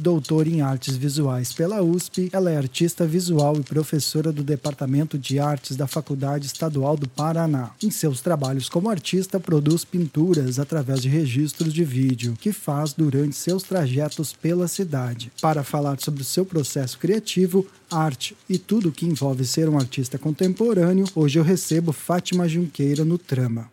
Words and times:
Doutora 0.00 0.48
em 0.48 0.62
Artes 0.62 0.96
Visuais 0.96 1.52
pela 1.52 1.82
USP, 1.82 2.30
ela 2.32 2.50
é 2.50 2.56
artista 2.56 3.06
visual 3.06 3.56
e 3.58 3.62
professora 3.62 4.32
do 4.32 4.42
Departamento 4.42 5.18
de 5.18 5.38
Artes 5.38 5.76
da 5.76 5.86
Faculdade 5.86 6.46
Estadual 6.46 6.96
do 6.96 7.06
Paraná. 7.06 7.72
Em 7.82 7.90
seus 7.90 8.22
trabalhos 8.22 8.66
como 8.66 8.88
artista, 8.88 9.38
produz 9.38 9.84
pinturas 9.84 10.58
através 10.58 11.02
de 11.02 11.08
registros 11.10 11.70
de 11.74 11.84
vídeo 11.84 12.34
que 12.40 12.50
faz 12.50 12.94
durante 12.94 13.36
seus 13.36 13.62
trajetos 13.62 14.32
pela 14.32 14.66
cidade. 14.68 15.30
Para 15.38 15.62
falar 15.62 16.00
sobre 16.00 16.22
o 16.22 16.24
seu 16.24 16.46
processo 16.46 16.98
criativo, 16.98 17.66
arte 17.90 18.34
e 18.48 18.56
tudo 18.56 18.92
que 18.92 19.04
envolve 19.04 19.44
ser 19.44 19.68
um 19.68 19.76
artista 19.76 20.16
contemporâneo, 20.16 21.04
hoje 21.14 21.38
eu 21.38 21.44
recebo 21.44 21.92
Fátima 21.92 22.48
Junqueira 22.48 23.04
no 23.04 23.18
Trama. 23.18 23.68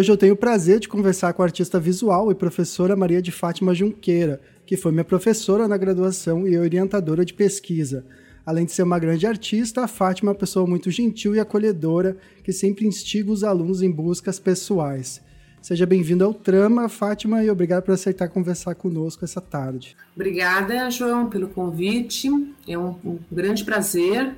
Hoje 0.00 0.10
eu 0.10 0.16
tenho 0.16 0.32
o 0.32 0.36
prazer 0.36 0.80
de 0.80 0.88
conversar 0.88 1.34
com 1.34 1.42
a 1.42 1.44
artista 1.44 1.78
visual 1.78 2.32
e 2.32 2.34
professora 2.34 2.96
Maria 2.96 3.20
de 3.20 3.30
Fátima 3.30 3.74
Junqueira, 3.74 4.40
que 4.64 4.74
foi 4.74 4.92
minha 4.92 5.04
professora 5.04 5.68
na 5.68 5.76
graduação 5.76 6.48
e 6.48 6.56
orientadora 6.56 7.22
de 7.22 7.34
pesquisa. 7.34 8.06
Além 8.46 8.64
de 8.64 8.72
ser 8.72 8.82
uma 8.82 8.98
grande 8.98 9.26
artista, 9.26 9.84
a 9.84 9.86
Fátima 9.86 10.30
é 10.30 10.32
uma 10.32 10.38
pessoa 10.38 10.66
muito 10.66 10.90
gentil 10.90 11.36
e 11.36 11.40
acolhedora, 11.40 12.16
que 12.42 12.50
sempre 12.50 12.86
instiga 12.86 13.30
os 13.30 13.44
alunos 13.44 13.82
em 13.82 13.90
buscas 13.90 14.38
pessoais. 14.38 15.20
Seja 15.60 15.84
bem-vindo 15.84 16.24
ao 16.24 16.32
Trama, 16.32 16.88
Fátima, 16.88 17.44
e 17.44 17.50
obrigado 17.50 17.82
por 17.82 17.92
aceitar 17.92 18.28
conversar 18.30 18.74
conosco 18.76 19.22
essa 19.22 19.42
tarde. 19.42 19.94
Obrigada, 20.16 20.90
João, 20.90 21.28
pelo 21.28 21.48
convite. 21.48 22.26
É 22.66 22.78
um, 22.78 22.96
um 23.04 23.18
grande 23.30 23.64
prazer 23.64 24.34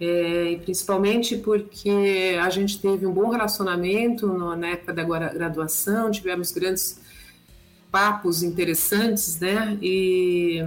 é, 0.00 0.52
e 0.52 0.58
principalmente 0.58 1.36
porque 1.36 2.38
a 2.40 2.48
gente 2.50 2.80
teve 2.80 3.06
um 3.06 3.12
bom 3.12 3.30
relacionamento 3.30 4.26
no, 4.26 4.54
na 4.54 4.68
época 4.68 4.92
da 4.92 5.02
graduação, 5.02 6.10
tivemos 6.10 6.52
grandes 6.52 7.00
papos 7.90 8.42
interessantes, 8.42 9.40
né? 9.40 9.76
E 9.82 10.62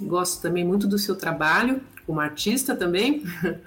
gosto 0.00 0.40
também 0.40 0.64
muito 0.64 0.86
do 0.86 0.98
seu 0.98 1.16
trabalho 1.16 1.80
como 2.06 2.20
artista 2.20 2.74
também. 2.74 3.22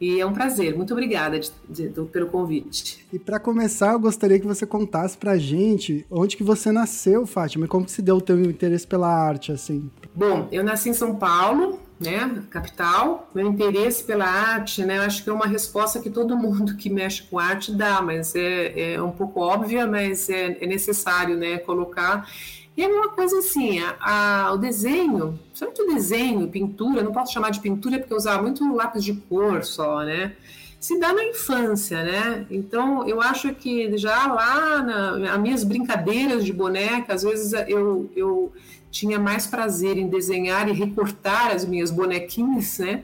E 0.00 0.18
é 0.20 0.26
um 0.26 0.32
prazer. 0.32 0.76
Muito 0.76 0.92
obrigada 0.92 1.38
de, 1.38 1.52
de, 1.68 1.88
pelo 2.06 2.26
convite. 2.26 3.06
E 3.12 3.20
para 3.20 3.38
começar, 3.38 3.92
eu 3.92 4.00
gostaria 4.00 4.36
que 4.40 4.44
você 4.44 4.66
contasse 4.66 5.16
para 5.16 5.30
a 5.30 5.38
gente 5.38 6.04
onde 6.10 6.36
que 6.36 6.42
você 6.42 6.72
nasceu, 6.72 7.24
Fátima, 7.24 7.66
e 7.66 7.68
como 7.68 7.84
que 7.84 7.92
se 7.92 8.02
deu 8.02 8.16
o 8.16 8.20
teu 8.20 8.36
interesse 8.42 8.84
pela 8.84 9.06
arte, 9.06 9.52
assim. 9.52 9.88
Bom, 10.12 10.48
eu 10.50 10.64
nasci 10.64 10.88
em 10.88 10.92
São 10.92 11.14
Paulo, 11.14 11.78
né, 12.02 12.42
capital. 12.50 13.30
Meu 13.34 13.46
interesse 13.46 14.04
pela 14.04 14.26
arte, 14.26 14.84
né, 14.84 14.98
acho 15.00 15.22
que 15.24 15.30
é 15.30 15.32
uma 15.32 15.46
resposta 15.46 16.00
que 16.00 16.10
todo 16.10 16.36
mundo 16.36 16.76
que 16.76 16.90
mexe 16.90 17.22
com 17.22 17.38
arte 17.38 17.72
dá, 17.72 18.02
mas 18.02 18.34
é, 18.34 18.94
é 18.94 19.02
um 19.02 19.12
pouco 19.12 19.40
óbvia, 19.40 19.86
mas 19.86 20.28
é, 20.28 20.58
é 20.60 20.66
necessário, 20.66 21.36
né, 21.36 21.58
colocar. 21.58 22.28
E 22.76 22.82
é 22.82 22.88
uma 22.88 23.10
coisa 23.10 23.38
assim, 23.38 23.80
a, 23.80 23.96
a, 24.00 24.52
o 24.52 24.56
desenho, 24.56 25.38
principalmente 25.48 25.82
o 25.82 25.94
desenho, 25.94 26.48
pintura, 26.48 27.02
não 27.02 27.12
posso 27.12 27.32
chamar 27.32 27.50
de 27.50 27.60
pintura 27.60 27.98
porque 27.98 28.12
eu 28.12 28.16
usava 28.16 28.42
muito 28.42 28.74
lápis 28.74 29.04
de 29.04 29.12
cor 29.14 29.62
só, 29.62 30.02
né? 30.02 30.32
Se 30.80 30.98
dá 30.98 31.12
na 31.12 31.22
infância, 31.22 32.02
né? 32.02 32.46
Então, 32.50 33.06
eu 33.06 33.20
acho 33.20 33.54
que 33.54 33.96
já 33.98 34.26
lá, 34.26 34.82
nas 34.82 35.38
minhas 35.38 35.64
brincadeiras 35.64 36.44
de 36.44 36.52
boneca, 36.52 37.14
às 37.14 37.22
vezes 37.22 37.52
eu, 37.68 38.10
eu 38.16 38.52
tinha 38.92 39.18
mais 39.18 39.46
prazer 39.46 39.96
em 39.96 40.06
desenhar 40.06 40.68
e 40.68 40.72
recortar 40.72 41.50
as 41.50 41.64
minhas 41.64 41.90
bonequinhas, 41.90 42.78
né? 42.78 43.02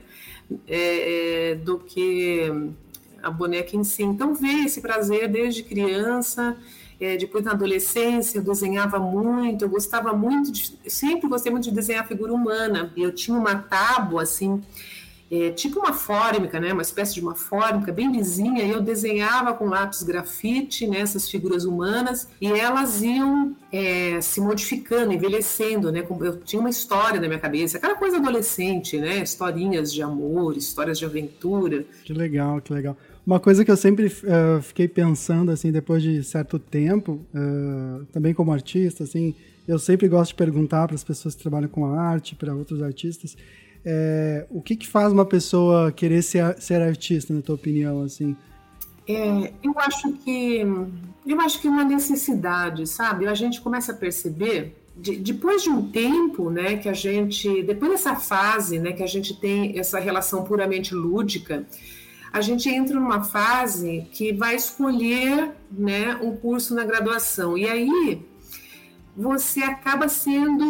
É, 0.67 1.51
é, 1.51 1.55
do 1.57 1.79
que 1.79 2.51
a 3.23 3.31
boneca 3.31 3.77
em 3.77 3.85
si. 3.85 4.03
Então 4.03 4.35
veio 4.35 4.65
esse 4.65 4.81
prazer 4.81 5.29
desde 5.29 5.63
criança, 5.63 6.57
é, 7.01 7.17
depois 7.17 7.45
na 7.45 7.53
adolescência 7.53 8.39
eu 8.39 8.43
desenhava 8.43 8.99
muito, 8.99 9.65
eu 9.65 9.69
gostava 9.69 10.13
muito 10.13 10.51
de, 10.51 10.73
sempre 10.87 11.29
gostei 11.29 11.51
muito 11.53 11.65
de 11.65 11.71
desenhar 11.71 12.07
figura 12.07 12.33
humana. 12.33 12.93
Eu 12.97 13.13
tinha 13.13 13.37
uma 13.37 13.57
tábua 13.57 14.23
assim 14.23 14.63
é, 15.31 15.51
tipo 15.51 15.81
uma 15.81 15.93
fórmica, 15.93 16.59
né, 16.59 16.73
uma 16.73 16.83
espécie 16.83 17.15
de 17.15 17.21
uma 17.21 17.35
fórmica 17.35 17.93
bem 17.93 18.11
lisinha, 18.11 18.65
e 18.65 18.71
eu 18.71 18.81
desenhava 18.81 19.53
com 19.53 19.67
lápis 19.67 20.03
grafite 20.03 20.87
né, 20.87 21.05
figuras 21.31 21.65
humanas. 21.65 22.29
E 22.41 22.47
elas 22.47 23.03
iam 23.03 23.55
é, 23.71 24.21
se 24.21 24.41
modificando, 24.41 25.13
envelhecendo, 25.13 25.93
né, 25.93 26.05
eu 26.09 26.41
tinha 26.41 26.61
uma 26.61 26.71
história 26.71 27.21
na 27.21 27.27
minha 27.27 27.41
cabeça, 27.41 27.77
aquela 27.77 27.95
coisa 27.95 28.17
adolescente, 28.17 28.97
né, 28.99 29.23
historinhas 29.23 29.93
de 29.93 30.03
amor, 30.03 30.57
histórias 30.57 30.99
de 30.99 31.05
aventura. 31.05 31.85
Que 32.05 32.13
legal, 32.13 32.61
que 32.61 32.73
legal. 32.73 32.97
Uma 33.27 33.39
coisa 33.39 33.63
que 33.63 33.71
eu 33.71 33.77
sempre 33.77 34.07
uh, 34.07 34.63
fiquei 34.63 34.89
pensando, 34.89 35.51
assim, 35.51 35.71
depois 35.71 36.03
de 36.03 36.25
certo 36.25 36.59
tempo, 36.59 37.21
uh, 37.35 38.07
também 38.07 38.33
como 38.33 38.51
artista, 38.51 39.05
assim, 39.05 39.35
eu 39.67 39.79
sempre 39.79 40.09
gosto 40.09 40.31
de 40.31 40.37
perguntar 40.37 40.87
para 40.87 40.95
as 40.95 41.05
pessoas 41.05 41.35
que 41.35 41.43
trabalham 41.43 41.69
com 41.69 41.85
arte, 41.85 42.35
para 42.35 42.55
outros 42.55 42.81
artistas, 42.81 43.37
é, 43.91 44.47
o 44.51 44.61
que, 44.61 44.77
que 44.77 44.87
faz 44.87 45.11
uma 45.11 45.25
pessoa 45.25 45.91
querer 45.91 46.21
ser, 46.21 46.61
ser 46.61 46.83
artista, 46.83 47.33
na 47.33 47.41
tua 47.41 47.55
opinião, 47.55 48.03
assim? 48.03 48.37
É, 49.09 49.51
eu 49.63 49.73
acho 49.79 50.13
que 50.13 50.61
eu 51.27 51.41
acho 51.41 51.59
que 51.59 51.67
é 51.67 51.71
uma 51.71 51.85
necessidade, 51.85 52.87
sabe? 52.87 53.27
A 53.27 53.35
gente 53.35 53.63
começa 53.63 53.93
a 53.93 53.95
perceber 53.95 54.77
de, 54.95 55.17
depois 55.17 55.63
de 55.63 55.71
um 55.71 55.91
tempo, 55.91 56.51
né, 56.51 56.77
que 56.77 56.89
a 56.89 56.93
gente, 56.93 57.63
depois 57.63 57.93
dessa 57.93 58.15
fase, 58.15 58.79
né, 58.79 58.93
que 58.93 59.03
a 59.03 59.07
gente 59.07 59.39
tem 59.41 59.79
essa 59.79 59.99
relação 59.99 60.45
puramente 60.45 60.95
lúdica, 60.95 61.67
a 62.31 62.43
gente 62.43 62.69
entra 62.69 62.95
numa 63.01 63.25
fase 63.25 64.07
que 64.13 64.35
vai 64.35 64.55
escolher, 64.55 65.53
né, 65.71 66.15
um 66.17 66.37
curso 66.37 66.75
na 66.75 66.85
graduação. 66.85 67.57
E 67.57 67.67
aí 67.67 68.23
você 69.19 69.65
acaba 69.65 70.09
sendo 70.09 70.65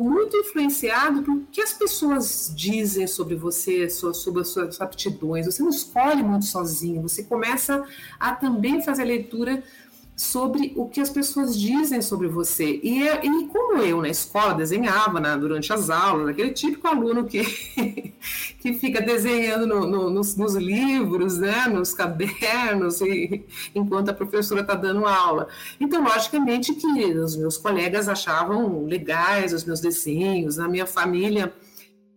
muito 0.00 0.34
influenciado 0.34 1.22
por 1.22 1.42
que 1.52 1.60
as 1.60 1.74
pessoas 1.74 2.50
dizem 2.56 3.06
sobre 3.06 3.34
você, 3.34 3.90
sobre 3.90 4.40
as 4.40 4.48
suas 4.48 4.80
aptidões. 4.80 5.44
Você 5.44 5.62
não 5.62 5.68
escolhe 5.68 6.22
muito 6.22 6.46
sozinho, 6.46 7.02
você 7.02 7.22
começa 7.22 7.84
a 8.18 8.34
também 8.34 8.82
fazer 8.82 9.02
a 9.02 9.04
leitura 9.04 9.62
sobre 10.22 10.72
o 10.76 10.88
que 10.88 11.00
as 11.00 11.10
pessoas 11.10 11.58
dizem 11.58 12.00
sobre 12.00 12.28
você. 12.28 12.78
E, 12.82 13.06
é, 13.06 13.20
e 13.24 13.46
como 13.48 13.78
eu 13.78 14.00
na 14.00 14.08
escola 14.08 14.54
desenhava 14.54 15.18
né, 15.18 15.36
durante 15.36 15.72
as 15.72 15.90
aulas, 15.90 16.28
aquele 16.28 16.52
típico 16.52 16.86
aluno 16.86 17.24
que, 17.24 17.42
que 18.60 18.72
fica 18.74 19.00
desenhando 19.00 19.66
no, 19.66 19.86
no, 19.86 20.10
nos, 20.10 20.36
nos, 20.36 20.54
livros, 20.54 21.38
né, 21.38 21.66
nos 21.66 21.92
cadernos, 21.92 23.00
e, 23.00 23.44
enquanto 23.74 24.10
a 24.10 24.14
professora 24.14 24.60
está 24.60 24.74
dando 24.74 25.04
aula. 25.06 25.48
Então, 25.80 26.02
logicamente 26.04 26.72
que 26.74 26.86
os 26.86 27.36
meus 27.36 27.56
colegas 27.56 28.08
achavam 28.08 28.84
legais 28.84 29.52
os 29.52 29.64
meus 29.64 29.80
desenhos, 29.80 30.58
a 30.58 30.68
minha 30.68 30.86
família 30.86 31.52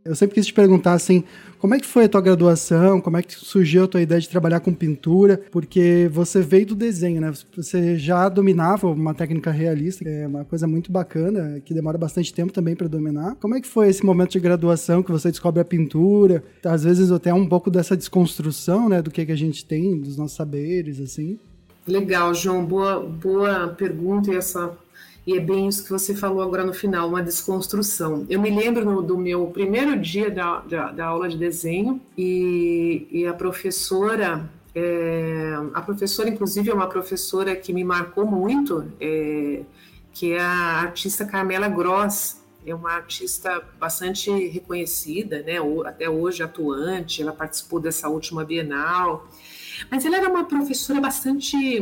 eu 0.05 0.15
sempre 0.15 0.35
quis 0.35 0.45
te 0.45 0.53
perguntar 0.53 0.93
assim, 0.93 1.23
como 1.57 1.73
é 1.73 1.79
que 1.79 1.85
foi 1.85 2.05
a 2.05 2.09
tua 2.09 2.21
graduação? 2.21 3.01
Como 3.01 3.17
é 3.17 3.23
que 3.23 3.33
surgiu 3.33 3.85
a 3.85 3.87
tua 3.87 4.01
ideia 4.01 4.21
de 4.21 4.29
trabalhar 4.29 4.59
com 4.59 4.71
pintura? 4.71 5.41
Porque 5.51 6.07
você 6.13 6.41
veio 6.41 6.67
do 6.67 6.75
desenho, 6.75 7.19
né? 7.19 7.33
Você 7.57 7.97
já 7.97 8.29
dominava 8.29 8.87
uma 8.87 9.15
técnica 9.15 9.49
realista, 9.49 10.03
que 10.03 10.09
é 10.11 10.27
uma 10.27 10.45
coisa 10.45 10.67
muito 10.67 10.91
bacana, 10.91 11.59
que 11.65 11.73
demora 11.73 11.97
bastante 11.97 12.31
tempo 12.31 12.53
também 12.53 12.75
para 12.75 12.87
dominar. 12.87 13.35
Como 13.37 13.55
é 13.55 13.61
que 13.61 13.67
foi 13.67 13.89
esse 13.89 14.05
momento 14.05 14.33
de 14.33 14.39
graduação 14.39 15.01
que 15.01 15.11
você 15.11 15.31
descobre 15.31 15.59
a 15.59 15.65
pintura? 15.65 16.43
Às 16.63 16.83
vezes 16.83 17.11
até 17.11 17.33
um 17.33 17.47
pouco 17.47 17.71
dessa 17.71 17.97
desconstrução, 17.97 18.87
né, 18.87 19.01
do 19.01 19.09
que, 19.09 19.25
que 19.25 19.31
a 19.31 19.37
gente 19.37 19.65
tem, 19.65 19.99
dos 19.99 20.17
nossos 20.17 20.37
saberes, 20.37 20.99
assim. 20.99 21.39
Legal, 21.87 22.31
João. 22.35 22.63
Boa, 22.63 22.99
boa 22.99 23.69
pergunta 23.69 24.31
e 24.31 24.35
essa 24.35 24.71
e 25.25 25.35
é 25.35 25.39
bem 25.39 25.67
isso 25.67 25.83
que 25.83 25.89
você 25.89 26.13
falou 26.13 26.41
agora 26.41 26.63
no 26.63 26.73
final, 26.73 27.09
uma 27.09 27.21
desconstrução. 27.21 28.25
Eu 28.29 28.39
me 28.39 28.51
lembro 28.51 28.85
no, 28.85 29.01
do 29.01 29.17
meu 29.17 29.47
primeiro 29.47 29.97
dia 29.99 30.29
da, 30.29 30.59
da, 30.59 30.91
da 30.91 31.05
aula 31.07 31.27
de 31.27 31.35
desenho 31.35 31.99
e, 32.15 33.07
e 33.09 33.25
a 33.25 33.33
professora, 33.33 34.47
é, 34.75 35.55
a 35.73 35.81
professora 35.81 36.29
inclusive 36.29 36.69
é 36.69 36.73
uma 36.73 36.87
professora 36.87 37.55
que 37.55 37.73
me 37.73 37.83
marcou 37.83 38.25
muito, 38.25 38.85
é, 39.01 39.63
que 40.13 40.33
é 40.33 40.39
a 40.39 40.81
artista 40.81 41.25
Carmela 41.25 41.67
Gross. 41.67 42.39
é 42.63 42.75
uma 42.75 42.91
artista 42.91 43.63
bastante 43.79 44.29
reconhecida, 44.29 45.41
né? 45.41 45.55
Até 45.85 46.07
hoje 46.07 46.43
atuante, 46.43 47.23
ela 47.23 47.33
participou 47.33 47.79
dessa 47.79 48.07
última 48.09 48.45
Bienal. 48.45 49.27
Mas 49.89 50.05
ela 50.05 50.17
era 50.17 50.29
uma 50.29 50.45
professora 50.45 51.01
bastante 51.01 51.81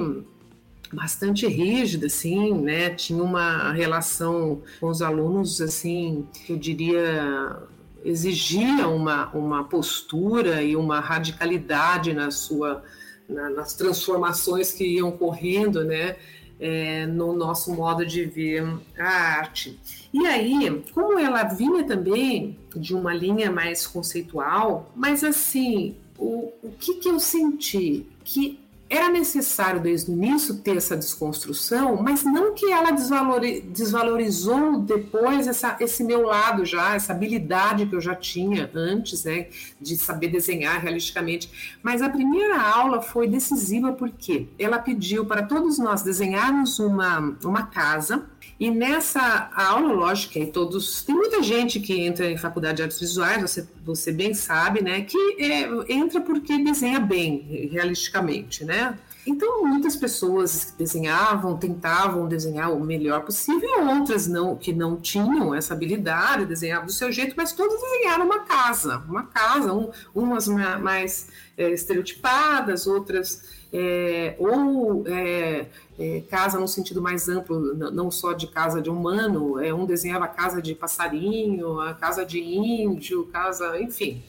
bastante 0.93 1.47
rígida, 1.47 2.07
assim, 2.07 2.53
né? 2.53 2.89
Tinha 2.91 3.21
uma 3.21 3.71
relação 3.73 4.61
com 4.79 4.87
os 4.87 5.01
alunos, 5.01 5.59
assim, 5.61 6.25
eu 6.47 6.57
diria 6.57 7.57
exigia 8.05 8.87
uma, 8.87 9.29
uma 9.29 9.63
postura 9.63 10.61
e 10.61 10.75
uma 10.75 10.99
radicalidade 10.99 12.13
na 12.13 12.31
sua 12.31 12.83
na, 13.27 13.49
nas 13.49 13.73
transformações 13.73 14.73
que 14.73 14.85
iam 14.85 15.09
ocorrendo, 15.09 15.83
né? 15.83 16.17
É, 16.59 17.05
no 17.07 17.33
nosso 17.33 17.73
modo 17.73 18.05
de 18.05 18.23
ver 18.25 18.63
a 18.97 19.07
arte. 19.39 19.77
E 20.13 20.25
aí, 20.27 20.83
como 20.93 21.19
ela 21.19 21.43
vinha 21.43 21.83
também 21.83 22.57
de 22.75 22.93
uma 22.93 23.13
linha 23.13 23.51
mais 23.51 23.85
conceitual, 23.85 24.89
mas 24.95 25.23
assim, 25.23 25.97
o, 26.17 26.53
o 26.61 26.71
que, 26.79 26.95
que 26.95 27.09
eu 27.09 27.19
senti? 27.19 28.07
Que 28.23 28.62
era 28.89 29.09
necessário 29.09 29.81
desde 29.81 30.11
o 30.11 30.13
início 30.13 30.55
ter 30.55 30.77
essa 30.77 30.95
desconstrução, 30.95 31.97
mas 32.01 32.23
não 32.23 32.53
que 32.53 32.71
ela 32.71 32.91
desvalorizou 32.91 34.79
depois 34.79 35.47
essa, 35.47 35.75
esse 35.79 36.03
meu 36.03 36.21
lado 36.21 36.63
já, 36.63 36.95
essa 36.95 37.11
habilidade 37.11 37.85
que 37.85 37.95
eu 37.95 38.01
já 38.01 38.15
tinha 38.15 38.69
antes, 38.73 39.23
né, 39.23 39.47
de 39.81 39.97
saber 39.97 40.27
desenhar 40.27 40.79
realisticamente. 40.79 41.77
Mas 41.81 42.01
a 42.01 42.09
primeira 42.09 42.61
aula 42.61 43.01
foi 43.01 43.27
decisiva 43.27 43.93
porque 43.93 44.47
ela 44.59 44.77
pediu 44.77 45.25
para 45.25 45.43
todos 45.43 45.79
nós 45.79 46.03
desenharmos 46.03 46.77
uma, 46.79 47.35
uma 47.43 47.63
casa 47.63 48.25
e 48.59 48.69
nessa 48.69 49.49
aula, 49.55 49.93
lógico, 49.93 50.33
que 50.33 50.45
todos. 50.45 51.03
Tem 51.03 51.15
muita 51.15 51.41
gente 51.41 51.79
que 51.79 51.99
entra 51.99 52.29
em 52.29 52.37
faculdade 52.37 52.77
de 52.77 52.83
artes 52.83 52.99
visuais, 52.99 53.41
você, 53.41 53.67
você 53.83 54.11
bem 54.11 54.33
sabe, 54.33 54.81
né? 54.81 55.01
Que 55.01 55.17
é, 55.39 55.93
entra 55.93 56.21
porque 56.21 56.57
desenha 56.63 56.99
bem, 56.99 57.69
realisticamente, 57.71 58.63
né? 58.63 58.97
Então, 59.25 59.65
muitas 59.65 59.95
pessoas 59.95 60.73
desenhavam, 60.77 61.57
tentavam 61.57 62.27
desenhar 62.27 62.73
o 62.73 62.79
melhor 62.83 63.23
possível, 63.23 63.87
outras 63.87 64.27
não, 64.27 64.55
que 64.55 64.73
não 64.73 64.97
tinham 64.97 65.55
essa 65.55 65.73
habilidade, 65.73 66.45
desenhavam 66.45 66.87
do 66.87 66.91
seu 66.91 67.09
jeito, 67.09 67.33
mas 67.37 67.53
todas 67.53 67.79
desenharam 67.79 68.25
uma 68.25 68.39
casa, 68.39 68.97
uma 69.07 69.23
casa, 69.23 69.73
um, 69.73 69.91
umas 70.13 70.47
mais 70.47 71.29
é, 71.57 71.71
estereotipadas, 71.71 72.85
outras 72.85 73.52
é, 73.73 74.35
ou 74.37 75.03
é, 75.07 75.65
é, 75.97 76.21
casa 76.29 76.59
no 76.59 76.67
sentido 76.67 77.01
mais 77.01 77.27
amplo, 77.27 77.73
não 77.73 78.11
só 78.11 78.31
de 78.33 78.45
casa 78.45 78.79
de 78.79 78.89
humano, 78.89 79.59
é, 79.59 79.73
um 79.73 79.85
desenhava 79.85 80.27
casa 80.27 80.61
de 80.61 80.75
passarinho, 80.75 81.79
a 81.79 81.95
casa 81.95 82.23
de 82.23 82.39
índio, 82.39 83.25
casa, 83.33 83.81
enfim. 83.81 84.21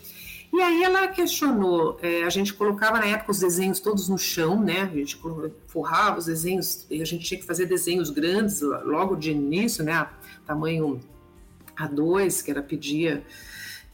E 0.51 0.63
aí 0.63 0.83
ela 0.83 1.09
questionou, 1.09 1.99
é, 2.01 2.23
a 2.23 2.31
gente 2.31 2.55
colocava 2.55 2.99
na 2.99 3.07
época 3.07 3.33
os 3.33 3.41
desenhos 3.41 3.81
todos 3.81 4.09
no 4.09 4.17
chão, 4.17 4.63
né? 4.63 4.83
A 4.83 4.97
gente 4.97 5.21
forrava 5.67 6.21
os 6.21 6.27
desenhos, 6.27 6.87
a 6.91 7.05
gente 7.05 7.25
tinha 7.25 7.39
que 7.39 7.47
fazer 7.47 7.67
desenhos 7.67 8.09
grandes 8.09 8.63
logo 8.63 9.17
de 9.17 9.33
início, 9.33 9.85
né? 9.85 10.09
Tamanho 10.47 11.01
A2, 11.77 12.43
que 12.43 12.51
era 12.51 12.63
pedia 12.63 13.25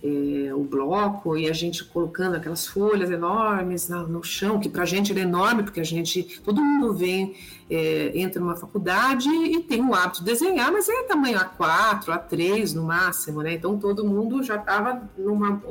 é, 0.02 0.54
o 0.54 0.64
bloco 0.64 1.36
e 1.36 1.48
a 1.48 1.52
gente 1.52 1.84
colocando 1.84 2.36
aquelas 2.36 2.66
folhas 2.66 3.10
enormes 3.10 3.88
no, 3.88 4.08
no 4.08 4.22
chão, 4.22 4.58
que 4.58 4.68
para 4.68 4.82
a 4.82 4.86
gente 4.86 5.12
era 5.12 5.20
enorme, 5.20 5.62
porque 5.62 5.80
a 5.80 5.84
gente, 5.84 6.40
todo 6.42 6.62
mundo 6.62 6.94
vem, 6.94 7.34
é, 7.68 8.12
entra 8.14 8.40
numa 8.40 8.56
faculdade 8.56 9.28
e 9.28 9.60
tem 9.60 9.82
o 9.82 9.94
hábito 9.94 10.20
de 10.20 10.26
desenhar, 10.26 10.72
mas 10.72 10.88
é 10.88 11.02
tamanho 11.04 11.38
A4, 11.38 12.06
A3 12.06 12.74
no 12.74 12.84
máximo, 12.84 13.42
né? 13.42 13.54
Então 13.54 13.78
todo 13.78 14.06
mundo 14.06 14.42
já 14.42 14.56
estava 14.56 15.08
numa 15.16 15.62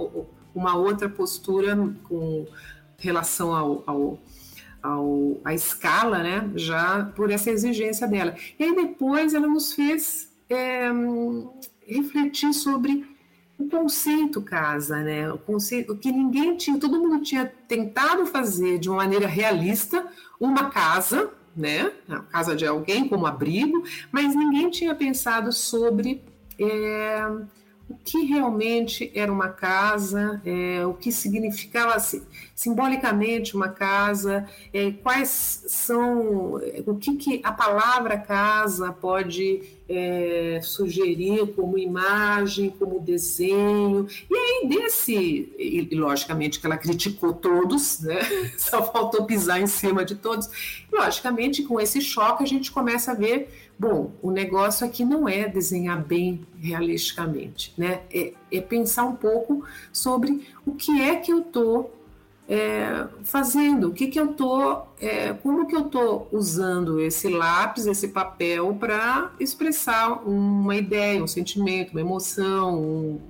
uma 0.53 0.75
outra 0.75 1.07
postura 1.07 1.75
com 2.07 2.45
relação 2.97 3.55
ao, 3.55 3.83
ao 3.85 4.19
ao, 4.81 5.41
à 5.43 5.53
escala, 5.53 6.19
né? 6.19 6.49
Já 6.55 7.11
por 7.15 7.29
essa 7.31 7.51
exigência 7.51 8.07
dela. 8.07 8.35
E 8.57 8.63
aí 8.63 8.75
depois 8.75 9.33
ela 9.33 9.47
nos 9.47 9.73
fez 9.73 10.31
é, 10.49 10.89
refletir 11.85 12.53
sobre 12.53 13.05
o 13.59 13.67
conceito 13.67 14.41
casa, 14.41 15.03
né? 15.03 15.31
O 15.31 15.38
conceito 15.38 15.95
que 15.95 16.11
ninguém 16.11 16.56
tinha, 16.56 16.79
todo 16.79 16.97
mundo 16.97 17.21
tinha 17.21 17.45
tentado 17.67 18.25
fazer 18.25 18.79
de 18.79 18.89
uma 18.89 18.97
maneira 18.97 19.27
realista 19.27 20.07
uma 20.39 20.69
casa, 20.69 21.29
né? 21.56 21.91
A 22.07 22.19
casa 22.21 22.56
de 22.56 22.65
alguém 22.65 23.09
como 23.09 23.27
abrigo, 23.27 23.83
mas 24.11 24.33
ninguém 24.33 24.69
tinha 24.69 24.95
pensado 24.95 25.51
sobre 25.51 26.23
é, 26.57 27.21
o 27.89 27.95
que 28.03 28.24
realmente 28.25 29.12
era 29.15 29.31
uma 29.31 29.50
casa, 29.50 30.39
é, 30.45 30.86
o 30.86 30.94
que 30.94 31.12
significava 31.12 31.95
simbolicamente 32.53 33.56
uma 33.56 33.69
casa, 33.69 34.47
é, 34.71 34.91
quais 34.91 35.63
são, 35.68 36.62
o 36.86 36.95
que, 36.95 37.15
que 37.15 37.41
a 37.44 37.51
palavra 37.51 38.18
casa 38.18 38.91
pode 38.94 39.80
é, 39.89 40.59
sugerir 40.62 41.47
como 41.56 41.80
imagem, 41.80 42.69
como 42.69 43.00
desenho. 43.00 44.07
E 44.30 44.36
aí, 44.36 44.68
desse, 44.69 45.51
e, 45.57 45.89
logicamente 45.95 46.59
que 46.59 46.65
ela 46.68 46.77
criticou 46.77 47.33
todos, 47.33 48.01
né? 48.01 48.19
só 48.56 48.83
faltou 48.91 49.25
pisar 49.25 49.59
em 49.59 49.68
cima 49.68 50.06
de 50.06 50.13
todos. 50.13 50.47
Logicamente, 50.91 51.63
com 51.63 51.80
esse 51.80 52.00
choque, 52.01 52.44
a 52.44 52.47
gente 52.47 52.71
começa 52.71 53.12
a 53.12 53.15
ver 53.15 53.50
Bom, 53.79 54.11
o 54.21 54.29
negócio 54.29 54.85
aqui 54.85 55.05
não 55.05 55.29
é 55.29 55.47
desenhar 55.47 56.03
bem 56.03 56.45
realisticamente, 56.59 57.73
né? 57.77 58.01
É, 58.13 58.33
é 58.51 58.59
pensar 58.59 59.05
um 59.05 59.15
pouco 59.15 59.63
sobre 59.93 60.45
o 60.65 60.75
que 60.75 61.01
é 61.01 61.15
que 61.15 61.31
eu 61.31 61.39
estou 61.39 61.95
é, 62.45 63.07
fazendo, 63.23 63.87
o 63.87 63.93
que, 63.93 64.07
que 64.07 64.19
eu 64.19 64.31
estou, 64.31 64.85
é, 64.99 65.31
como 65.31 65.65
que 65.65 65.73
eu 65.73 65.85
estou 65.85 66.27
usando 66.29 66.99
esse 66.99 67.29
lápis, 67.29 67.85
esse 67.85 68.09
papel 68.09 68.75
para 68.75 69.31
expressar 69.39 70.27
uma 70.27 70.75
ideia, 70.75 71.23
um 71.23 71.27
sentimento, 71.27 71.91
uma 71.91 72.01
emoção, 72.01 72.81
um 72.83 73.21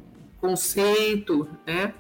conceito, 0.42 1.48
né? 1.68 1.94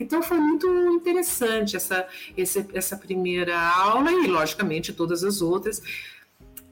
Então 0.00 0.20
foi 0.24 0.40
muito 0.40 0.66
interessante 0.88 1.76
essa, 1.76 2.04
essa, 2.36 2.66
essa 2.74 2.96
primeira 2.96 3.56
aula 3.60 4.10
e, 4.10 4.26
logicamente, 4.26 4.92
todas 4.92 5.22
as 5.22 5.40
outras. 5.40 5.80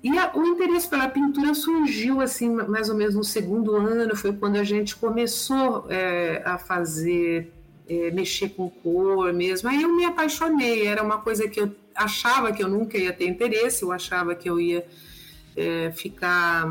E 0.03 0.17
a, 0.17 0.33
o 0.35 0.45
interesse 0.47 0.89
pela 0.89 1.09
pintura 1.09 1.53
surgiu 1.55 2.21
assim 2.21 2.49
mais 2.51 2.89
ou 2.89 2.95
menos 2.97 3.15
no 3.15 3.25
segundo 3.25 3.77
ano, 3.77 4.17
foi 4.17 4.33
quando 4.33 4.57
a 4.57 4.65
gente 4.65 4.97
começou 4.97 5.87
é, 5.91 6.43
a 6.45 6.57
fazer, 6.57 7.53
é, 7.89 8.11
mexer 8.11 8.51
com 8.51 8.71
cor 8.71 9.33
mesmo. 9.33 9.69
Aí 9.69 9.83
eu 9.83 9.95
me 9.95 10.05
apaixonei, 10.05 10.87
era 10.87 11.03
uma 11.03 11.19
coisa 11.19 11.47
que 11.49 11.61
eu 11.61 11.75
achava 11.95 12.53
que 12.53 12.63
eu 12.63 12.69
nunca 12.69 12.97
ia 12.97 13.13
ter 13.13 13.29
interesse, 13.29 13.83
eu 13.83 13.93
achava 13.93 14.35
que 14.35 14.49
eu 14.49 14.59
ia 14.59 14.87
é, 15.55 15.91
ficar 15.93 16.67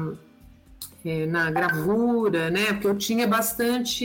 é, 1.05 1.25
na 1.27 1.51
gravura, 1.51 2.49
né? 2.49 2.73
Porque 2.73 2.87
eu 2.87 2.97
tinha 2.97 3.27
bastante, 3.27 4.03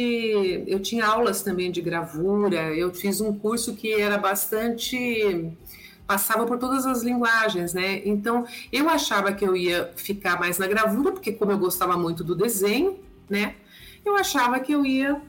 eu 0.67 0.81
tinha 0.81 1.07
aulas 1.07 1.43
também 1.43 1.71
de 1.71 1.81
gravura, 1.81 2.75
eu 2.75 2.93
fiz 2.93 3.23
um 3.23 3.37
curso 3.37 3.75
que 3.75 3.95
era 3.95 4.19
bastante 4.19 5.57
passava 6.07 6.47
por 6.47 6.59
todas 6.59 6.87
as 6.87 7.03
linguagens, 7.03 7.75
né? 7.75 8.03
Então 8.05 8.47
eu 8.73 8.89
achava 8.89 9.33
que 9.33 9.45
eu 9.45 9.57
ia 9.57 9.91
ficar 9.97 10.39
mais 10.39 10.59
na 10.59 10.67
gravura, 10.67 11.13
porque 11.13 11.33
como 11.33 11.53
eu 11.53 11.59
gostava 11.59 11.97
muito 11.97 12.23
do 12.23 12.35
desenho, 12.35 12.99
né? 13.29 13.55
Eu 14.05 14.17
achava 14.17 14.61
que 14.61 14.73
eu 14.73 14.85
ia 14.85 15.21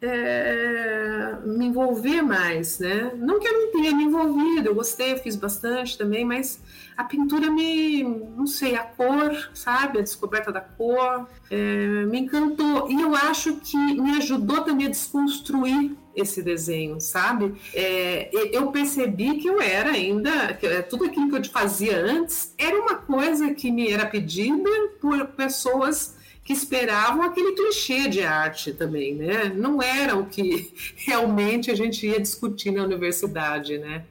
é, 0.00 1.36
me 1.44 1.66
envolver 1.66 2.22
mais, 2.22 2.78
né? 2.80 3.12
Não 3.16 3.38
que 3.38 3.46
eu 3.46 3.52
não 3.52 3.72
tenha 3.72 3.94
me 3.94 4.04
envolvido, 4.04 4.68
eu 4.68 4.74
gostei, 4.74 5.12
eu 5.12 5.18
fiz 5.18 5.36
bastante 5.36 5.96
também, 5.96 6.24
mas 6.24 6.60
a 6.96 7.04
pintura 7.04 7.50
me, 7.50 8.02
não 8.02 8.46
sei, 8.46 8.74
a 8.74 8.82
cor, 8.82 9.50
sabe? 9.54 9.98
A 9.98 10.02
descoberta 10.02 10.52
da 10.52 10.60
cor 10.60 11.28
é, 11.50 12.04
me 12.06 12.20
encantou 12.20 12.90
e 12.90 13.00
eu 13.00 13.14
acho 13.14 13.56
que 13.56 13.76
me 13.76 14.16
ajudou 14.18 14.62
também 14.62 14.86
a 14.86 14.90
desconstruir 14.90 15.96
esse 16.14 16.42
desenho, 16.42 17.00
sabe? 17.00 17.54
É, 17.74 18.30
eu 18.56 18.70
percebi 18.70 19.38
que 19.38 19.48
eu 19.48 19.60
era 19.60 19.90
ainda, 19.90 20.58
tudo 20.88 21.04
aquilo 21.04 21.30
que 21.30 21.36
eu 21.36 21.52
fazia 21.52 21.98
antes 21.98 22.54
era 22.58 22.78
uma 22.78 22.96
coisa 22.96 23.52
que 23.54 23.70
me 23.70 23.90
era 23.90 24.06
pedida 24.06 24.68
por 25.00 25.26
pessoas 25.28 26.16
que 26.44 26.52
esperavam 26.52 27.22
aquele 27.22 27.52
clichê 27.52 28.08
de 28.08 28.22
arte 28.22 28.72
também, 28.72 29.14
né? 29.14 29.52
Não 29.54 29.80
era 29.80 30.16
o 30.16 30.26
que 30.26 30.72
realmente 31.06 31.70
a 31.70 31.74
gente 31.74 32.06
ia 32.06 32.20
discutir 32.20 32.72
na 32.72 32.82
universidade, 32.82 33.78
né? 33.78 34.04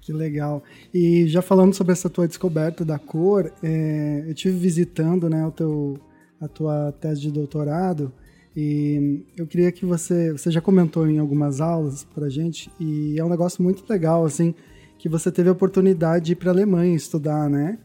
Que 0.00 0.12
legal. 0.12 0.62
E 0.92 1.26
já 1.28 1.40
falando 1.40 1.74
sobre 1.74 1.92
essa 1.92 2.10
tua 2.10 2.28
descoberta 2.28 2.84
da 2.84 2.98
cor, 2.98 3.52
é, 3.62 4.24
eu 4.26 4.34
tive 4.34 4.58
visitando, 4.58 5.30
né, 5.30 5.46
o 5.46 5.50
teu, 5.50 5.98
a 6.40 6.46
tua 6.46 6.92
tese 7.00 7.22
de 7.22 7.30
doutorado 7.30 8.12
e 8.56 9.24
eu 9.36 9.46
queria 9.46 9.70
que 9.72 9.84
você, 9.84 10.32
você 10.32 10.50
já 10.50 10.60
comentou 10.60 11.06
em 11.08 11.18
algumas 11.18 11.60
aulas 11.60 12.04
pra 12.04 12.28
gente, 12.28 12.70
e 12.78 13.18
é 13.18 13.24
um 13.24 13.28
negócio 13.28 13.62
muito 13.62 13.84
legal, 13.88 14.24
assim, 14.24 14.54
que 14.98 15.08
você 15.08 15.30
teve 15.32 15.48
a 15.48 15.52
oportunidade 15.52 16.26
de 16.26 16.32
ir 16.32 16.36
para 16.36 16.50
Alemanha 16.50 16.94
estudar, 16.94 17.50
né? 17.50 17.78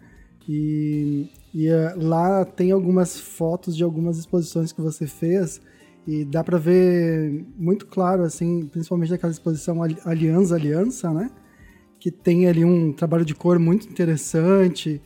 E 0.47 1.29
E 1.53 1.67
uh, 1.67 1.97
lá 1.97 2.45
tem 2.45 2.71
algumas 2.71 3.19
fotos 3.19 3.75
de 3.75 3.83
algumas 3.83 4.19
exposições 4.19 4.71
que 4.71 4.81
você 4.81 5.07
fez 5.07 5.59
e 6.07 6.23
dá 6.23 6.43
para 6.43 6.59
ver 6.59 7.43
muito 7.57 7.87
claro, 7.87 8.23
assim, 8.23 8.67
principalmente 8.71 9.09
daquela 9.09 9.31
exposição 9.31 9.81
Aliança 10.05 10.55
Aliança, 10.55 11.11
né? 11.11 11.29
Que 11.99 12.11
tem 12.11 12.47
ali 12.47 12.63
um 12.63 12.93
trabalho 12.93 13.25
de 13.25 13.33
cor 13.33 13.57
muito 13.59 13.87
interessante. 13.89 15.01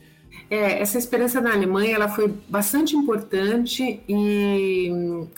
É, 0.50 0.80
essa 0.80 0.98
experiência 0.98 1.40
na 1.40 1.52
Alemanha 1.52 1.94
ela 1.94 2.08
foi 2.08 2.28
bastante 2.48 2.94
importante 2.94 4.00
e 4.06 4.90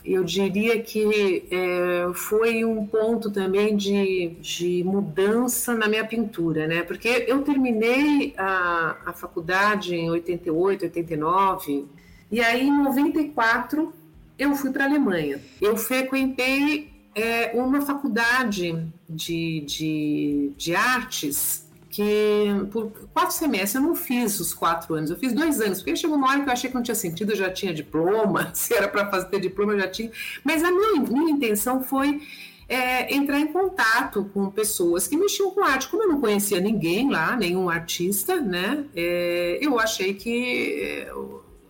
eu 0.04 0.24
diria 0.24 0.82
que 0.82 1.44
é, 1.50 2.12
foi 2.12 2.64
um 2.64 2.84
ponto 2.86 3.30
também 3.30 3.76
de, 3.76 4.36
de 4.40 4.82
mudança 4.84 5.74
na 5.74 5.88
minha 5.88 6.04
pintura, 6.04 6.66
né? 6.66 6.82
Porque 6.82 7.24
eu 7.28 7.42
terminei 7.42 8.34
a, 8.36 8.96
a 9.06 9.12
faculdade 9.12 9.94
em 9.94 10.10
88, 10.10 10.86
89 10.86 11.86
e 12.30 12.40
aí 12.40 12.66
em 12.66 12.82
94 12.82 13.92
eu 14.38 14.54
fui 14.54 14.70
para 14.70 14.84
a 14.84 14.88
Alemanha. 14.88 15.40
Eu 15.60 15.76
frequentei 15.76 16.90
é, 17.14 17.52
uma 17.54 17.80
faculdade 17.80 18.86
de, 19.08 19.60
de, 19.60 20.52
de 20.56 20.74
artes 20.74 21.65
que 21.96 22.66
por 22.70 22.92
quatro 23.14 23.34
semestres 23.34 23.76
eu 23.76 23.80
não 23.80 23.94
fiz 23.94 24.38
os 24.38 24.52
quatro 24.52 24.94
anos, 24.94 25.10
eu 25.10 25.16
fiz 25.16 25.32
dois 25.32 25.62
anos, 25.62 25.78
porque 25.78 25.96
chegou 25.96 26.14
uma 26.18 26.28
hora 26.28 26.42
que 26.42 26.48
eu 26.50 26.52
achei 26.52 26.68
que 26.68 26.76
não 26.76 26.82
tinha 26.82 26.94
sentido, 26.94 27.32
eu 27.32 27.36
já 27.36 27.50
tinha 27.50 27.72
diploma, 27.72 28.50
se 28.52 28.74
era 28.74 28.86
para 28.86 29.10
fazer 29.10 29.28
ter 29.28 29.40
diploma, 29.40 29.72
eu 29.72 29.80
já 29.80 29.88
tinha. 29.88 30.10
Mas 30.44 30.62
a 30.62 30.70
minha, 30.70 31.00
minha 31.00 31.30
intenção 31.30 31.82
foi 31.82 32.20
é, 32.68 33.14
entrar 33.14 33.40
em 33.40 33.46
contato 33.46 34.30
com 34.34 34.50
pessoas 34.50 35.08
que 35.08 35.16
mexiam 35.16 35.50
com 35.52 35.64
arte. 35.64 35.88
Como 35.88 36.02
eu 36.02 36.08
não 36.08 36.20
conhecia 36.20 36.60
ninguém 36.60 37.10
lá, 37.10 37.34
nenhum 37.34 37.70
artista, 37.70 38.42
né? 38.42 38.84
É, 38.94 39.58
eu 39.62 39.80
achei 39.80 40.12
que 40.12 40.82
é, 40.82 41.12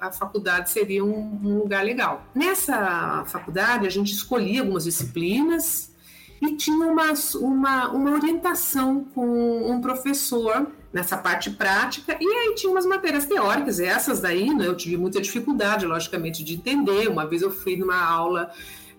a 0.00 0.10
faculdade 0.10 0.70
seria 0.70 1.04
um, 1.04 1.40
um 1.44 1.58
lugar 1.58 1.84
legal. 1.84 2.26
Nessa 2.34 3.24
faculdade, 3.26 3.86
a 3.86 3.90
gente 3.90 4.12
escolhia 4.12 4.62
algumas 4.62 4.82
disciplinas 4.82 5.94
e 6.40 6.56
tinha 6.56 6.86
uma, 6.86 7.12
uma, 7.40 7.88
uma 7.90 8.10
orientação 8.12 9.04
com 9.14 9.70
um 9.70 9.80
professor 9.80 10.66
nessa 10.92 11.16
parte 11.16 11.50
prática, 11.50 12.16
e 12.20 12.26
aí 12.26 12.54
tinha 12.54 12.70
umas 12.70 12.86
matérias 12.86 13.26
teóricas, 13.26 13.80
essas 13.80 14.20
daí 14.20 14.54
né, 14.54 14.66
eu 14.66 14.76
tive 14.76 14.96
muita 14.96 15.20
dificuldade, 15.20 15.84
logicamente, 15.84 16.42
de 16.42 16.54
entender. 16.54 17.08
Uma 17.08 17.26
vez 17.26 17.42
eu 17.42 17.50
fui 17.50 17.76
numa 17.76 18.02
aula 18.02 18.50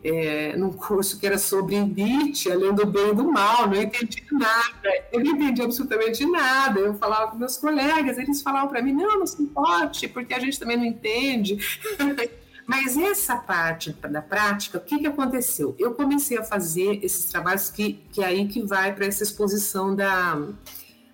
é, 0.04 0.56
num 0.56 0.72
curso 0.72 1.20
que 1.20 1.26
era 1.26 1.38
sobre 1.38 1.80
Nietzsche, 1.80 2.52
além 2.52 2.74
do 2.74 2.86
bem 2.86 3.10
e 3.10 3.16
do 3.16 3.32
mal, 3.32 3.68
não 3.68 3.82
entendi 3.82 4.24
nada, 4.32 4.90
eu 5.12 5.24
não 5.24 5.32
entendi 5.32 5.62
absolutamente 5.62 6.26
nada. 6.26 6.80
Eu 6.80 6.94
falava 6.94 7.32
com 7.32 7.38
meus 7.38 7.58
colegas, 7.58 8.18
eles 8.18 8.42
falavam 8.42 8.70
para 8.70 8.82
mim: 8.82 8.94
não, 8.94 9.20
não 9.20 9.28
se 9.28 9.42
importe, 9.42 10.08
porque 10.08 10.34
a 10.34 10.40
gente 10.40 10.60
também 10.60 10.78
não 10.78 10.86
entende. 10.86 11.58
Mas 12.68 12.98
essa 12.98 13.38
parte 13.38 13.94
da 13.94 14.22
prática, 14.22 14.78
o 14.78 14.82
que, 14.82 15.00
que 15.00 15.08
aconteceu? 15.08 15.74
Eu 15.80 15.94
comecei 15.94 16.38
a 16.38 16.44
fazer 16.44 17.00
esses 17.02 17.24
trabalhos 17.26 17.70
que, 17.70 17.94
que 18.12 18.22
é 18.22 18.26
aí 18.26 18.46
que 18.46 18.62
vai 18.62 18.94
para 18.94 19.06
essa 19.06 19.24
exposição 19.24 19.96
da 19.96 20.38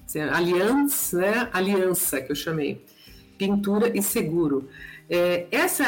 assim, 0.04 0.20
aliança, 0.20 1.20
né? 1.20 1.50
aliança 1.54 2.20
que 2.20 2.32
eu 2.32 2.36
chamei, 2.36 2.84
pintura 3.38 3.96
e 3.96 4.02
seguro. 4.02 4.68
É, 5.08 5.46
essa 5.52 5.86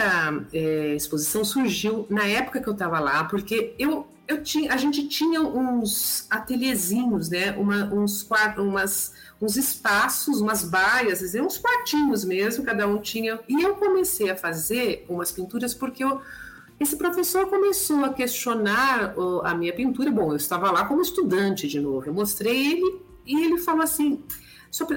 é, 0.53 0.93
exposição 0.93 1.43
surgiu 1.43 2.05
na 2.11 2.25
época 2.25 2.61
que 2.61 2.69
eu 2.69 2.73
estava 2.73 2.99
lá, 2.99 3.23
porque 3.23 3.73
eu, 3.79 4.07
eu 4.27 4.43
tinha, 4.43 4.71
a 4.71 4.77
gente 4.77 5.07
tinha 5.07 5.41
uns 5.41 6.27
ateliezinhos, 6.29 7.29
né? 7.29 7.53
Uma, 7.53 7.85
uns 7.85 8.21
quatro, 8.21 8.63
umas 8.63 9.13
uns 9.41 9.57
espaços, 9.57 10.39
umas 10.39 10.63
baias, 10.63 11.21
uns 11.35 11.57
quartinhos 11.57 12.23
mesmo, 12.23 12.63
cada 12.63 12.87
um 12.87 12.99
tinha. 12.99 13.39
E 13.47 13.61
eu 13.61 13.75
comecei 13.75 14.29
a 14.29 14.35
fazer 14.35 15.05
umas 15.09 15.31
pinturas 15.31 15.73
porque 15.73 16.03
eu, 16.03 16.21
esse 16.79 16.95
professor 16.97 17.47
começou 17.47 18.03
a 18.05 18.13
questionar 18.13 19.13
a 19.43 19.53
minha 19.55 19.73
pintura. 19.73 20.11
Bom, 20.11 20.31
eu 20.31 20.37
estava 20.37 20.71
lá 20.71 20.85
como 20.85 21.01
estudante 21.01 21.67
de 21.67 21.79
novo. 21.79 22.07
Eu 22.07 22.13
mostrei 22.13 22.73
ele 22.73 23.01
e 23.25 23.43
ele 23.43 23.57
falou 23.59 23.81
assim: 23.81 24.23
sua, 24.71 24.87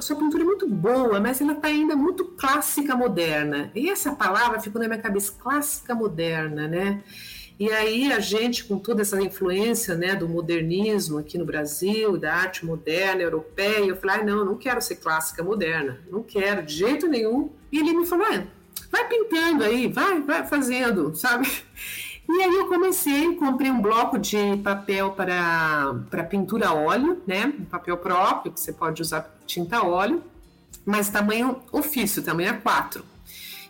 sua 0.00 0.16
pintura 0.16 0.42
é 0.42 0.46
muito 0.46 0.68
boa, 0.68 1.18
mas 1.18 1.40
ela 1.40 1.52
está 1.52 1.68
ainda 1.68 1.96
muito 1.96 2.24
clássica 2.24 2.94
moderna. 2.94 3.70
E 3.74 3.88
essa 3.88 4.14
palavra 4.14 4.60
ficou 4.60 4.80
na 4.80 4.86
minha 4.86 5.00
cabeça, 5.00 5.32
clássica 5.38 5.94
moderna, 5.94 6.68
né? 6.68 7.02
E 7.58 7.70
aí 7.70 8.12
a 8.12 8.20
gente, 8.20 8.64
com 8.64 8.78
toda 8.78 9.00
essa 9.00 9.20
influência 9.20 9.94
né, 9.94 10.14
do 10.14 10.28
modernismo 10.28 11.18
aqui 11.18 11.38
no 11.38 11.44
Brasil, 11.46 12.18
da 12.18 12.34
arte 12.34 12.66
moderna 12.66 13.22
europeia, 13.22 13.86
eu 13.86 13.96
falei, 13.96 14.20
ah, 14.20 14.24
não, 14.24 14.44
não 14.44 14.56
quero 14.56 14.80
ser 14.82 14.96
clássica 14.96 15.42
moderna, 15.42 15.98
não 16.10 16.22
quero 16.22 16.62
de 16.62 16.74
jeito 16.74 17.06
nenhum. 17.06 17.50
E 17.72 17.78
ele 17.78 17.94
me 17.94 18.06
falou, 18.06 18.26
ah, 18.26 18.44
vai 18.90 19.08
pintando 19.08 19.64
aí, 19.64 19.86
vai, 19.86 20.20
vai 20.20 20.46
fazendo, 20.46 21.14
sabe? 21.14 21.50
E 22.28 22.42
aí 22.42 22.54
eu 22.56 22.66
comecei, 22.66 23.36
comprei 23.36 23.70
um 23.70 23.80
bloco 23.80 24.18
de 24.18 24.56
papel 24.56 25.12
para, 25.12 25.94
para 26.10 26.24
pintura 26.24 26.72
óleo, 26.72 27.22
né? 27.24 27.46
Um 27.46 27.64
papel 27.64 27.96
próprio, 27.96 28.52
que 28.52 28.58
você 28.58 28.72
pode 28.72 29.00
usar 29.00 29.38
tinta 29.46 29.84
óleo, 29.84 30.22
mas 30.84 31.08
tamanho 31.08 31.62
ofício, 31.70 32.22
tamanho 32.22 32.60
A4. 32.60 33.00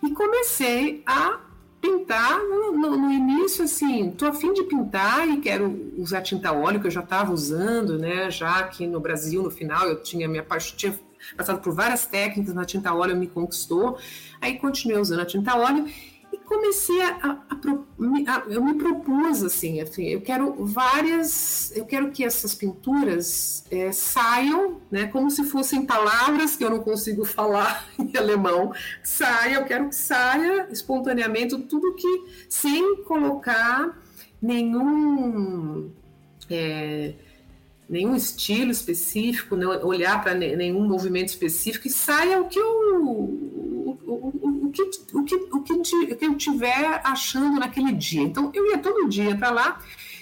E 0.03 0.11
comecei 0.13 1.03
a 1.05 1.39
pintar 1.87 2.39
no, 2.43 2.73
no, 2.73 2.97
no, 2.97 3.13
início, 3.13 3.65
assim, 3.65 4.11
tô 4.11 4.27
afim 4.27 4.53
de 4.53 4.65
pintar 4.65 5.29
e 5.29 5.41
quero 5.41 5.93
usar 5.97 6.21
tinta 6.21 6.53
óleo, 6.53 6.81
que 6.81 6.87
eu 6.87 6.91
já 6.91 7.01
estava 7.01 7.33
usando, 7.33 7.99
né? 7.99 8.31
Já 8.31 8.59
aqui 8.59 8.87
no 8.87 8.99
Brasil, 8.99 9.43
no 9.43 9.51
final, 9.51 9.87
eu 9.87 10.03
tinha 10.03 10.29
minha 10.29 10.45
tinha 10.77 10.99
passado 11.37 11.61
por 11.61 11.73
várias 11.73 12.07
técnicas 12.07 12.55
na 12.55 12.65
tinta 12.65 12.93
óleo, 12.93 13.17
me 13.17 13.27
conquistou. 13.27 13.99
Aí 14.41 14.59
continuei 14.59 15.01
usando 15.01 15.21
a 15.21 15.27
tinta 15.27 15.57
óleo 15.57 15.87
comecei 16.47 17.03
a, 17.03 17.09
a, 17.23 17.31
a, 17.33 18.45
eu 18.49 18.65
me 18.65 18.75
propus 18.75 19.43
assim, 19.43 19.81
assim, 19.81 20.05
eu 20.07 20.21
quero 20.21 20.65
várias, 20.65 21.73
eu 21.77 21.85
quero 21.85 22.11
que 22.11 22.25
essas 22.25 22.55
pinturas 22.55 23.65
é, 23.71 23.93
saiam, 23.93 24.81
né, 24.91 25.07
como 25.09 25.31
se 25.31 25.45
fossem 25.45 25.85
palavras 25.85 26.57
que 26.57 26.65
eu 26.65 26.71
não 26.71 26.79
consigo 26.79 27.25
falar 27.25 27.87
em 27.99 28.17
alemão, 28.17 28.73
saia, 29.03 29.57
eu 29.57 29.65
quero 29.65 29.89
que 29.89 29.97
saia 29.97 30.69
espontaneamente 30.71 31.59
tudo 31.63 31.95
que 31.95 32.25
sem 32.49 33.03
colocar 33.03 34.01
nenhum 34.41 35.91
é, 36.49 37.15
nenhum 37.89 38.15
estilo 38.15 38.71
específico, 38.71 39.57
não 39.57 39.71
olhar 39.85 40.23
para 40.23 40.35
nenhum 40.35 40.87
movimento 40.87 41.29
específico 41.29 41.87
e 41.89 41.91
saia 41.91 42.41
o 42.41 42.49
que 42.49 42.59
eu 42.59 42.67
o, 42.67 43.99
o, 44.07 44.56
que, 44.85 45.17
o, 45.17 45.25
que, 45.25 45.35
o, 45.35 45.63
que, 45.63 45.73
o 45.73 46.17
que 46.17 46.25
eu 46.27 46.35
tiver 46.37 47.01
achando 47.05 47.59
naquele 47.59 47.93
dia. 47.93 48.23
Então, 48.23 48.51
eu 48.55 48.67
ia 48.71 48.79
todo 48.79 49.09
dia 49.09 49.37
para 49.37 49.51
lá 49.51 49.79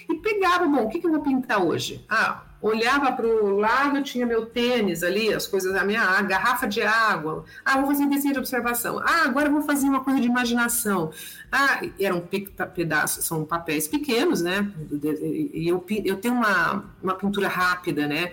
e 0.09 0.15
pegava, 0.17 0.67
bom, 0.67 0.85
o 0.85 0.89
que, 0.89 1.01
que 1.01 1.07
eu 1.07 1.11
vou 1.11 1.23
pintar 1.23 1.63
hoje? 1.63 2.05
Ah, 2.09 2.43
olhava 2.61 3.13
para 3.13 3.27
o 3.27 3.59
lado, 3.59 4.03
tinha 4.03 4.25
meu 4.25 4.47
tênis 4.47 5.03
ali, 5.03 5.33
as 5.33 5.47
coisas 5.47 5.73
da 5.75 5.85
minha 5.85 6.03
a 6.03 6.23
garrafa 6.23 6.67
de 6.67 6.81
água. 6.83 7.45
Ah, 7.63 7.77
vou 7.79 7.87
fazer 7.87 8.07
desenho 8.07 8.33
de 8.33 8.41
observação. 8.41 8.99
Ah, 9.01 9.25
agora 9.25 9.51
vou 9.51 9.61
fazer 9.61 9.87
uma 9.87 10.03
coisa 10.03 10.19
de 10.19 10.27
imaginação. 10.27 11.11
Ah, 11.53 11.83
eram 12.01 12.27
pedaços, 12.75 13.27
são 13.27 13.45
papéis 13.45 13.87
pequenos, 13.87 14.41
né? 14.41 14.71
E 15.03 15.69
eu, 15.69 15.85
eu 16.05 16.17
tenho 16.17 16.35
uma, 16.35 16.85
uma 17.03 17.15
pintura 17.15 17.49
rápida, 17.49 18.07
né? 18.07 18.33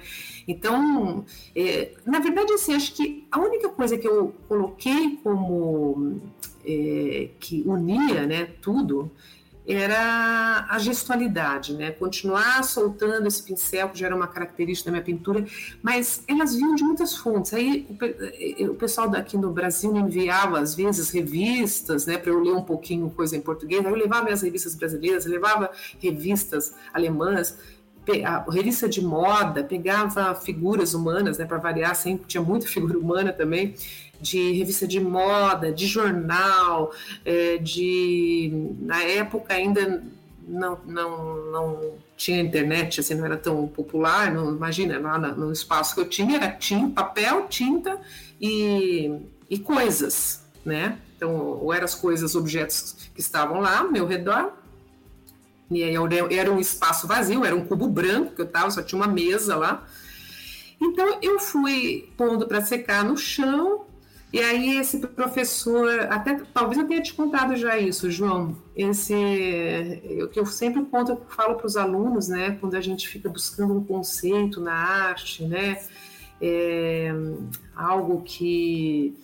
Então, 0.52 1.26
é, 1.56 1.94
na 2.06 2.20
verdade, 2.20 2.52
assim, 2.54 2.74
acho 2.74 2.94
que 2.94 3.26
a 3.32 3.40
única 3.40 3.70
coisa 3.70 3.98
que 3.98 4.08
eu 4.08 4.34
coloquei 4.48 5.18
como 5.24 6.22
é, 6.66 7.30
que 7.40 7.64
unia, 7.66 8.26
né, 8.26 8.50
tudo, 8.62 9.10
era 9.68 10.66
a 10.70 10.80
gestualidade, 10.80 11.74
né? 11.74 11.92
Continuar 11.92 12.64
soltando 12.64 13.28
esse 13.28 13.44
pincel, 13.44 13.90
que 13.90 14.00
já 14.00 14.08
era 14.08 14.16
uma 14.16 14.28
característica 14.28 14.90
da 14.90 14.92
minha 14.92 15.04
pintura, 15.04 15.46
mas 15.82 16.24
elas 16.28 16.56
vinham 16.56 16.74
de 16.76 16.84
muitas 16.84 17.16
fontes. 17.16 17.54
Aí 17.54 17.88
o, 18.68 18.74
pessoal 18.74 19.08
daqui 19.08 19.38
no 19.38 19.52
Brasil 19.52 19.94
me 19.94 20.00
enviava, 20.00 20.60
às 20.60 20.76
vezes, 20.76 21.12
revistas, 21.12 22.08
né, 22.08 22.18
para 22.18 22.32
eu 22.32 22.42
ler 22.42 22.54
um 22.54 22.64
pouquinho 22.64 23.10
coisa 23.12 23.38
em 23.38 23.42
português. 23.42 23.86
Aí 23.86 23.92
eu 23.92 23.96
levava 23.96 24.26
minhas 24.26 24.42
revistas 24.42 24.76
brasileiras, 24.76 25.26
levava 25.26 25.72
revistas 26.00 26.74
alemãs, 26.92 27.58
a 28.26 28.46
revista 28.50 28.90
de 28.90 29.02
moda, 29.02 29.64
pegava 29.64 30.34
figuras 30.36 30.94
humanas, 30.94 31.38
né, 31.38 31.46
para 31.46 31.58
variar, 31.58 31.96
sempre 31.96 32.26
tinha 32.28 32.42
muita 32.42 32.68
figura 32.68 32.98
humana 32.98 33.32
também, 33.32 33.76
de 34.20 34.54
revista 34.54 34.88
de 34.88 35.00
moda, 35.00 35.72
de 35.72 35.88
jornal, 35.88 36.92
é, 37.26 37.58
de 37.58 38.76
na 38.80 39.04
época 39.04 39.54
ainda 39.54 40.04
não, 40.48 40.80
não, 40.86 41.36
não 41.52 41.94
tinha 42.18 42.40
internet, 42.40 43.00
assim, 43.00 43.16
não 43.16 43.26
era 43.26 43.38
tão 43.38 43.68
popular, 43.68 44.32
não, 44.32 44.54
imagina, 44.54 45.00
lá 45.00 45.18
no 45.18 45.52
espaço 45.52 45.96
que 45.96 46.02
eu 46.02 46.10
tinha 46.10 46.36
era 46.38 46.52
tinta, 46.52 47.04
papel, 47.04 47.48
tinta 47.48 48.00
e, 48.40 49.12
e 49.50 49.58
coisas, 49.60 50.44
né? 50.66 50.98
Então, 51.16 51.36
ou 51.36 51.74
eram 51.74 51.86
as 51.86 51.96
coisas, 51.96 52.36
objetos 52.36 53.10
que 53.14 53.22
estavam 53.22 53.62
lá 53.62 53.80
ao 53.80 53.92
meu 53.92 54.08
redor, 54.08 54.54
e 55.72 55.84
aí 55.84 55.96
era 56.38 56.52
um 56.52 56.60
espaço 56.60 57.08
vazio, 57.08 57.46
era 57.46 57.56
um 57.56 57.66
cubo 57.66 57.88
branco 57.88 58.36
que 58.36 58.42
eu 58.42 58.46
estava, 58.46 58.70
só 58.70 58.84
tinha 58.84 59.02
uma 59.02 59.08
mesa 59.08 59.56
lá. 59.56 59.88
Então 60.80 61.20
eu 61.22 61.40
fui 61.40 62.12
pondo 62.18 62.46
para 62.48 62.62
secar 62.62 63.04
no 63.06 63.16
chão 63.16 63.86
E 64.34 64.40
aí 64.40 64.78
esse 64.78 65.00
professor, 65.00 66.08
até 66.10 66.36
talvez 66.54 66.78
eu 66.78 66.88
tenha 66.88 67.02
te 67.02 67.14
contado 67.14 67.56
já 67.58 67.78
isso, 67.78 68.10
João, 68.10 68.56
esse 68.76 69.14
o 70.24 70.30
que 70.30 70.40
eu 70.40 70.46
sempre 70.46 70.86
conto, 70.86 71.12
eu 71.12 71.22
falo 71.30 71.56
para 71.56 71.68
os 71.68 71.76
alunos, 71.76 72.30
né, 72.30 72.58
quando 72.62 72.76
a 72.76 72.82
gente 72.82 73.10
fica 73.10 73.28
buscando 73.28 73.74
um 73.74 73.84
conceito 73.84 74.62
na 74.62 74.74
arte, 74.74 75.44
né, 75.44 75.78
é, 76.42 77.12
algo 77.76 78.22
que 78.24 79.18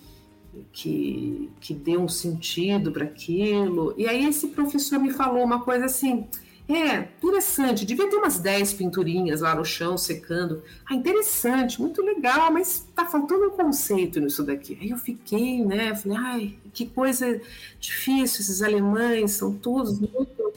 que, 0.72 1.50
que 1.60 1.74
dê 1.74 1.96
um 1.96 2.08
sentido 2.08 2.92
para 2.92 3.04
aquilo. 3.04 3.94
E 3.96 4.06
aí 4.08 4.26
esse 4.26 4.48
professor 4.48 4.98
me 4.98 5.10
falou 5.10 5.44
uma 5.44 5.60
coisa 5.60 5.86
assim, 5.86 6.26
é, 6.68 6.98
interessante. 6.98 7.86
Devia 7.86 8.10
ter 8.10 8.16
umas 8.16 8.38
10 8.38 8.74
pinturinhas 8.74 9.40
lá 9.40 9.54
no 9.54 9.64
chão 9.64 9.96
secando. 9.96 10.62
Ah, 10.84 10.94
interessante, 10.94 11.80
muito 11.80 12.02
legal, 12.02 12.52
mas 12.52 12.86
tá 12.94 13.06
faltando 13.06 13.46
um 13.46 13.50
conceito 13.50 14.20
nisso 14.20 14.44
daqui. 14.44 14.76
Aí 14.80 14.90
eu 14.90 14.98
fiquei, 14.98 15.64
né? 15.64 15.94
Falei, 15.94 16.18
ai, 16.18 16.54
que 16.74 16.86
coisa 16.86 17.40
difícil, 17.80 18.40
esses 18.40 18.60
alemães 18.60 19.32
são 19.32 19.54
todos 19.54 19.98
muito 19.98 20.52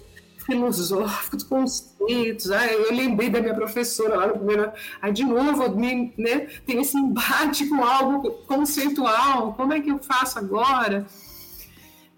filosóficos, 0.52 1.44
conceitos. 1.44 2.52
Ai, 2.52 2.76
eu 2.76 2.94
lembrei 2.94 3.30
da 3.30 3.42
minha 3.42 3.54
professora 3.54 4.16
lá 4.16 4.28
no 4.28 4.34
primeiro. 4.34 4.72
Aí, 5.02 5.12
de 5.12 5.24
novo, 5.24 5.76
me, 5.76 6.14
né, 6.18 6.48
tem 6.66 6.82
esse 6.82 6.98
embate 6.98 7.68
com 7.68 7.84
algo 7.84 8.32
conceitual. 8.48 9.54
Como 9.54 9.74
é 9.74 9.80
que 9.80 9.90
eu 9.90 10.00
faço 10.00 10.40
agora? 10.40 11.06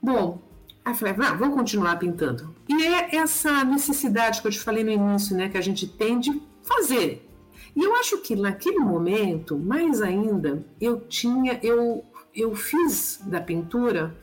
Bom, 0.01 0.41
Aí 0.85 0.91
eu 0.91 0.97
falei, 0.97 1.15
ah, 1.17 1.33
vamos 1.33 1.55
continuar 1.55 1.97
pintando. 1.97 2.53
E 2.67 2.83
é 2.83 3.15
essa 3.15 3.63
necessidade 3.63 4.41
que 4.41 4.47
eu 4.47 4.51
te 4.51 4.59
falei 4.59 4.83
no 4.83 4.91
início, 4.91 5.35
né, 5.35 5.47
que 5.47 5.57
a 5.57 5.61
gente 5.61 5.87
tem 5.87 6.19
de 6.19 6.41
fazer. 6.61 7.25
E 7.73 7.81
eu 7.81 7.95
acho 7.95 8.17
que 8.17 8.35
naquele 8.35 8.79
momento, 8.79 9.57
mais 9.57 10.01
ainda, 10.01 10.65
eu 10.81 10.99
tinha, 10.99 11.57
eu, 11.63 12.03
eu 12.35 12.53
fiz 12.53 13.21
da 13.23 13.39
pintura 13.39 14.13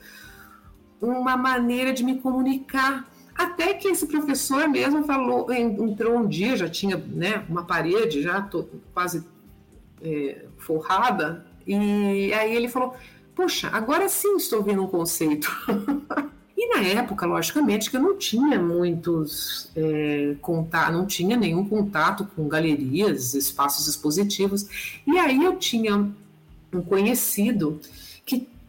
uma 1.01 1.37
maneira 1.37 1.93
de 1.93 2.05
me 2.05 2.21
comunicar. 2.21 3.10
Até 3.41 3.73
que 3.73 3.89
esse 3.89 4.07
professor 4.07 4.69
mesmo 4.69 5.03
falou, 5.05 5.51
entrou 5.51 6.19
um 6.19 6.29
dia, 6.29 6.59
já 6.59 6.69
tinha 6.69 6.99
né, 6.99 7.43
uma 7.49 7.65
parede 7.65 8.21
já 8.21 8.47
quase 8.93 9.25
é, 10.03 10.45
forrada, 10.59 11.47
e 11.67 12.35
aí 12.35 12.55
ele 12.55 12.69
falou: 12.69 12.95
Poxa, 13.35 13.71
agora 13.73 14.11
sim 14.11 14.37
estou 14.37 14.63
vendo 14.63 14.83
um 14.83 14.87
conceito. 14.87 15.51
E 16.63 16.77
na 16.77 16.83
época, 16.83 17.25
logicamente, 17.25 17.91
que 17.91 17.97
eu 17.97 18.03
não 18.03 18.19
tinha 18.19 18.61
muitos 18.61 19.71
é, 19.75 20.37
contato, 20.43 20.93
não 20.93 21.07
tinha 21.07 21.35
nenhum 21.35 21.67
contato 21.67 22.29
com 22.37 22.47
galerias, 22.47 23.33
espaços 23.33 23.89
expositivos. 23.89 25.01
E 25.07 25.19
aí 25.19 25.43
eu 25.43 25.57
tinha 25.57 26.07
um 26.71 26.83
conhecido 26.83 27.81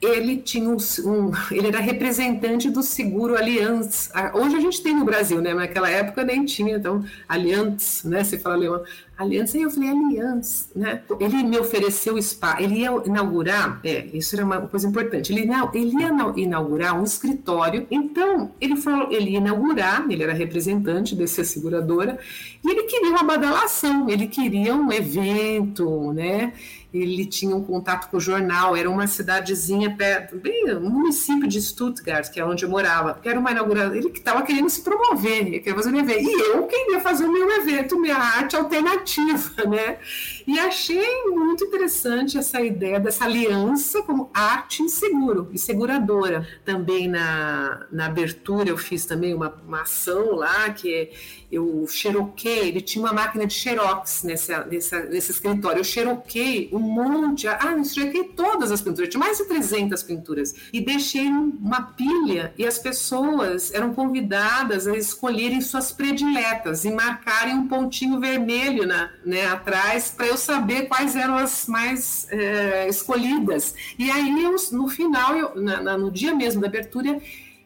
ele 0.01 0.38
tinha 0.38 0.67
um, 0.67 0.77
um, 1.05 1.31
ele 1.51 1.67
era 1.67 1.79
representante 1.79 2.70
do 2.72 2.81
seguro 2.81 3.38
Allianz. 3.38 4.10
Hoje 4.34 4.55
a 4.55 4.60
gente 4.60 4.81
tem 4.81 4.96
no 4.96 5.05
Brasil, 5.05 5.39
né? 5.39 5.53
Mas 5.53 5.67
naquela 5.67 5.89
época 5.89 6.24
nem 6.24 6.43
tinha, 6.43 6.77
então 6.77 7.05
Allianz, 7.29 8.01
né? 8.03 8.24
Você 8.24 8.39
fala 8.39 8.55
alemão. 8.55 8.84
Allianz, 9.15 9.53
aí 9.53 9.62
eu 9.62 9.70
falei 9.70 9.89
Allianz, 9.89 10.70
né? 10.75 11.03
Ele 11.20 11.43
me 11.43 11.60
ofereceu 11.60 12.20
spa, 12.20 12.58
ele 12.60 12.79
ia 12.79 12.89
inaugurar, 13.05 13.79
é, 13.84 14.08
isso 14.12 14.36
era 14.36 14.43
uma 14.43 14.62
coisa 14.62 14.88
importante. 14.88 15.31
Ele, 15.31 15.48
ele 15.75 15.91
ia 15.91 16.34
inaugurar 16.36 17.00
um 17.00 17.03
escritório. 17.03 17.86
Então 17.91 18.51
ele 18.60 18.75
falou, 18.77 19.12
ele 19.12 19.31
ia 19.31 19.38
inaugurar, 19.38 20.08
ele 20.10 20.24
era 20.24 20.34
representante 20.34 21.15
dessa 21.15 21.43
seguradora 21.43 22.17
e 22.65 22.72
ele 22.72 22.84
queria 22.84 23.12
uma 23.12 23.24
badalação, 23.24 24.10
ele 24.10 24.25
queria 24.25 24.74
um 24.74 24.91
evento, 24.91 26.12
né? 26.13 26.53
Ele 26.93 27.25
tinha 27.25 27.55
um 27.55 27.63
contato 27.63 28.10
com 28.10 28.17
o 28.17 28.19
jornal, 28.19 28.75
era 28.75 28.89
uma 28.89 29.07
cidadezinha 29.07 29.95
perto, 29.95 30.38
bem, 30.38 30.75
um 30.75 30.89
município 30.89 31.48
de 31.48 31.62
Stuttgart, 31.62 32.29
que 32.29 32.39
é 32.39 32.45
onde 32.45 32.65
eu 32.65 32.69
morava, 32.69 33.13
que 33.13 33.29
era 33.29 33.39
uma 33.39 33.51
inauguração, 33.51 33.95
ele 33.95 34.10
que 34.10 34.19
estava 34.19 34.41
querendo 34.41 34.69
se 34.69 34.81
promover, 34.81 35.48
ele 35.48 35.60
queria 35.60 35.75
fazer 35.75 35.89
um 35.89 36.00
evento, 36.00 36.29
e 36.29 36.41
eu 36.50 36.67
queria 36.67 37.00
fazer 37.00 37.25
o 37.25 37.31
meu 37.31 37.50
evento, 37.62 38.00
minha 38.00 38.17
arte 38.17 38.55
alternativa, 38.55 39.63
né? 39.69 39.98
E 40.45 40.60
achei 40.60 41.24
muito 41.27 41.63
interessante 41.63 42.38
essa 42.38 42.60
ideia 42.60 43.00
dessa 43.00 43.25
aliança 43.25 44.01
como 44.04 44.30
arte 44.34 44.84
e 44.84 44.89
seguro, 44.89 45.49
e 45.54 45.58
seguradora. 45.58 46.47
Também 46.65 47.08
na, 47.08 47.86
na 47.91 48.08
abertura 48.08 48.69
eu 48.69 48.77
fiz 48.77 49.06
também 49.06 49.34
uma, 49.34 49.54
uma 49.65 49.82
ação 49.82 50.36
lá, 50.36 50.69
que 50.71 50.93
é 50.93 51.12
eu 51.51 51.86
xeroquei, 51.86 52.69
ele 52.69 52.80
tinha 52.80 53.04
uma 53.04 53.13
máquina 53.13 53.45
de 53.45 53.54
xerox 53.54 54.23
nessa, 54.23 54.63
nessa, 54.65 55.04
nesse 55.04 55.32
escritório. 55.32 55.80
Eu 55.80 55.84
xeroquei 55.84 56.69
monte, 56.82 57.48
ah, 57.48 57.74
eu 57.78 57.84
xeroquei 57.84 58.26
todas 58.26 58.72
as 58.72 58.82
pinturas, 58.82 59.10
tinha 59.10 59.20
mais 59.20 59.38
de 59.38 59.46
300 59.46 60.04
pinturas. 60.04 60.54
E 60.74 60.82
deixei 60.82 61.28
uma 61.28 61.82
pilha 61.82 62.54
e 62.58 62.65
as 62.65 62.78
pessoas 62.78 63.74
eram 63.74 63.94
convidadas 63.94 64.88
a 64.88 64.98
escolherem 64.98 65.62
suas 65.62 65.91
prediletas 65.91 66.86
e 66.86 66.91
marcarem 66.91 67.56
um 67.56 67.67
pontinho 67.67 68.20
vermelho 68.20 68.86
na, 68.86 69.10
né, 69.26 69.48
atrás 69.48 70.12
para 70.15 70.28
eu 70.28 70.38
saber 70.38 70.88
quais 70.88 71.15
eram 71.15 71.38
as 71.38 71.67
mais 71.67 72.28
é, 72.30 72.88
escolhidas. 72.88 73.76
E 73.98 74.10
aí, 74.10 74.44
eu, 74.44 74.56
no 74.72 74.88
final, 74.88 75.36
eu, 75.36 75.62
na, 75.62 75.82
na, 75.82 75.98
no 75.98 76.12
dia 76.12 76.34
mesmo 76.36 76.62
da 76.62 76.67
abertura, 76.67 77.20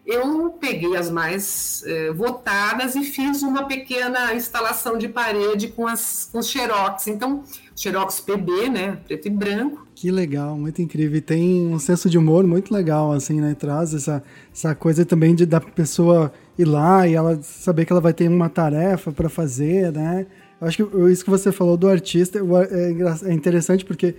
eu 0.06 0.52
peguei 0.60 0.96
as 0.96 1.10
mais 1.10 1.84
é, 1.86 2.12
votadas 2.12 2.96
e 2.96 3.04
fiz 3.04 3.42
uma 3.42 3.66
pequena 3.66 4.34
instalação 4.36 4.98
de 4.98 5.10
parede 5.10 5.70
com, 5.70 5.88
as, 5.88 6.30
com 6.32 6.40
os 6.40 6.48
xerox. 6.48 7.08
Então, 7.08 7.44
xerox 7.76 8.20
PB, 8.20 8.70
né, 8.70 9.00
preto 9.08 9.28
e 9.28 9.32
branco. 9.32 9.86
Que 9.96 10.12
legal, 10.12 10.58
muito 10.58 10.82
incrível. 10.82 11.18
E 11.18 11.22
tem 11.22 11.68
um 11.68 11.80
senso 11.80 12.10
de 12.10 12.18
humor 12.18 12.46
muito 12.46 12.72
legal, 12.74 13.12
assim, 13.14 13.42
né? 13.42 13.56
Traz 13.56 13.94
essa, 13.94 14.22
essa 14.54 14.76
coisa 14.76 15.06
também 15.06 15.34
de 15.34 15.46
da 15.46 15.60
pessoa 15.60 16.32
ir 16.58 16.66
lá 16.66 17.08
e 17.08 17.16
ela 17.16 17.40
saber 17.42 17.86
que 17.86 17.92
ela 17.92 18.02
vai 18.02 18.14
ter 18.14 18.28
uma 18.28 18.50
tarefa 18.50 19.12
para 19.12 19.30
fazer, 19.30 19.92
né? 19.92 20.28
Eu 20.60 20.68
acho 20.68 20.86
que 20.86 20.98
isso 21.12 21.24
que 21.24 21.30
você 21.30 21.52
falou 21.52 21.78
do 21.78 21.88
artista 21.88 22.40
é, 22.40 23.30
é 23.30 23.34
interessante 23.34 23.84
porque 23.84 24.16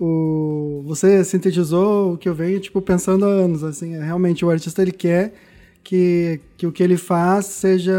o, 0.00 0.82
você 0.86 1.22
sintetizou 1.22 2.14
o 2.14 2.18
que 2.18 2.26
eu 2.26 2.34
venho, 2.34 2.58
tipo, 2.58 2.80
pensando 2.80 3.26
há 3.26 3.28
anos, 3.28 3.62
assim, 3.62 3.94
é, 3.94 4.02
realmente 4.02 4.44
o 4.44 4.50
artista, 4.50 4.80
ele 4.80 4.92
quer 4.92 5.34
que, 5.84 6.40
que 6.56 6.66
o 6.66 6.72
que 6.72 6.82
ele 6.82 6.96
faz 6.96 7.46
seja, 7.46 7.92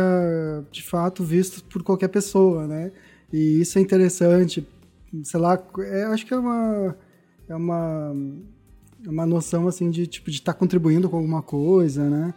de 0.71 0.81
fato, 0.81 1.23
visto 1.23 1.63
por 1.65 1.83
qualquer 1.83 2.07
pessoa, 2.07 2.65
né? 2.65 2.91
E 3.31 3.61
isso 3.61 3.77
é 3.77 3.81
interessante, 3.81 4.67
sei 5.23 5.39
lá, 5.39 5.61
é, 5.79 6.03
acho 6.05 6.25
que 6.25 6.33
é 6.33 6.37
uma, 6.37 6.97
é 7.47 7.55
uma, 7.55 8.15
é 9.05 9.09
uma 9.09 9.25
noção, 9.27 9.67
assim, 9.67 9.91
de, 9.91 10.07
tipo, 10.07 10.31
de 10.31 10.37
estar 10.37 10.53
tá 10.53 10.59
contribuindo 10.59 11.07
com 11.07 11.17
alguma 11.17 11.43
coisa, 11.43 12.09
né? 12.09 12.33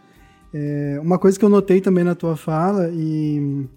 É, 0.53 0.99
uma 1.01 1.17
coisa 1.17 1.39
que 1.39 1.43
eu 1.43 1.49
notei 1.49 1.81
também 1.81 2.03
na 2.03 2.13
tua 2.13 2.37
fala, 2.37 2.89
e 2.93 3.67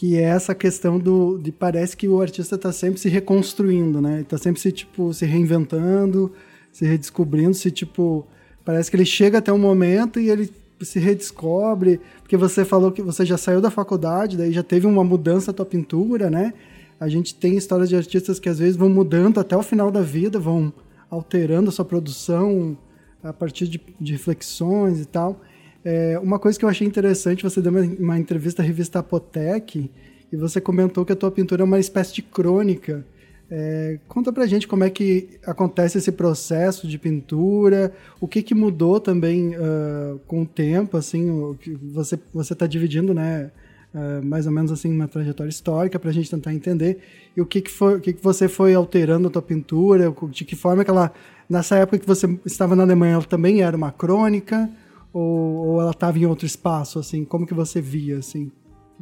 que 0.00 0.16
é 0.16 0.22
essa 0.22 0.54
questão 0.54 0.98
do 0.98 1.36
de 1.36 1.52
parece 1.52 1.94
que 1.94 2.08
o 2.08 2.22
artista 2.22 2.54
está 2.54 2.72
sempre 2.72 2.98
se 2.98 3.06
reconstruindo, 3.10 4.00
né? 4.00 4.22
Está 4.22 4.38
sempre 4.38 4.58
se 4.58 4.72
tipo 4.72 5.12
se 5.12 5.26
reinventando, 5.26 6.32
se 6.72 6.86
redescobrindo, 6.86 7.52
se 7.52 7.70
tipo 7.70 8.26
parece 8.64 8.90
que 8.90 8.96
ele 8.96 9.04
chega 9.04 9.36
até 9.36 9.52
um 9.52 9.58
momento 9.58 10.18
e 10.18 10.30
ele 10.30 10.50
se 10.80 10.98
redescobre, 10.98 12.00
porque 12.22 12.34
você 12.34 12.64
falou 12.64 12.90
que 12.90 13.02
você 13.02 13.26
já 13.26 13.36
saiu 13.36 13.60
da 13.60 13.70
faculdade, 13.70 14.38
daí 14.38 14.50
já 14.52 14.62
teve 14.62 14.86
uma 14.86 15.04
mudança 15.04 15.52
na 15.52 15.56
tua 15.56 15.66
pintura, 15.66 16.30
né? 16.30 16.54
A 16.98 17.06
gente 17.06 17.34
tem 17.34 17.58
histórias 17.58 17.90
de 17.90 17.96
artistas 17.96 18.40
que 18.40 18.48
às 18.48 18.58
vezes 18.58 18.76
vão 18.76 18.88
mudando 18.88 19.38
até 19.38 19.54
o 19.54 19.62
final 19.62 19.90
da 19.90 20.00
vida, 20.00 20.38
vão 20.38 20.72
alterando 21.10 21.68
a 21.68 21.72
sua 21.72 21.84
produção 21.84 22.74
a 23.22 23.34
partir 23.34 23.68
de, 23.68 23.78
de 24.00 24.12
reflexões 24.12 24.98
e 24.98 25.04
tal. 25.04 25.38
É, 25.84 26.18
uma 26.18 26.38
coisa 26.38 26.58
que 26.58 26.64
eu 26.64 26.68
achei 26.68 26.86
interessante, 26.86 27.42
você 27.42 27.60
deu 27.60 27.72
uma, 27.72 27.80
uma 27.80 28.18
entrevista 28.18 28.62
à 28.62 28.64
revista 28.64 28.98
Apotec 28.98 29.90
e 30.32 30.36
você 30.36 30.60
comentou 30.60 31.04
que 31.04 31.12
a 31.12 31.16
tua 31.16 31.30
pintura 31.30 31.62
é 31.62 31.64
uma 31.64 31.78
espécie 31.78 32.14
de 32.14 32.22
crônica. 32.22 33.04
É, 33.52 33.98
conta 34.06 34.32
pra 34.32 34.46
gente 34.46 34.68
como 34.68 34.84
é 34.84 34.90
que 34.90 35.28
acontece 35.44 35.98
esse 35.98 36.12
processo 36.12 36.86
de 36.86 36.96
pintura, 36.98 37.92
o 38.20 38.28
que, 38.28 38.42
que 38.42 38.54
mudou 38.54 39.00
também 39.00 39.56
uh, 39.56 40.20
com 40.24 40.42
o 40.42 40.46
tempo, 40.46 40.96
assim, 40.96 41.28
o 41.28 41.56
que 41.60 41.72
você 41.72 42.16
você 42.32 42.52
está 42.52 42.64
dividindo, 42.64 43.12
né, 43.12 43.50
uh, 43.92 44.24
mais 44.24 44.46
ou 44.46 44.52
menos 44.52 44.70
assim 44.70 44.94
uma 44.94 45.08
trajetória 45.08 45.50
histórica 45.50 45.98
para 45.98 46.10
a 46.10 46.12
gente 46.12 46.30
tentar 46.30 46.54
entender 46.54 46.98
e 47.36 47.40
o 47.40 47.46
que 47.46 47.60
que 47.60 47.70
foi, 47.72 47.96
o 47.96 48.00
que 48.00 48.12
que 48.12 48.22
você 48.22 48.46
foi 48.46 48.72
alterando 48.72 49.26
a 49.26 49.30
tua 49.32 49.42
pintura, 49.42 50.14
de 50.30 50.44
que 50.44 50.54
forma 50.54 50.84
que 50.84 50.90
ela 50.90 51.12
nessa 51.48 51.74
época 51.74 51.98
que 51.98 52.06
você 52.06 52.28
estava 52.46 52.76
na 52.76 52.84
Alemanha, 52.84 53.14
ela 53.14 53.24
também 53.24 53.62
era 53.62 53.76
uma 53.76 53.90
crônica 53.90 54.70
ou, 55.12 55.68
ou 55.68 55.80
ela 55.80 55.90
estava 55.90 56.18
em 56.18 56.26
outro 56.26 56.46
espaço, 56.46 56.98
assim? 56.98 57.24
Como 57.24 57.46
que 57.46 57.54
você 57.54 57.80
via, 57.80 58.18
assim? 58.18 58.50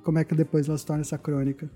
Como 0.03 0.19
é 0.19 0.25
que 0.25 0.35
depois 0.35 0.69
ela 0.69 0.79
se 0.79 0.87
torna 0.87 1.03
essa 1.03 1.19
crônica? 1.19 1.71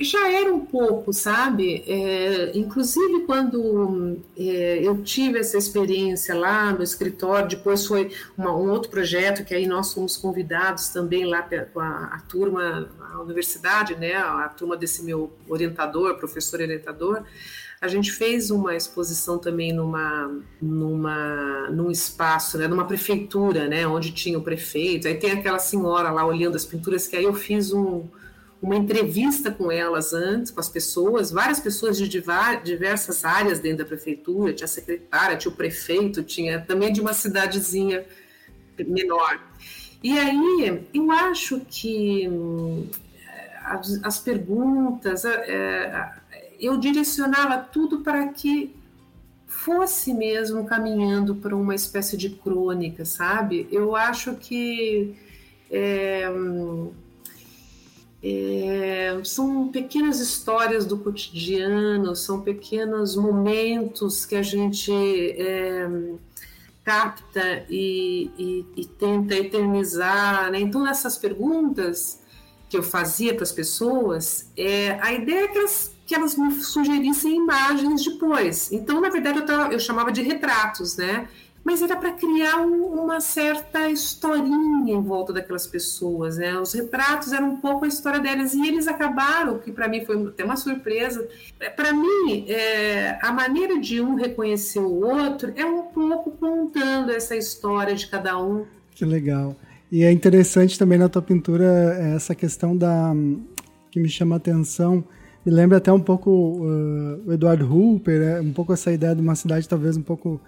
já 0.00 0.30
era 0.30 0.52
um 0.54 0.64
pouco, 0.64 1.12
sabe? 1.12 1.82
É, 1.86 2.56
inclusive 2.56 3.24
quando 3.26 4.18
é, 4.36 4.78
eu 4.80 5.02
tive 5.02 5.40
essa 5.40 5.58
experiência 5.58 6.36
lá 6.36 6.72
no 6.72 6.82
escritório, 6.84 7.48
depois 7.48 7.84
foi 7.84 8.12
uma, 8.36 8.54
um 8.54 8.70
outro 8.70 8.90
projeto 8.90 9.44
que 9.44 9.52
aí 9.52 9.66
nós 9.66 9.92
fomos 9.92 10.16
convidados 10.16 10.90
também 10.90 11.24
lá 11.24 11.42
com 11.72 11.80
a, 11.80 12.04
a 12.14 12.20
turma, 12.28 12.88
a 13.12 13.20
universidade, 13.20 13.96
né? 13.96 14.14
A 14.14 14.48
turma 14.48 14.76
desse 14.76 15.02
meu 15.02 15.32
orientador, 15.48 16.16
professor 16.16 16.60
orientador. 16.60 17.24
A 17.80 17.86
gente 17.86 18.10
fez 18.10 18.50
uma 18.50 18.74
exposição 18.74 19.38
também 19.38 19.72
numa, 19.72 20.42
numa, 20.60 21.70
num 21.70 21.90
espaço, 21.90 22.58
né, 22.58 22.66
numa 22.66 22.84
prefeitura, 22.84 23.68
né, 23.68 23.86
onde 23.86 24.10
tinha 24.10 24.36
o 24.36 24.42
prefeito. 24.42 25.06
Aí 25.06 25.14
tem 25.14 25.30
aquela 25.30 25.60
senhora 25.60 26.10
lá 26.10 26.26
olhando 26.26 26.56
as 26.56 26.64
pinturas, 26.64 27.06
que 27.06 27.16
aí 27.16 27.22
eu 27.22 27.34
fiz 27.34 27.72
um, 27.72 28.04
uma 28.60 28.74
entrevista 28.74 29.52
com 29.52 29.70
elas 29.70 30.12
antes, 30.12 30.50
com 30.50 30.58
as 30.58 30.68
pessoas, 30.68 31.30
várias 31.30 31.60
pessoas 31.60 31.96
de 31.96 32.08
diversas 32.08 33.24
áreas 33.24 33.60
dentro 33.60 33.78
da 33.78 33.84
prefeitura, 33.84 34.52
tinha 34.52 34.66
secretária, 34.66 35.36
tinha 35.36 35.52
o 35.52 35.56
prefeito, 35.56 36.24
tinha 36.24 36.60
também 36.60 36.92
de 36.92 37.00
uma 37.00 37.12
cidadezinha 37.12 38.04
menor. 38.76 39.40
E 40.02 40.18
aí 40.18 40.84
eu 40.92 41.10
acho 41.12 41.60
que 41.60 42.28
hum, 42.28 42.88
as, 43.64 44.00
as 44.02 44.18
perguntas, 44.18 45.24
é, 45.24 46.10
eu 46.58 46.76
direcionava 46.76 47.58
tudo 47.58 48.00
para 48.00 48.28
que 48.28 48.74
fosse 49.46 50.12
mesmo 50.12 50.64
caminhando 50.64 51.34
para 51.34 51.56
uma 51.56 51.74
espécie 51.74 52.16
de 52.16 52.30
crônica, 52.30 53.04
sabe? 53.04 53.66
Eu 53.70 53.96
acho 53.96 54.34
que 54.34 55.16
é, 55.70 56.24
é, 58.22 59.20
são 59.24 59.68
pequenas 59.68 60.20
histórias 60.20 60.84
do 60.84 60.98
cotidiano, 60.98 62.16
são 62.16 62.40
pequenos 62.40 63.16
momentos 63.16 64.26
que 64.26 64.34
a 64.34 64.42
gente 64.42 64.92
é, 64.92 65.88
capta 66.84 67.66
e, 67.68 68.30
e, 68.38 68.66
e, 68.76 68.86
tenta 68.86 69.34
eternizar. 69.34 70.50
Né? 70.50 70.60
Então, 70.60 70.82
nessas 70.82 71.16
perguntas 71.16 72.20
que 72.68 72.76
eu 72.76 72.82
fazia 72.82 73.34
para 73.34 73.44
as 73.44 73.52
pessoas, 73.52 74.50
é, 74.56 74.98
a 75.00 75.12
ideia 75.12 75.44
é 75.44 75.48
que 75.48 75.58
elas, 75.58 75.94
que 76.08 76.14
elas 76.14 76.36
me 76.36 76.50
sugerissem 76.52 77.36
imagens 77.36 78.02
depois. 78.02 78.72
Então, 78.72 78.98
na 78.98 79.10
verdade, 79.10 79.40
eu, 79.40 79.46
tava, 79.46 79.72
eu 79.72 79.78
chamava 79.78 80.10
de 80.10 80.22
retratos, 80.22 80.96
né? 80.96 81.28
mas 81.68 81.82
era 81.82 81.96
para 81.96 82.12
criar 82.12 82.62
um, 82.62 82.84
uma 83.02 83.20
certa 83.20 83.90
historinha 83.90 84.94
em 84.94 85.02
volta 85.02 85.34
daquelas 85.34 85.66
pessoas, 85.66 86.38
né? 86.38 86.58
Os 86.58 86.72
retratos 86.72 87.30
eram 87.30 87.50
um 87.50 87.56
pouco 87.56 87.84
a 87.84 87.88
história 87.88 88.20
delas 88.20 88.54
e 88.54 88.66
eles 88.66 88.88
acabaram, 88.88 89.58
que 89.58 89.70
para 89.70 89.86
mim 89.86 90.02
foi 90.02 90.28
até 90.28 90.42
uma 90.46 90.56
surpresa. 90.56 91.28
É, 91.60 91.68
para 91.68 91.92
mim, 91.92 92.46
é, 92.48 93.18
a 93.20 93.30
maneira 93.30 93.78
de 93.78 94.00
um 94.00 94.14
reconhecer 94.14 94.78
o 94.78 95.04
outro 95.04 95.52
é 95.56 95.64
um 95.66 95.82
pouco 95.82 96.30
contando 96.30 97.10
essa 97.10 97.36
história 97.36 97.94
de 97.94 98.06
cada 98.06 98.40
um. 98.42 98.64
Que 98.92 99.04
legal. 99.04 99.54
E 99.92 100.04
é 100.04 100.10
interessante 100.10 100.78
também 100.78 100.98
na 100.98 101.10
tua 101.10 101.20
pintura 101.20 101.66
essa 102.16 102.34
questão 102.34 102.74
da 102.74 103.12
que 103.90 104.00
me 104.00 104.08
chama 104.08 104.36
a 104.36 104.38
atenção. 104.38 105.04
Me 105.48 105.54
lembra 105.54 105.78
até 105.78 105.90
um 105.90 105.98
pouco 105.98 106.30
uh, 106.30 107.22
o 107.26 107.32
Eduardo 107.32 107.64
Hooper, 107.64 108.20
é, 108.20 108.38
um 108.38 108.52
pouco 108.52 108.70
essa 108.70 108.92
ideia 108.92 109.14
de 109.14 109.22
uma 109.22 109.34
cidade 109.34 109.66
talvez 109.66 109.96
um 109.96 110.02
pouco 110.02 110.38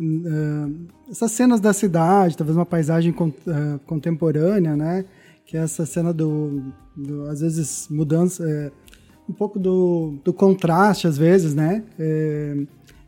uh, 0.00 0.74
essas 1.10 1.30
cenas 1.32 1.60
da 1.60 1.74
cidade, 1.74 2.38
talvez 2.38 2.56
uma 2.56 2.64
paisagem 2.64 3.12
uh, 3.12 3.78
contemporânea, 3.84 4.74
né? 4.74 5.04
Que 5.44 5.58
é 5.58 5.60
essa 5.60 5.84
cena 5.84 6.10
do, 6.10 6.72
do 6.96 7.28
às 7.28 7.42
vezes, 7.42 7.86
mudança, 7.90 8.48
é, 8.48 8.72
um 9.28 9.34
pouco 9.34 9.58
do, 9.58 10.14
do 10.24 10.32
contraste, 10.32 11.06
às 11.06 11.18
vezes, 11.18 11.54
né? 11.54 11.84
É, 11.98 12.56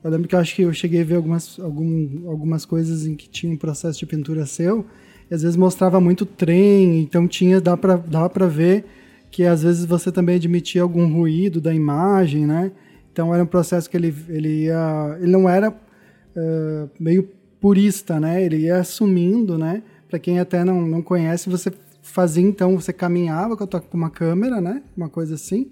eu 0.05 0.11
lembro 0.11 0.29
que 0.29 0.35
eu 0.35 0.41
acho 0.41 0.55
que 0.55 0.61
eu 0.61 0.73
cheguei 0.75 1.01
a 1.01 1.05
ver 1.05 1.15
algumas, 1.15 1.59
algum, 1.59 2.29
algumas 2.29 2.67
coisas 2.67 3.07
em 3.07 3.15
que 3.15 3.27
tinha 3.27 3.51
um 3.51 3.57
processo 3.57 3.99
de 3.99 4.05
pintura 4.05 4.45
seu, 4.45 4.85
e 5.31 5.35
às 5.35 5.41
vezes 5.41 5.57
mostrava 5.57 5.99
muito 5.99 6.27
trem, 6.27 7.01
então 7.01 7.27
tinha, 7.27 7.59
dá 7.59 7.75
pra, 7.75 7.97
dá 7.97 8.29
ver 8.49 8.85
que 9.31 9.45
às 9.45 9.63
vezes 9.63 9.85
você 9.85 10.11
também 10.11 10.37
admitia 10.37 10.83
algum 10.83 11.13
ruído 11.13 11.61
da 11.61 11.75
imagem, 11.75 12.47
né? 12.47 12.73
Então 13.13 13.35
era 13.35 13.43
um 13.43 13.47
processo 13.47 13.89
que 13.89 13.97
ele, 13.97 14.15
ele 14.29 14.65
ia. 14.65 15.19
Ele 15.21 15.31
não 15.31 15.49
era 15.49 15.71
uh, 15.71 16.91
meio 16.99 17.29
purista, 17.61 18.21
né? 18.21 18.43
Ele 18.43 18.59
ia 18.59 18.79
assumindo, 18.79 19.59
né? 19.59 19.83
Para 20.09 20.19
quem 20.19 20.39
até 20.39 20.65
não, 20.65 20.81
não 20.81 21.03
conhece, 21.03 21.51
você 21.51 21.73
fazia 22.03 22.43
então, 22.43 22.81
você 22.81 22.93
caminhava 22.93 23.57
com, 23.57 23.67
uma 23.93 24.11
câmera, 24.11 24.61
né? 24.61 24.83
Uma 24.97 25.09
coisa 25.09 25.35
assim, 25.35 25.71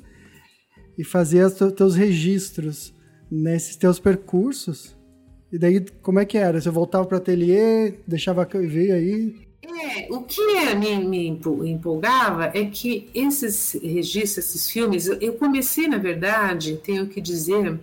e 0.99 1.05
fazia 1.05 1.47
os 1.47 1.55
teus 1.73 1.95
registros 1.95 2.95
nesses 3.31 3.77
teus 3.77 3.99
percursos. 3.99 4.97
E 5.53 5.59
daí, 5.59 5.85
como 6.03 6.19
é 6.19 6.25
que 6.25 6.37
era? 6.37 6.61
Você 6.61 6.71
voltava 6.71 7.07
para 7.07 7.17
o 7.17 7.19
ateliê, 7.19 7.95
deixava 8.07 8.45
ver 8.45 8.93
aí? 8.93 9.46
É, 9.69 10.07
o 10.11 10.23
que 10.23 10.41
me, 10.77 10.97
me, 11.05 11.41
empolgava 11.65 12.53
é 12.55 12.65
que 12.67 13.11
esses 13.13 13.77
registros, 13.83 14.47
esses 14.47 14.71
filmes, 14.71 15.07
eu 15.07 15.33
comecei, 15.33 15.89
na 15.89 15.99
verdade, 15.99 16.77
tenho 16.77 17.09
que 17.09 17.21
dizer, 17.21 17.77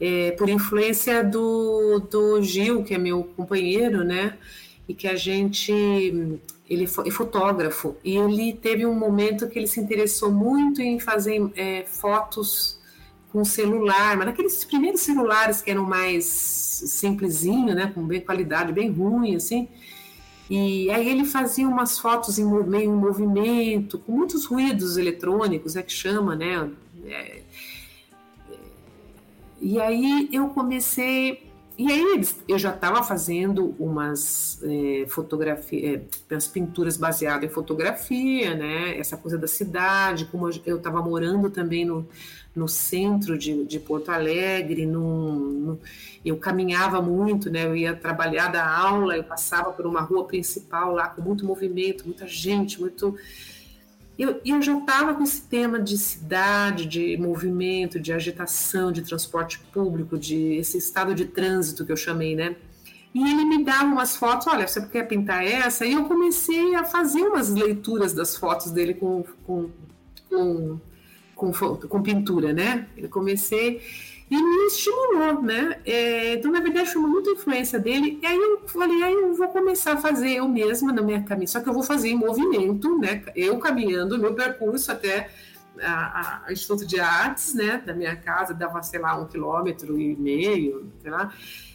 é, 0.00 0.30
por 0.32 0.48
influência 0.48 1.24
do, 1.24 1.98
do 2.10 2.40
Gil, 2.42 2.84
que 2.84 2.94
é 2.94 2.98
meu 2.98 3.24
companheiro, 3.24 4.04
né? 4.04 4.38
E 4.88 4.94
que 4.94 5.08
a 5.08 5.16
gente. 5.16 5.72
Ele 6.68 6.84
é 6.84 7.10
fotógrafo, 7.10 7.96
e 8.04 8.16
ele 8.16 8.52
teve 8.52 8.86
um 8.86 8.94
momento 8.94 9.48
que 9.48 9.58
ele 9.58 9.66
se 9.66 9.80
interessou 9.80 10.30
muito 10.30 10.80
em 10.80 11.00
fazer 11.00 11.50
é, 11.56 11.84
fotos 11.84 12.78
com 13.32 13.44
celular, 13.44 14.16
mas 14.16 14.26
naqueles 14.26 14.64
primeiros 14.64 15.00
celulares 15.00 15.60
que 15.60 15.70
eram 15.72 15.84
mais 15.84 16.24
simplesinho, 16.24 17.74
né, 17.74 17.90
com 17.92 18.06
bem 18.06 18.20
qualidade, 18.20 18.72
bem 18.72 18.88
ruim, 18.88 19.34
assim. 19.34 19.68
E 20.50 20.90
aí 20.90 21.08
ele 21.08 21.24
fazia 21.24 21.68
umas 21.68 21.96
fotos 21.96 22.36
em 22.36 22.44
meio 22.44 22.90
movimento, 22.90 24.00
com 24.00 24.10
muitos 24.10 24.44
ruídos 24.44 24.96
eletrônicos, 24.96 25.76
é 25.76 25.82
que 25.82 25.92
chama, 25.92 26.34
né? 26.34 26.68
É, 27.06 27.42
e 29.60 29.80
aí 29.80 30.28
eu 30.32 30.48
comecei. 30.48 31.48
E 31.78 31.90
aí 31.90 32.20
eu 32.48 32.58
já 32.58 32.74
estava 32.74 33.02
fazendo 33.02 33.74
umas 33.78 34.60
é, 34.62 35.06
fotografias, 35.06 36.02
é, 36.28 36.34
as 36.34 36.46
pinturas 36.48 36.96
baseadas 36.96 37.48
em 37.48 37.52
fotografia, 37.52 38.54
né? 38.54 38.98
Essa 38.98 39.16
coisa 39.16 39.38
da 39.38 39.46
cidade, 39.46 40.24
como 40.26 40.50
eu 40.66 40.78
estava 40.78 41.00
morando 41.00 41.48
também 41.48 41.84
no, 41.84 42.06
no 42.54 42.66
centro 42.66 43.38
de, 43.38 43.64
de 43.64 43.78
Porto 43.78 44.10
Alegre, 44.10 44.84
no, 44.84 45.36
no, 45.36 45.80
eu 46.24 46.36
caminhava 46.36 47.00
muito, 47.00 47.50
né? 47.50 47.64
Eu 47.64 47.74
ia 47.74 47.94
trabalhar 47.94 48.48
da 48.48 48.68
aula, 48.68 49.16
eu 49.16 49.24
passava 49.24 49.72
por 49.72 49.86
uma 49.86 50.00
rua 50.00 50.26
principal 50.26 50.92
lá 50.92 51.08
com 51.08 51.22
muito 51.22 51.46
movimento, 51.46 52.04
muita 52.04 52.26
gente, 52.26 52.80
muito 52.80 53.16
eu, 54.20 54.38
eu 54.44 54.60
já 54.60 54.76
estava 54.76 55.14
com 55.14 55.22
esse 55.22 55.40
tema 55.42 55.80
de 55.80 55.96
cidade, 55.96 56.84
de 56.84 57.16
movimento, 57.16 57.98
de 57.98 58.12
agitação, 58.12 58.92
de 58.92 59.00
transporte 59.00 59.58
público, 59.72 60.18
de 60.18 60.56
esse 60.56 60.76
estado 60.76 61.14
de 61.14 61.24
trânsito 61.24 61.86
que 61.86 61.92
eu 61.92 61.96
chamei, 61.96 62.36
né? 62.36 62.54
E 63.14 63.18
ele 63.18 63.46
me 63.46 63.64
dava 63.64 63.84
umas 63.84 64.16
fotos, 64.16 64.46
olha, 64.46 64.68
você 64.68 64.86
quer 64.86 65.08
pintar 65.08 65.42
essa? 65.42 65.86
E 65.86 65.94
eu 65.94 66.04
comecei 66.04 66.74
a 66.74 66.84
fazer 66.84 67.22
umas 67.22 67.48
leituras 67.48 68.12
das 68.12 68.36
fotos 68.36 68.70
dele 68.70 68.92
com, 68.92 69.24
com, 69.46 69.70
com, 70.28 70.78
com, 71.34 71.52
com 71.52 72.02
pintura, 72.02 72.52
né? 72.52 72.88
Eu 72.98 73.08
comecei 73.08 73.80
e 74.30 74.40
me 74.40 74.66
estimulou, 74.66 75.42
né? 75.42 75.80
É, 75.84 76.34
então, 76.34 76.52
na 76.52 76.60
verdade, 76.60 76.92
foi 76.92 77.02
muita 77.02 77.30
influência 77.30 77.80
dele. 77.80 78.20
E 78.22 78.26
aí 78.26 78.36
eu 78.36 78.62
falei, 78.68 79.02
aí 79.02 79.12
eu 79.12 79.34
vou 79.34 79.48
começar 79.48 79.94
a 79.94 79.96
fazer 79.96 80.36
eu 80.36 80.48
mesma 80.48 80.92
na 80.92 81.02
minha 81.02 81.20
caminho, 81.24 81.48
só 81.48 81.60
que 81.60 81.68
eu 81.68 81.72
vou 81.72 81.82
fazer 81.82 82.10
em 82.10 82.14
movimento, 82.14 82.96
né? 82.96 83.24
Eu 83.34 83.58
caminhando 83.58 84.16
meu 84.20 84.32
percurso 84.32 84.92
até 84.92 85.30
a, 85.82 86.42
a 86.46 86.52
Instituto 86.52 86.86
de 86.86 87.00
Artes, 87.00 87.54
né? 87.54 87.82
Da 87.84 87.92
minha 87.92 88.14
casa, 88.14 88.54
dava, 88.54 88.80
sei 88.84 89.00
lá, 89.00 89.18
um 89.18 89.26
quilômetro 89.26 90.00
e 90.00 90.14
meio, 90.14 90.92
sei 91.02 91.10
lá. 91.10 91.34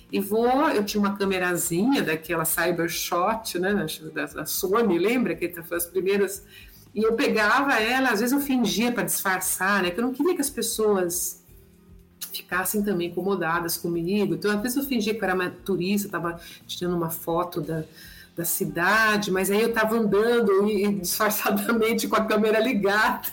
E 0.10 0.22
vou, 0.22 0.70
eu 0.70 0.86
tinha 0.86 1.02
uma 1.02 1.18
câmerazinha 1.18 2.02
daquela 2.04 2.46
Cybershot, 2.46 3.60
né? 3.60 3.86
Da, 4.14 4.26
da 4.28 4.46
Sony, 4.46 4.98
lembra? 4.98 5.36
Que 5.36 5.50
foi 5.62 5.76
as 5.76 5.88
primeiras. 5.88 6.46
E 6.94 7.04
eu 7.04 7.16
pegava 7.18 7.74
ela, 7.82 8.12
às 8.12 8.22
vezes 8.22 8.32
eu 8.32 8.40
fingia 8.40 8.94
para 8.94 9.04
disfarçar, 9.04 9.84
né? 9.84 9.92
Que 9.92 10.00
eu 10.00 10.06
não 10.06 10.14
queria 10.14 10.34
que 10.34 10.40
as 10.40 10.50
pessoas 10.50 11.44
ficassem 12.38 12.84
também 12.84 13.10
incomodadas 13.10 13.78
comigo. 13.78 14.36
Então, 14.36 14.52
às 14.52 14.62
vezes 14.62 14.78
eu 14.78 14.84
fingia 14.84 15.14
que 15.14 15.20
eu 15.20 15.24
era 15.24 15.36
uma 15.36 15.50
turista, 15.50 16.08
estava 16.08 16.40
tirando 16.68 16.96
uma 16.96 17.10
foto 17.10 17.62
da, 17.62 17.84
da 18.36 18.46
cidade, 18.46 19.32
mas 19.32 19.50
aí 19.50 19.62
eu 19.62 19.70
estava 19.70 19.96
andando 19.96 20.70
e, 20.70 20.94
disfarçadamente 20.96 22.08
com 22.08 22.16
a 22.16 22.26
câmera 22.26 22.60
ligada. 22.60 23.28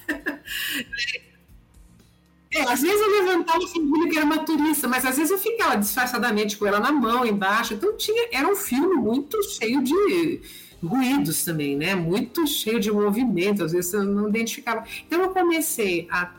É, 2.55 2.61
às 2.71 2.83
vezes 2.83 3.01
eu 3.01 3.25
levantava 3.25 3.67
fingindo 3.67 4.09
que 4.11 4.17
era 4.17 4.27
uma 4.27 4.45
turista, 4.45 4.87
mas 4.87 5.07
às 5.07 5.17
vezes 5.17 5.31
eu 5.31 5.39
ficava 5.39 5.77
disfarçadamente 5.77 6.59
com 6.59 6.67
ela 6.67 6.79
na 6.79 6.93
mão, 6.93 7.25
embaixo. 7.25 7.73
Então 7.73 7.97
tinha, 7.97 8.29
era 8.31 8.47
um 8.47 8.55
filme 8.55 8.95
muito 8.95 9.43
cheio 9.43 9.83
de 9.83 10.41
ruídos 10.83 11.45
também, 11.45 11.77
né? 11.77 11.95
Muito 11.95 12.47
cheio 12.47 12.79
de 12.79 12.91
movimento, 12.91 13.65
às 13.65 13.73
vezes 13.73 13.95
eu 13.95 14.05
não 14.05 14.29
identificava. 14.29 14.85
Então 15.07 15.23
eu 15.23 15.31
comecei 15.31 16.07
a 16.11 16.31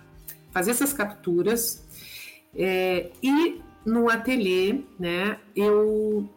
fazer 0.51 0.71
essas 0.71 0.93
capturas 0.93 1.82
é, 2.55 3.09
e 3.21 3.61
no 3.85 4.09
ateliê, 4.09 4.81
né, 4.99 5.37
eu 5.55 6.29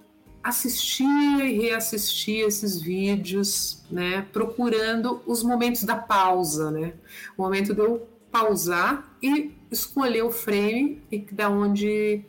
assistia 0.42 1.44
e 1.44 1.58
reassistia 1.58 2.46
esses 2.46 2.80
vídeos, 2.80 3.82
né, 3.90 4.26
procurando 4.32 5.20
os 5.26 5.42
momentos 5.42 5.84
da 5.84 5.96
pausa, 5.96 6.70
né, 6.70 6.94
o 7.36 7.42
momento 7.42 7.74
de 7.74 7.80
eu 7.80 8.08
pausar 8.30 9.16
e 9.22 9.50
escolher 9.70 10.22
o 10.22 10.30
frame 10.30 11.02
e 11.10 11.18
da 11.18 11.48
onde 11.48 12.22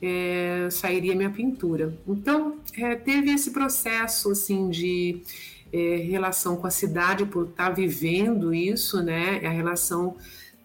é, 0.00 0.68
sairia 0.70 1.14
minha 1.14 1.30
pintura. 1.30 1.98
Então 2.06 2.56
é, 2.76 2.94
teve 2.94 3.30
esse 3.30 3.50
processo 3.50 4.30
assim 4.30 4.70
de 4.70 5.22
é, 5.72 5.96
relação 5.96 6.56
com 6.56 6.66
a 6.66 6.70
cidade 6.70 7.26
por 7.26 7.48
estar 7.48 7.66
tá 7.66 7.70
vivendo 7.70 8.54
isso, 8.54 9.02
né, 9.02 9.40
a 9.44 9.50
relação 9.50 10.16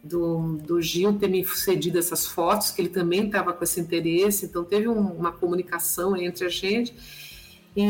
do, 0.06 0.58
do 0.58 0.80
Gil 0.80 1.13
ter 1.13 1.28
me 1.28 1.44
cedido 1.44 1.98
essas 1.98 2.28
fotos, 2.28 2.70
que 2.70 2.80
ele 2.80 2.89
também 2.89 3.26
estava 3.26 3.52
com 3.52 3.63
esse 3.63 3.80
interesse, 3.80 4.46
então 4.46 4.63
teve 4.63 4.88
um, 4.88 5.00
uma 5.00 5.32
comunicação 5.32 6.15
entre 6.15 6.46
a 6.46 6.50
gente. 6.50 6.94
E, 7.76 7.84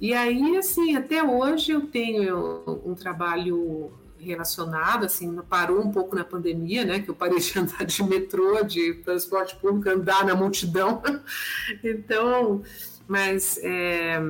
e 0.00 0.12
aí, 0.12 0.56
assim, 0.56 0.96
até 0.96 1.22
hoje 1.22 1.70
eu 1.70 1.82
tenho 1.86 2.82
um 2.84 2.94
trabalho 2.94 3.92
relacionado, 4.18 5.04
assim, 5.06 5.32
parou 5.48 5.80
um 5.80 5.92
pouco 5.92 6.16
na 6.16 6.24
pandemia, 6.24 6.84
né, 6.84 6.98
que 6.98 7.08
eu 7.08 7.14
parei 7.14 7.38
de 7.38 7.56
andar 7.56 7.84
de 7.84 8.02
metrô, 8.02 8.64
de 8.64 8.94
transporte 8.94 9.54
público, 9.56 9.88
andar 9.88 10.26
na 10.26 10.34
multidão. 10.34 11.00
então, 11.84 12.60
mas 13.06 13.58
é, 13.62 14.20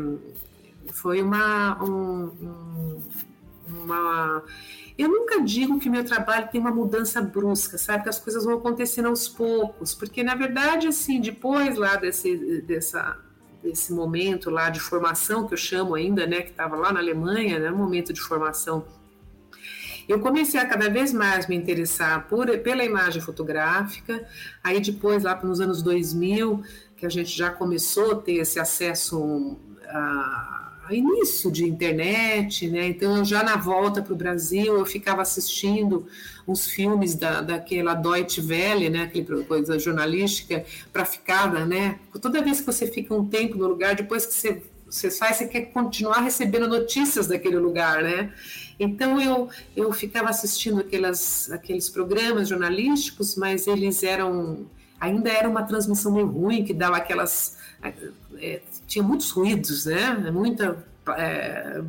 foi 0.93 1.23
uma, 1.23 1.83
um, 1.83 3.01
uma 3.67 4.45
eu 4.99 5.09
nunca 5.09 5.41
digo 5.41 5.79
que 5.79 5.89
meu 5.89 6.05
trabalho 6.05 6.49
tem 6.51 6.61
uma 6.61 6.73
mudança 6.73 7.23
brusca, 7.23 7.79
sabe? 7.79 8.03
Que 8.03 8.09
as 8.09 8.19
coisas 8.19 8.45
vão 8.45 8.55
acontecendo 8.55 9.07
aos 9.07 9.29
poucos, 9.29 9.95
porque 9.95 10.25
na 10.25 10.35
verdade, 10.35 10.89
assim, 10.89 11.21
depois 11.21 11.77
lá 11.77 11.95
desse, 11.95 12.63
dessa, 12.63 13.17
desse 13.63 13.93
momento 13.93 14.51
lá 14.51 14.69
de 14.71 14.81
formação, 14.81 15.47
que 15.47 15.55
eu 15.55 15.59
chamo 15.59 15.95
ainda, 15.95 16.27
né, 16.27 16.43
que 16.43 16.51
estava 16.51 16.75
lá 16.75 16.93
na 16.93 16.99
Alemanha, 16.99 17.61
né, 17.61 17.71
momento 17.71 18.13
de 18.13 18.21
formação, 18.21 18.85
eu 20.09 20.19
comecei 20.19 20.59
a 20.59 20.67
cada 20.67 20.89
vez 20.89 21.13
mais 21.13 21.47
me 21.47 21.55
interessar 21.55 22.27
por, 22.27 22.47
pela 22.59 22.83
imagem 22.83 23.23
fotográfica, 23.23 24.27
aí 24.65 24.81
depois, 24.81 25.23
lá 25.23 25.39
nos 25.45 25.61
anos 25.61 25.81
2000, 25.81 26.63
que 26.97 27.07
a 27.07 27.09
gente 27.09 27.31
já 27.31 27.51
começou 27.51 28.13
a 28.13 28.17
ter 28.17 28.39
esse 28.39 28.59
acesso 28.59 29.57
a 29.87 30.58
início 30.95 31.51
de 31.51 31.65
internet, 31.65 32.69
né? 32.69 32.87
Então, 32.89 33.25
já 33.25 33.43
na 33.43 33.57
volta 33.57 34.03
para 34.03 34.13
o 34.13 34.17
Brasil, 34.17 34.79
eu 34.79 34.87
ficava 34.87 35.23
assistindo 35.23 36.07
uns 36.47 36.67
filmes 36.67 37.15
da, 37.15 37.41
daquela 37.41 37.95
Deutsche 37.95 38.41
Welle, 38.41 38.89
né? 38.89 39.03
Aquela 39.03 39.45
coisa 39.45 39.79
jornalística, 39.79 40.65
para 40.93 41.05
ficar, 41.05 41.67
né? 41.67 41.99
Toda 42.21 42.43
vez 42.43 42.61
que 42.61 42.67
você 42.67 42.87
fica 42.87 43.15
um 43.15 43.27
tempo 43.27 43.57
no 43.57 43.67
lugar, 43.67 43.95
depois 43.95 44.25
que 44.25 44.35
você, 44.35 44.63
você 44.89 45.11
sai, 45.11 45.35
você 45.35 45.47
quer 45.47 45.73
continuar 45.73 46.21
recebendo 46.21 46.67
notícias 46.69 47.27
daquele 47.27 47.59
lugar, 47.59 48.03
né? 48.03 48.33
Então, 48.79 49.21
eu, 49.21 49.49
eu 49.77 49.93
ficava 49.93 50.31
assistindo 50.31 50.81
aquelas, 50.81 51.51
aqueles 51.51 51.89
programas 51.89 52.49
jornalísticos, 52.49 53.37
mas 53.37 53.67
eles 53.67 54.03
eram... 54.03 54.67
Ainda 55.01 55.31
era 55.31 55.49
uma 55.49 55.63
transmissão 55.63 56.13
meio 56.13 56.27
ruim, 56.27 56.65
que 56.65 56.75
dava 56.75 56.97
aquelas 56.97 57.57
é, 58.41 58.61
tinha 58.89 59.05
muitos 59.05 59.31
ruídos, 59.31 59.87
né? 59.87 60.15
Muita 60.33 60.85
é, 61.17 61.81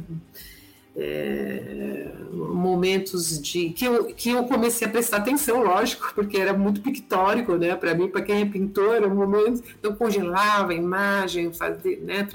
é, 0.96 2.12
momentos 2.32 3.42
de 3.42 3.70
que 3.70 3.86
eu, 3.86 4.06
que 4.14 4.30
eu 4.30 4.44
comecei 4.44 4.86
a 4.88 4.92
prestar 4.92 5.18
atenção, 5.18 5.64
lógico, 5.64 6.12
porque 6.14 6.38
era 6.38 6.54
muito 6.54 6.82
pictórico, 6.82 7.56
né? 7.56 7.76
Para 7.76 7.96
mim, 7.96 8.10
para 8.10 8.22
quem 8.22 8.42
é 8.42 8.46
pintor, 8.46 9.04
um 9.06 9.16
momento 9.16 9.64
eu 9.82 9.96
congelava 9.96 10.74
a 10.74 10.76
imagem, 10.76 11.54
fazia, 11.54 12.00
né? 12.02 12.28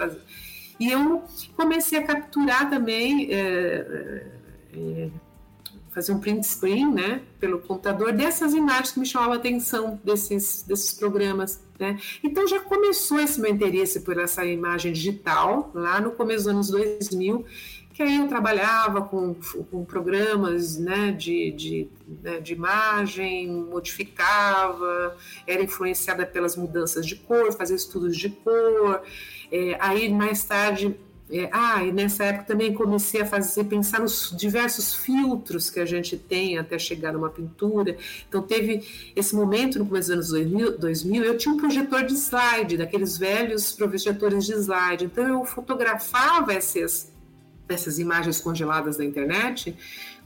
E 0.80 0.90
eu 0.90 1.22
comecei 1.56 1.98
a 1.98 2.02
capturar 2.04 2.68
também 2.68 3.28
é, 3.30 4.26
é, 4.74 5.08
fazer 5.94 6.12
um 6.12 6.18
print 6.18 6.44
screen, 6.44 6.92
né, 6.92 7.22
pelo 7.38 7.60
computador 7.60 8.12
dessas 8.12 8.52
imagens 8.52 8.92
que 8.92 9.00
me 9.00 9.06
chamavam 9.06 9.34
a 9.34 9.36
atenção 9.36 10.00
desses 10.02 10.62
desses 10.62 10.92
programas, 10.92 11.62
né? 11.78 11.98
Então 12.22 12.46
já 12.48 12.60
começou 12.60 13.20
esse 13.20 13.40
meu 13.40 13.50
interesse 13.50 14.00
por 14.00 14.18
essa 14.18 14.44
imagem 14.44 14.92
digital 14.92 15.70
lá 15.72 16.00
no 16.00 16.10
começo 16.10 16.44
dos 16.44 16.48
anos 16.48 16.68
2000, 16.68 17.44
que 17.94 18.02
aí 18.02 18.16
eu 18.16 18.26
trabalhava 18.26 19.02
com, 19.02 19.36
com 19.70 19.84
programas 19.84 20.76
né, 20.76 21.12
de, 21.12 21.52
de, 21.52 21.88
né, 22.22 22.40
de 22.40 22.52
imagem, 22.52 23.48
modificava, 23.48 25.16
era 25.46 25.62
influenciada 25.62 26.26
pelas 26.26 26.56
mudanças 26.56 27.06
de 27.06 27.14
cor, 27.14 27.52
fazia 27.52 27.76
estudos 27.76 28.16
de 28.16 28.30
cor. 28.30 29.00
É, 29.50 29.76
aí 29.78 30.12
mais 30.12 30.42
tarde 30.42 30.96
é, 31.36 31.48
ah, 31.52 31.82
e 31.82 31.90
nessa 31.90 32.22
época 32.22 32.44
também 32.44 32.72
comecei 32.72 33.20
a 33.20 33.26
fazer, 33.26 33.64
pensar 33.64 33.98
nos 33.98 34.32
diversos 34.36 34.94
filtros 34.94 35.68
que 35.68 35.80
a 35.80 35.84
gente 35.84 36.16
tem 36.16 36.58
até 36.58 36.78
chegar 36.78 37.12
numa 37.12 37.28
pintura. 37.28 37.96
Então 38.28 38.40
teve 38.40 38.86
esse 39.16 39.34
momento 39.34 39.80
no 39.80 39.86
começo 39.86 40.14
dos 40.14 40.14
anos 40.14 40.28
2000, 40.28 40.78
2000 40.78 41.24
eu 41.24 41.36
tinha 41.36 41.52
um 41.52 41.56
projetor 41.56 42.04
de 42.04 42.14
slide, 42.14 42.76
daqueles 42.76 43.18
velhos 43.18 43.72
projetores 43.72 44.46
de 44.46 44.52
slide. 44.52 45.06
Então 45.06 45.26
eu 45.26 45.44
fotografava 45.44 46.52
essas, 46.52 47.10
essas 47.68 47.98
imagens 47.98 48.40
congeladas 48.40 48.96
da 48.96 49.04
internet 49.04 49.76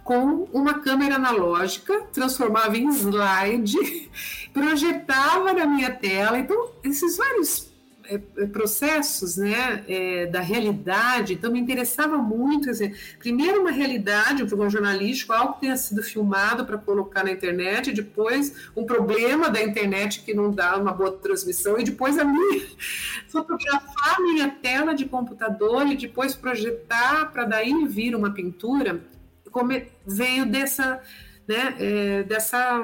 com 0.04 0.48
uma 0.52 0.80
câmera 0.80 1.16
analógica, 1.16 2.02
transformava 2.12 2.76
em 2.76 2.88
slide, 2.90 4.10
projetava 4.52 5.54
na 5.54 5.66
minha 5.66 5.90
tela. 5.90 6.38
Então, 6.38 6.70
esses 6.82 7.18
vários 7.18 7.67
é, 8.08 8.14
é, 8.38 8.46
processos 8.46 9.36
né, 9.36 9.84
é, 9.86 10.26
da 10.26 10.40
realidade, 10.40 11.34
então 11.34 11.52
me 11.52 11.60
interessava 11.60 12.16
muito, 12.16 12.70
primeiro 13.18 13.60
uma 13.60 13.70
realidade, 13.70 14.42
um 14.42 14.46
programa 14.46 14.70
jornalístico, 14.70 15.34
algo 15.34 15.54
que 15.54 15.60
tenha 15.60 15.76
sido 15.76 16.02
filmado 16.02 16.64
para 16.64 16.78
colocar 16.78 17.22
na 17.22 17.30
internet, 17.30 17.92
depois 17.92 18.70
um 18.74 18.86
problema 18.86 19.50
da 19.50 19.62
internet 19.62 20.22
que 20.22 20.32
não 20.32 20.50
dá 20.50 20.78
uma 20.78 20.90
boa 20.90 21.12
transmissão, 21.12 21.78
e 21.78 21.84
depois 21.84 22.18
a 22.18 22.24
minha, 22.24 22.66
fotografar 23.28 24.16
a 24.16 24.22
minha 24.22 24.48
tela 24.48 24.94
de 24.94 25.04
computador 25.04 25.86
e 25.86 25.94
depois 25.94 26.34
projetar 26.34 27.30
para 27.30 27.44
daí 27.44 27.86
vir 27.86 28.16
uma 28.16 28.32
pintura, 28.32 29.02
como 29.50 29.70
veio 30.06 30.46
dessa, 30.46 31.02
né, 31.46 31.74
é, 31.78 32.22
dessa 32.22 32.80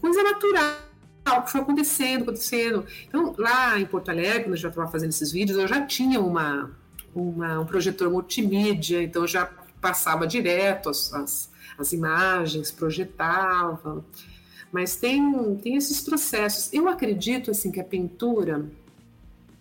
coisa 0.00 0.22
natural 0.24 0.93
o 1.32 1.42
que 1.42 1.50
foi 1.50 1.60
acontecendo, 1.62 2.22
acontecendo. 2.22 2.84
Então, 3.08 3.34
lá 3.38 3.78
em 3.78 3.86
Porto 3.86 4.10
Alegre, 4.10 4.44
quando 4.44 4.52
eu 4.52 4.58
já 4.58 4.68
estava 4.68 4.90
fazendo 4.90 5.10
esses 5.10 5.32
vídeos, 5.32 5.58
eu 5.58 5.66
já 5.66 5.84
tinha 5.86 6.20
uma, 6.20 6.70
uma, 7.14 7.60
um 7.60 7.66
projetor 7.66 8.10
multimídia, 8.10 9.02
então 9.02 9.22
eu 9.22 9.28
já 9.28 9.46
passava 9.80 10.26
direto 10.26 10.90
as, 10.90 11.12
as, 11.14 11.50
as 11.78 11.92
imagens, 11.92 12.70
projetava. 12.70 14.04
Mas 14.70 14.96
tem, 14.96 15.56
tem 15.56 15.76
esses 15.76 16.00
processos. 16.00 16.72
Eu 16.72 16.88
acredito 16.88 17.50
assim 17.50 17.70
que 17.70 17.80
a 17.80 17.84
pintura, 17.84 18.64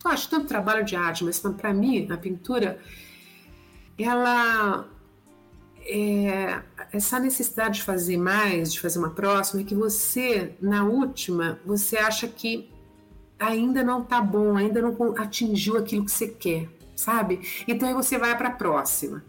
eu 0.03 0.11
acho 0.11 0.29
tanto 0.29 0.47
trabalho 0.47 0.83
de 0.83 0.95
arte, 0.95 1.23
mas 1.23 1.39
para 1.39 1.73
mim 1.73 2.07
a 2.11 2.17
pintura, 2.17 2.79
ela 3.97 4.87
é, 5.85 6.61
essa 6.91 7.19
necessidade 7.19 7.79
de 7.79 7.83
fazer 7.83 8.17
mais, 8.17 8.73
de 8.73 8.79
fazer 8.79 8.99
uma 8.99 9.11
próxima, 9.11 9.61
é 9.61 9.63
que 9.63 9.75
você, 9.75 10.55
na 10.61 10.83
última, 10.85 11.59
você 11.65 11.97
acha 11.97 12.27
que 12.27 12.69
ainda 13.39 13.83
não 13.83 14.03
tá 14.03 14.21
bom, 14.21 14.55
ainda 14.55 14.81
não 14.81 15.15
atingiu 15.17 15.77
aquilo 15.77 16.05
que 16.05 16.11
você 16.11 16.27
quer, 16.27 16.69
sabe? 16.95 17.41
Então 17.67 17.87
aí 17.87 17.93
você 17.93 18.17
vai 18.17 18.37
para 18.37 18.49
a 18.49 18.53
próxima. 18.53 19.23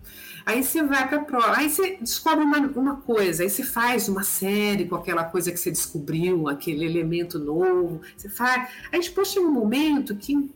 Aí 0.46 0.62
você 0.62 0.82
vai 0.82 1.08
para 1.08 1.18
a 1.18 1.24
próxima, 1.24 1.56
aí 1.56 1.70
você 1.70 1.96
descobre 1.96 2.44
uma, 2.44 2.58
uma 2.58 2.96
coisa, 2.96 3.42
aí 3.42 3.50
você 3.50 3.62
faz 3.62 4.08
uma 4.08 4.22
série 4.22 4.84
com 4.84 4.94
aquela 4.94 5.24
coisa 5.24 5.50
que 5.50 5.56
você 5.56 5.70
descobriu, 5.70 6.48
aquele 6.48 6.84
elemento 6.84 7.38
novo, 7.38 8.02
você 8.14 8.28
faz. 8.28 8.68
Aí 8.92 9.00
depois 9.00 9.28
chega 9.28 9.46
um 9.46 9.52
momento 9.52 10.14
que 10.14 10.50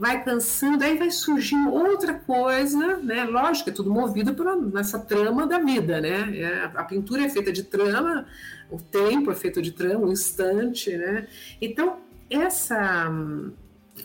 vai 0.00 0.24
cansando, 0.24 0.82
aí 0.82 0.96
vai 0.96 1.10
surgindo 1.10 1.70
outra 1.70 2.14
coisa, 2.14 2.96
né? 2.96 3.22
Lógico, 3.24 3.68
é 3.68 3.72
tudo 3.72 3.92
movido 3.92 4.32
por 4.32 4.46
essa 4.78 4.98
trama 4.98 5.46
da 5.46 5.58
vida, 5.58 6.00
né? 6.00 6.38
É, 6.38 6.70
a 6.74 6.84
pintura 6.84 7.26
é 7.26 7.28
feita 7.28 7.52
de 7.52 7.64
trama, 7.64 8.26
o 8.70 8.78
tempo 8.78 9.30
é 9.30 9.34
feito 9.34 9.60
de 9.60 9.72
trama, 9.72 10.06
o 10.06 10.10
instante, 10.10 10.96
né? 10.96 11.28
Então, 11.60 11.98
essa, 12.30 13.12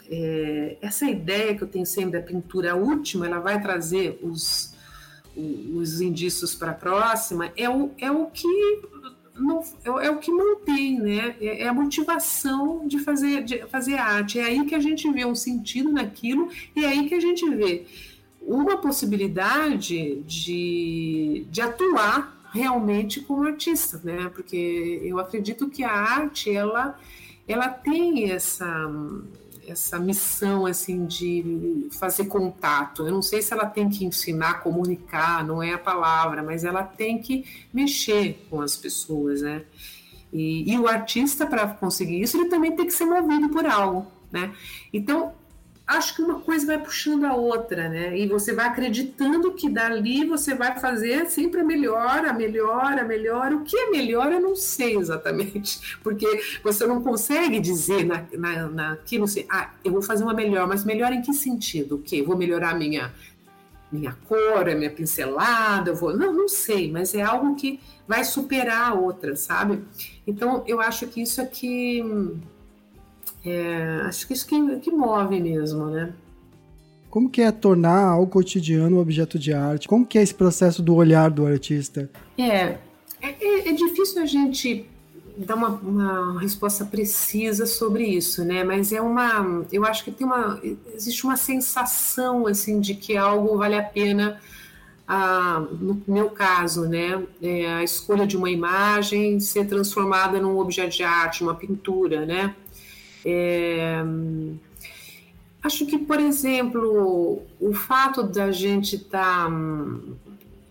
é, 0.10 0.77
essa 0.81 1.05
ideia 1.05 1.55
que 1.55 1.63
eu 1.63 1.67
tenho 1.69 1.86
sempre 1.86 2.19
da 2.19 2.21
pintura 2.21 2.75
última, 2.75 3.25
ela 3.25 3.39
vai 3.39 3.62
trazer 3.62 4.19
os, 4.21 4.75
os 5.34 6.01
indícios 6.01 6.53
para 6.53 6.71
a 6.71 6.75
próxima, 6.75 7.53
é 7.55 7.69
o, 7.69 7.91
é 7.97 8.12
o 8.12 8.25
que 8.25 8.81
não, 9.38 9.62
é, 9.84 10.08
é, 10.08 10.10
o 10.10 10.17
que 10.17 10.32
mantém, 10.32 11.00
né? 11.00 11.36
É, 11.41 11.63
é, 11.63 11.67
a 11.67 11.74
motivação 11.74 12.88
de 12.88 13.00
fazer, 13.00 13.43
de 13.43 13.65
fazer 13.67 13.95
arte. 13.95 14.39
É 14.39 14.45
aí 14.45 14.65
que 14.65 14.76
a 14.76 14.80
gente 14.80 15.10
vê 15.12 15.26
um 15.26 15.36
sentido 15.36 15.91
naquilo 15.91 16.50
e 16.76 16.86
é 16.86 16.88
aí 16.88 17.08
que 17.08 17.15
a 17.15 17.19
gente 17.19 17.48
vê 17.50 17.86
uma 18.41 18.78
possibilidade 18.78 20.21
de, 20.21 21.45
de 21.50 21.62
atuar 21.62 22.36
realmente 22.54 23.19
como 23.21 23.43
artista, 23.43 24.00
né? 24.04 24.32
Porque 24.34 25.02
eu 25.04 25.19
acredito 25.19 25.69
que 25.69 25.84
a 25.84 25.91
arte 25.91 26.50
ela 26.50 26.98
ela 27.48 27.69
tem 27.69 28.32
essa 28.32 28.65
essa 29.67 29.99
missão 29.99 30.65
assim 30.65 31.06
de 31.06 31.88
fazer 31.99 32.25
contato. 32.25 33.06
Eu 33.06 33.12
não 33.12 33.21
sei 33.21 33.41
se 33.41 33.54
ela 33.54 33.65
tem 33.65 33.89
que 33.89 34.06
ensinar, 34.06 34.62
comunicar, 34.62 35.43
não 35.43 35.62
é 35.62 35.73
a 35.73 35.78
palavra, 35.78 36.43
mas 36.43 36.63
ela 36.63 36.84
tem 36.84 37.19
que 37.19 37.45
mexer 37.73 38.45
com 38.49 38.62
as 38.62 38.75
pessoas, 38.75 39.41
né? 39.41 39.63
E, 40.32 40.71
e 40.71 40.78
o 40.78 40.88
artista 40.88 41.45
para 41.45 41.67
conseguir 41.67 42.21
isso 42.21 42.38
ele 42.38 42.49
também 42.49 42.75
tem 42.75 42.86
que 42.86 42.93
ser 42.93 43.06
movido 43.06 43.49
por 43.49 43.65
algo, 43.65 44.06
né? 44.32 44.54
Então 44.91 45.34
acho 45.88 46.15
que 46.15 46.21
uma 46.21 46.39
coisa 46.39 46.65
vai 46.65 46.80
puxando 46.80 47.26
a 47.26 47.36
outra, 47.36 47.88
né? 47.88 48.17
E 48.17 48.28
você 48.28 48.54
vai 48.54 48.67
acreditando 48.67 49.54
que 49.54 49.69
dali 49.69 50.26
você 50.26 50.56
vai 50.56 50.80
fazer 50.80 51.28
sempre 51.28 51.62
a 51.62 51.63
melhor, 51.63 52.26
a 52.26 52.34
melhor, 52.34 52.98
a 52.98 53.04
melhor. 53.04 53.54
O 53.54 53.63
que 53.63 53.78
é 53.78 53.89
melhor 53.89 54.32
eu 54.32 54.39
não 54.39 54.56
sei 54.56 54.98
exatamente, 54.98 55.98
porque 56.02 56.41
você 56.63 56.88
não 56.88 57.02
consegue 57.02 57.60
dizer 57.60 58.04
na, 58.04 58.26
na, 58.34 58.67
naquilo 58.67 59.26
assim, 59.26 59.45
ah, 59.50 59.71
eu 59.84 59.91
vou 59.91 60.02
fazer 60.02 60.24
uma 60.24 60.34
melhor, 60.34 60.67
mas 60.67 60.84
melhor 60.84 61.12
em 61.13 61.21
que 61.21 61.34
sentido? 61.34 61.95
O 61.95 62.02
quê? 62.02 62.24
Vou 62.24 62.38
melhorar 62.38 62.71
a 62.71 62.76
minha 62.76 63.13
minha 63.91 64.17
cor, 64.28 64.67
a 64.67 64.76
minha 64.76 64.89
pincelada, 64.89 65.91
eu 65.91 65.95
vou. 65.95 66.17
Não, 66.17 66.34
não 66.34 66.48
sei, 66.50 66.91
mas 66.91 67.13
é 67.13 67.21
algo 67.21 67.56
que 67.56 67.80
vai 68.08 68.24
superar 68.26 68.91
a 68.91 68.93
outra, 68.93 69.36
sabe? 69.36 69.84
Então 70.28 70.63
eu 70.67 70.82
acho 70.82 71.08
que 71.08 71.21
isso 71.21 71.39
aqui 71.39 72.04
é, 73.45 74.01
acho 74.05 74.25
que 74.27 74.34
isso 74.34 74.47
que, 74.47 74.79
que 74.79 74.91
move 74.91 75.39
mesmo, 75.39 75.86
né? 75.86 76.13
Como 77.10 77.29
que 77.29 77.41
é 77.41 77.51
tornar 77.51 78.10
ao 78.10 78.27
cotidiano 78.27 78.97
um 78.97 78.99
objeto 78.99 79.39
de 79.39 79.53
arte? 79.53 79.88
Como 79.88 80.05
que 80.05 80.17
é 80.17 80.23
esse 80.23 80.34
processo 80.34 80.81
do 80.81 80.95
olhar 80.95 81.29
do 81.29 81.45
artista? 81.45 82.10
É, 82.38 82.77
é, 83.21 83.36
é, 83.39 83.69
é 83.69 83.71
difícil 83.71 84.21
a 84.21 84.25
gente 84.25 84.86
dar 85.38 85.55
uma, 85.55 85.69
uma, 85.69 86.41
resposta 86.41 86.84
precisa 86.84 87.65
sobre 87.65 88.05
isso, 88.05 88.43
né? 88.43 88.63
Mas 88.63 88.91
é 88.91 88.99
uma, 88.99 89.65
eu 89.71 89.86
acho 89.86 90.03
que 90.03 90.12
tem 90.12 90.25
uma, 90.25 90.60
existe 90.93 91.23
uma 91.25 91.38
sensação 91.38 92.47
assim 92.47 92.79
de 92.79 92.95
que 92.95 93.15
algo 93.15 93.58
vale 93.58 93.75
a 93.75 93.84
pena. 93.84 94.41
Ah, 95.08 95.63
no 95.79 96.01
meu 96.08 96.31
caso, 96.31 96.88
né, 96.88 97.23
é 97.39 97.67
a 97.67 97.84
escolha 97.84 98.25
de 98.25 98.36
uma 98.36 98.49
imagem 98.49 99.39
ser 99.39 99.67
transformada 99.67 100.39
num 100.41 100.58
objeto 100.58 100.97
de 100.97 101.03
arte, 101.03 101.43
uma 101.43 101.53
pintura, 101.53 102.25
né? 102.25 102.55
É, 103.25 104.03
acho 105.63 105.85
que, 105.88 105.97
por 105.97 106.19
exemplo, 106.19 107.41
o 107.59 107.73
fato 107.73 108.21
da 108.21 108.51
gente 108.51 108.97
estar 108.97 109.45
tá, 109.45 109.49
hum, 109.49 110.15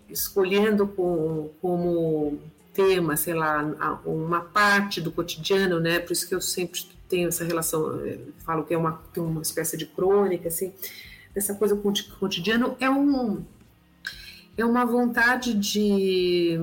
escolhendo 0.09 0.87
com, 0.87 1.49
como 1.61 2.39
tema, 2.73 3.17
sei 3.17 3.33
lá, 3.33 3.99
uma 4.05 4.41
parte 4.41 5.01
do 5.01 5.11
cotidiano, 5.11 5.79
né? 5.79 5.99
Por 5.99 6.13
isso 6.13 6.27
que 6.27 6.33
eu 6.33 6.41
sempre 6.41 6.81
tenho 7.09 7.27
essa 7.27 7.43
relação, 7.43 8.01
falo 8.45 8.63
que 8.63 8.73
é 8.73 8.77
uma, 8.77 9.01
uma 9.17 9.41
espécie 9.41 9.77
de 9.77 9.85
crônica, 9.85 10.47
assim, 10.47 10.73
essa 11.35 11.53
coisa 11.53 11.79
cotidiano 12.19 12.75
é 12.79 12.89
um 12.89 13.43
é 14.57 14.63
uma 14.63 14.85
vontade 14.85 15.53
de, 15.53 16.57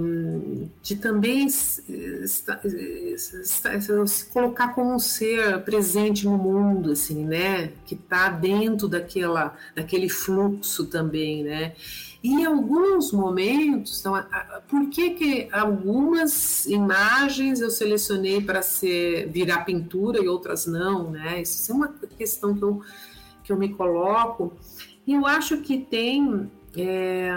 de 0.82 0.96
também 0.96 1.46
se, 1.50 1.82
colocar 4.32 4.68
como 4.68 4.94
um 4.94 4.98
ser 4.98 5.62
presente 5.62 6.24
no 6.24 6.38
mundo, 6.38 6.92
assim, 6.92 7.22
né? 7.24 7.70
Que 7.84 7.94
está 7.94 8.30
dentro 8.30 8.88
daquela, 8.88 9.54
daquele 9.76 10.08
fluxo 10.08 10.86
também, 10.86 11.44
né? 11.44 11.74
E 12.22 12.30
em 12.30 12.46
alguns 12.46 13.12
momentos, 13.12 14.00
então, 14.00 14.14
por 14.68 14.88
que, 14.88 15.10
que 15.10 15.48
algumas 15.52 16.64
imagens 16.66 17.60
eu 17.60 17.68
selecionei 17.68 18.40
para 18.40 18.62
ser 18.62 19.28
virar 19.28 19.64
pintura 19.64 20.18
e 20.18 20.28
outras 20.28 20.66
não, 20.66 21.10
né? 21.10 21.42
Isso 21.42 21.70
é 21.70 21.74
uma 21.74 21.88
questão 22.16 22.54
que 22.54 22.62
eu, 22.62 22.80
que 23.44 23.52
eu 23.52 23.58
me 23.58 23.68
coloco. 23.70 24.54
E 25.06 25.12
eu 25.12 25.26
acho 25.26 25.58
que 25.58 25.78
tem 25.78 26.48
é, 26.76 27.30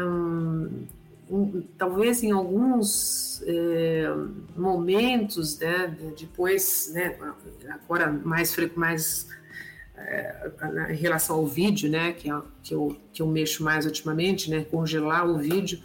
talvez 1.77 2.23
em 2.23 2.31
alguns 2.31 3.41
é, 3.45 4.13
momentos, 4.55 5.57
né, 5.59 5.95
depois, 6.17 6.91
né, 6.93 7.17
agora 7.69 8.11
mais 8.11 8.55
mais 8.75 9.27
é, 9.97 10.51
em 10.91 10.95
relação 10.95 11.37
ao 11.37 11.47
vídeo, 11.47 11.89
né, 11.89 12.13
que, 12.13 12.29
é, 12.29 12.41
que, 12.63 12.73
eu, 12.73 12.97
que 13.11 13.21
eu 13.21 13.27
mexo 13.27 13.63
mais 13.63 13.85
ultimamente, 13.85 14.49
né, 14.49 14.63
congelar 14.63 15.27
o 15.27 15.37
vídeo, 15.37 15.79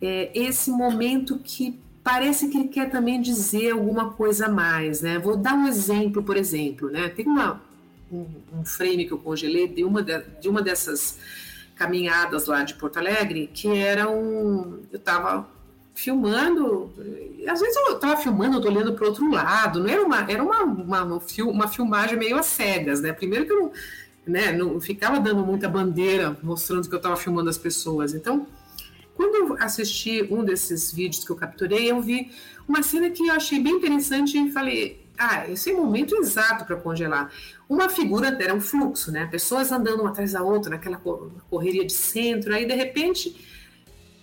é 0.00 0.30
esse 0.34 0.70
momento 0.70 1.38
que 1.38 1.78
parece 2.02 2.48
que 2.48 2.58
ele 2.58 2.68
quer 2.68 2.90
também 2.90 3.20
dizer 3.20 3.70
alguma 3.70 4.12
coisa 4.12 4.46
a 4.46 4.48
mais, 4.50 5.00
né? 5.00 5.18
Vou 5.18 5.36
dar 5.36 5.54
um 5.54 5.66
exemplo, 5.66 6.22
por 6.22 6.36
exemplo, 6.36 6.90
né? 6.90 7.08
Tem 7.08 7.24
uma, 7.24 7.62
um, 8.12 8.26
um 8.52 8.64
frame 8.64 9.06
que 9.06 9.12
eu 9.12 9.18
congelei 9.18 9.66
de 9.66 9.82
uma, 9.82 10.02
de, 10.02 10.22
de 10.38 10.48
uma 10.48 10.60
dessas 10.60 11.18
caminhadas 11.74 12.46
lá 12.46 12.62
de 12.62 12.74
Porto 12.74 12.98
Alegre, 12.98 13.50
que 13.52 13.68
era 13.76 14.08
um. 14.08 14.82
Eu 14.92 14.98
estava 14.98 15.48
filmando, 15.94 16.92
às 17.48 17.60
vezes 17.60 17.76
eu 17.76 17.94
estava 17.94 18.16
filmando, 18.16 18.56
eu 18.56 18.60
tô 18.60 18.68
olhando 18.68 18.94
para 18.94 19.06
outro 19.06 19.30
lado, 19.30 19.78
não 19.78 19.88
era 19.88 20.02
uma, 20.02 20.30
era 20.30 20.42
uma, 20.42 20.62
uma, 20.64 21.20
uma, 21.44 21.68
filmagem 21.68 22.18
meio 22.18 22.36
às 22.36 22.46
cegas, 22.46 23.00
né? 23.00 23.12
Primeiro 23.12 23.46
que 23.46 23.52
eu 23.52 23.60
não, 23.60 23.72
né, 24.26 24.52
não 24.52 24.80
ficava 24.80 25.20
dando 25.20 25.46
muita 25.46 25.68
bandeira 25.68 26.36
mostrando 26.42 26.88
que 26.88 26.94
eu 26.94 26.98
estava 26.98 27.16
filmando 27.16 27.48
as 27.48 27.58
pessoas. 27.58 28.12
Então, 28.12 28.46
quando 29.14 29.36
eu 29.36 29.56
assisti 29.60 30.26
um 30.30 30.44
desses 30.44 30.92
vídeos 30.92 31.24
que 31.24 31.30
eu 31.30 31.36
capturei, 31.36 31.90
eu 31.90 32.00
vi 32.00 32.30
uma 32.66 32.82
cena 32.82 33.08
que 33.10 33.26
eu 33.28 33.34
achei 33.34 33.60
bem 33.60 33.74
interessante 33.74 34.36
e 34.36 34.50
falei, 34.50 35.03
ah, 35.16 35.48
esse 35.48 35.70
é 35.70 35.74
o 35.74 35.76
momento 35.76 36.16
exato 36.16 36.64
para 36.64 36.76
congelar. 36.76 37.32
Uma 37.68 37.88
figura 37.88 38.36
era 38.40 38.54
um 38.54 38.60
fluxo, 38.60 39.12
né? 39.12 39.26
Pessoas 39.30 39.70
andando 39.70 40.00
uma 40.00 40.10
atrás 40.10 40.32
da 40.32 40.42
outra, 40.42 40.70
naquela 40.70 41.00
correria 41.48 41.84
de 41.84 41.92
centro. 41.92 42.54
Aí, 42.54 42.66
de 42.66 42.74
repente, 42.74 43.34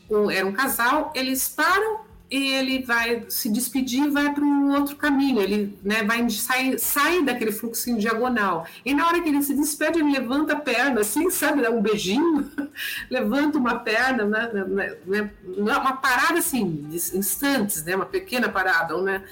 um, 0.09 0.29
era 0.29 0.45
um 0.45 0.51
casal, 0.51 1.11
eles 1.15 1.47
param 1.47 2.11
e 2.29 2.53
ele 2.53 2.81
vai 2.83 3.25
se 3.27 3.49
despedir 3.49 4.09
vai 4.09 4.33
para 4.33 4.43
um 4.43 4.73
outro 4.73 4.95
caminho. 4.95 5.41
Ele 5.41 5.77
né, 5.83 6.03
vai 6.03 6.29
sair, 6.29 6.79
sai 6.79 7.23
daquele 7.23 7.51
fluxo 7.51 7.89
em 7.89 7.97
diagonal. 7.97 8.65
E 8.85 8.93
na 8.93 9.05
hora 9.05 9.21
que 9.21 9.27
ele 9.27 9.41
se 9.41 9.53
despede, 9.53 9.99
ele 9.99 10.11
levanta 10.11 10.53
a 10.53 10.55
perna, 10.55 11.01
assim, 11.01 11.29
sabe, 11.29 11.61
dá 11.61 11.69
um 11.69 11.81
beijinho, 11.81 12.49
levanta 13.11 13.57
uma 13.57 13.79
perna, 13.79 14.23
né, 14.23 14.49
né, 14.65 14.97
né, 15.05 15.31
uma 15.57 15.97
parada 15.97 16.39
assim, 16.39 16.87
instantes, 16.91 17.83
né, 17.83 17.97
uma 17.97 18.05
pequena 18.05 18.47
parada, 18.47 19.01
né? 19.01 19.23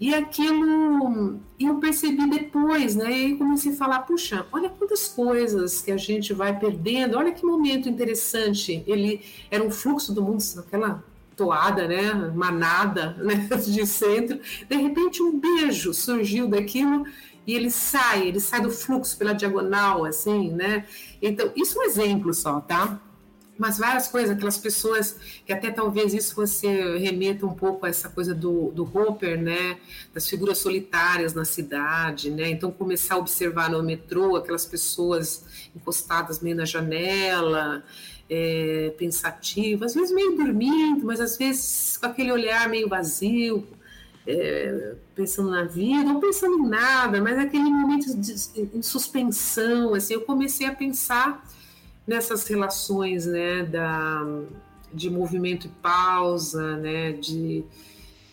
E 0.00 0.14
aquilo 0.14 1.38
eu 1.58 1.74
percebi 1.76 2.26
depois, 2.30 2.96
né? 2.96 3.12
E 3.12 3.36
comecei 3.36 3.72
a 3.72 3.76
falar, 3.76 4.00
puxa, 4.00 4.46
olha 4.50 4.70
quantas 4.70 5.08
coisas 5.08 5.82
que 5.82 5.92
a 5.92 5.96
gente 5.98 6.32
vai 6.32 6.58
perdendo, 6.58 7.18
olha 7.18 7.32
que 7.32 7.44
momento 7.44 7.86
interessante. 7.86 8.82
Ele 8.86 9.20
era 9.50 9.62
um 9.62 9.70
fluxo 9.70 10.14
do 10.14 10.22
mundo, 10.22 10.42
aquela 10.58 11.04
toada, 11.36 11.86
né? 11.86 12.14
Manada 12.34 13.12
né? 13.22 13.46
de 13.62 13.86
centro. 13.86 14.40
De 14.66 14.76
repente 14.76 15.22
um 15.22 15.38
beijo 15.38 15.92
surgiu 15.92 16.48
daquilo 16.48 17.04
e 17.46 17.54
ele 17.54 17.70
sai, 17.70 18.28
ele 18.28 18.40
sai 18.40 18.62
do 18.62 18.70
fluxo 18.70 19.18
pela 19.18 19.34
diagonal, 19.34 20.06
assim, 20.06 20.50
né? 20.50 20.86
Então, 21.20 21.52
isso 21.54 21.78
é 21.78 21.82
um 21.82 21.84
exemplo 21.84 22.32
só, 22.32 22.60
tá? 22.60 23.00
Mas 23.60 23.76
várias 23.76 24.08
coisas, 24.08 24.30
aquelas 24.30 24.56
pessoas 24.56 25.20
que 25.44 25.52
até 25.52 25.70
talvez 25.70 26.14
isso 26.14 26.34
você 26.34 26.96
remeta 26.96 27.44
um 27.44 27.52
pouco 27.52 27.84
a 27.84 27.90
essa 27.90 28.08
coisa 28.08 28.34
do, 28.34 28.70
do 28.70 28.84
Hopper, 28.84 29.38
né, 29.38 29.76
das 30.14 30.26
figuras 30.26 30.56
solitárias 30.56 31.34
na 31.34 31.44
cidade, 31.44 32.30
né, 32.30 32.48
então 32.48 32.70
começar 32.70 33.16
a 33.16 33.18
observar 33.18 33.68
no 33.68 33.82
metrô 33.82 34.34
aquelas 34.34 34.64
pessoas 34.64 35.44
encostadas 35.76 36.40
meio 36.40 36.56
na 36.56 36.64
janela, 36.64 37.84
é, 38.30 38.94
pensativas, 38.96 39.90
às 39.90 39.94
vezes 39.94 40.14
meio 40.14 40.38
dormindo, 40.38 41.04
mas 41.04 41.20
às 41.20 41.36
vezes 41.36 41.98
com 41.98 42.06
aquele 42.06 42.32
olhar 42.32 42.66
meio 42.66 42.88
vazio, 42.88 43.68
é, 44.26 44.94
pensando 45.14 45.50
na 45.50 45.64
vida, 45.64 46.10
ou 46.10 46.18
pensando 46.18 46.56
em 46.60 46.66
nada, 46.66 47.20
mas 47.20 47.38
aquele 47.38 47.64
momento 47.64 48.16
de, 48.16 48.34
de 48.64 48.86
suspensão, 48.86 49.92
assim, 49.92 50.14
eu 50.14 50.22
comecei 50.22 50.66
a 50.66 50.74
pensar 50.74 51.46
nessas 52.10 52.44
relações 52.48 53.24
né, 53.24 53.62
da, 53.62 54.26
de 54.92 55.08
movimento 55.08 55.68
e 55.68 55.70
pausa, 55.80 56.76
né, 56.76 57.12
de, 57.12 57.62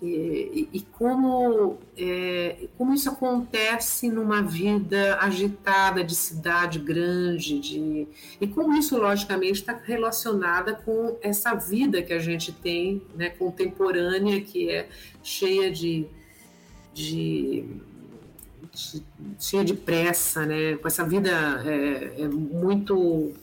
e, 0.01 0.67
e 0.73 0.81
como, 0.93 1.77
é, 1.95 2.67
como 2.75 2.91
isso 2.95 3.07
acontece 3.07 4.09
numa 4.09 4.41
vida 4.41 5.19
agitada 5.21 6.03
de 6.03 6.15
cidade 6.15 6.79
grande, 6.79 7.59
de, 7.59 8.07
e 8.41 8.47
como 8.47 8.73
isso, 8.73 8.97
logicamente, 8.97 9.59
está 9.59 9.73
relacionada 9.73 10.73
com 10.73 11.15
essa 11.21 11.53
vida 11.53 12.01
que 12.01 12.13
a 12.13 12.19
gente 12.19 12.51
tem, 12.51 13.03
né, 13.15 13.29
contemporânea, 13.29 14.41
que 14.41 14.71
é 14.71 14.89
cheia 15.21 15.69
de, 15.69 16.07
de 16.95 17.63
cheia 19.39 19.65
de 19.65 19.73
pressa, 19.73 20.45
né? 20.45 20.75
Com 20.77 20.87
essa 20.87 21.03
vida 21.03 21.29
é, 21.65 22.21
é 22.21 22.27
muito 22.27 23.33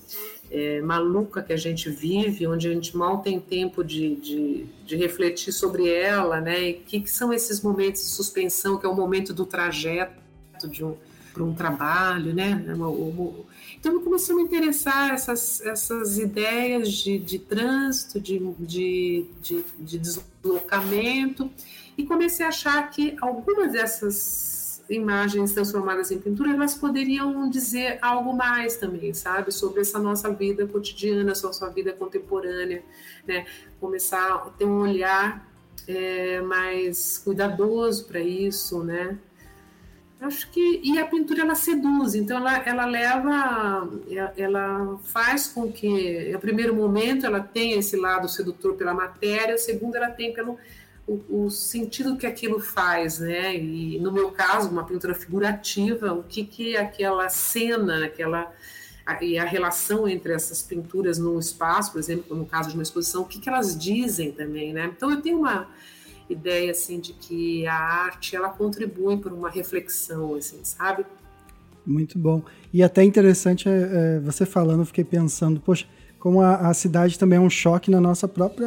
é, 0.51 0.81
maluca 0.81 1.43
que 1.43 1.53
a 1.53 1.57
gente 1.57 1.91
vive, 1.91 2.47
onde 2.47 2.69
a 2.69 2.73
gente 2.73 2.97
mal 2.97 3.19
tem 3.19 3.41
tempo 3.41 3.83
de, 3.83 4.15
de, 4.17 4.67
de 4.87 4.97
refletir 4.97 5.53
sobre 5.53 5.89
ela, 5.89 6.41
né? 6.41 6.71
O 6.71 6.75
que, 6.85 7.01
que, 7.01 7.11
são 7.11 7.33
esses 7.33 7.61
momentos 7.61 8.03
de 8.03 8.09
suspensão, 8.09 8.79
que 8.79 8.87
é 8.87 8.89
o 8.89 8.95
momento 8.95 9.35
do 9.35 9.45
trajeto 9.45 10.23
de 10.71 10.85
um, 10.85 10.95
para 11.33 11.43
um 11.43 11.53
trabalho, 11.53 12.33
né? 12.33 12.65
Então 13.79 13.93
eu 13.93 14.01
comecei 14.01 14.33
a 14.33 14.37
me 14.37 14.45
interessar 14.45 15.13
essas, 15.13 15.61
essas 15.61 16.19
ideias 16.19 16.93
de, 16.93 17.19
de 17.19 17.39
trânsito, 17.39 18.21
de, 18.21 18.39
de, 18.61 19.27
de, 19.43 19.65
de 19.79 19.99
deslocamento, 19.99 21.51
e 21.99 22.05
comecei 22.05 22.47
a 22.47 22.49
achar 22.49 22.91
que 22.91 23.17
algumas 23.21 23.73
dessas 23.73 24.64
imagens 24.89 25.53
transformadas 25.53 26.11
em 26.11 26.19
pintura, 26.19 26.51
elas 26.51 26.75
poderiam 26.75 27.49
dizer 27.49 27.99
algo 28.03 28.35
mais 28.35 28.77
também, 28.77 29.15
sabe? 29.15 29.53
Sobre 29.53 29.81
essa 29.81 29.99
nossa 29.99 30.31
vida 30.31 30.67
cotidiana, 30.67 31.35
sobre 31.35 31.57
a 31.57 31.59
sua 31.59 31.69
vida 31.71 31.93
contemporânea, 31.93 32.83
né? 33.27 33.47
Começar 33.81 34.35
a 34.35 34.39
ter 34.51 34.65
um 34.65 34.81
olhar 34.81 35.49
é, 35.89 36.41
mais 36.43 37.19
cuidadoso 37.19 38.07
para 38.07 38.21
isso, 38.21 38.83
né? 38.83 39.19
Acho 40.21 40.51
que 40.51 40.81
e 40.83 40.99
a 40.99 41.05
pintura 41.05 41.43
ela 41.43 41.55
seduz, 41.55 42.15
então 42.15 42.39
ela, 42.39 42.57
ela 42.65 42.87
leva, 42.87 43.91
ela 44.37 44.99
faz 45.03 45.49
com 45.49 45.71
que, 45.71 46.31
no 46.33 46.39
primeiro 46.39 46.75
momento, 46.75 47.27
ela 47.27 47.41
tenha 47.41 47.77
esse 47.77 47.95
lado 47.95 48.27
sedutor 48.27 48.75
pela 48.75 48.95
matéria, 48.95 49.55
o 49.55 49.59
segundo 49.59 49.97
ela 49.97 50.09
tem 50.09 50.33
pelo 50.33 50.59
o, 51.07 51.45
o, 51.45 51.51
sentido 51.51 52.17
que 52.17 52.27
aquilo 52.27 52.59
faz, 52.59 53.19
né? 53.19 53.57
E 53.57 53.99
no 53.99 54.11
meu 54.11 54.31
caso, 54.31 54.71
uma 54.71 54.85
pintura 54.85 55.15
figurativa, 55.15 56.13
o 56.13 56.23
que 56.23 56.45
que 56.45 56.77
aquela 56.77 57.29
cena, 57.29 58.05
aquela 58.05 58.53
a, 59.05 59.23
e 59.23 59.39
a 59.39 59.45
relação 59.45 60.09
entre 60.09 60.33
essas 60.33 60.63
pinturas 60.63 61.19
no 61.19 61.39
espaço, 61.39 61.93
por 61.93 61.99
exemplo, 61.99 62.37
no 62.37 62.47
caso 62.47 62.71
de 62.71 62.75
uma 62.75 62.83
exposição, 62.83 63.23
o 63.23 63.27
que 63.27 63.39
que 63.39 63.49
elas 63.49 63.79
dizem 63.79 64.33
também, 64.33 64.73
né? 64.73 64.91
Então 64.97 65.11
eu 65.11 65.21
tenho 65.21 65.39
uma 65.39 65.69
ideia 66.29 66.71
assim 66.71 66.99
de 66.99 67.13
que 67.13 67.67
a 67.67 67.75
arte 67.75 68.35
ela 68.35 68.49
contribui 68.49 69.19
para 69.19 69.33
uma 69.33 69.51
reflexão, 69.51 70.35
assim, 70.35 70.61
sabe? 70.65 71.05
Muito 71.87 72.19
bom. 72.19 72.43
E 72.73 72.83
até 72.83 73.05
interessante 73.05 73.69
é, 73.69 74.17
é, 74.17 74.21
você 74.21 74.47
falando, 74.47 74.81
eu 74.81 74.87
fiquei 74.87 75.05
pensando, 75.05 75.61
poxa, 75.61 75.87
como 76.19 76.41
a, 76.41 76.71
a 76.71 76.75
cidade 76.75 77.19
também 77.19 77.37
é 77.37 77.41
um 77.41 77.51
choque 77.51 77.91
na 77.91 78.01
nossa 78.01 78.27
própria 78.27 78.67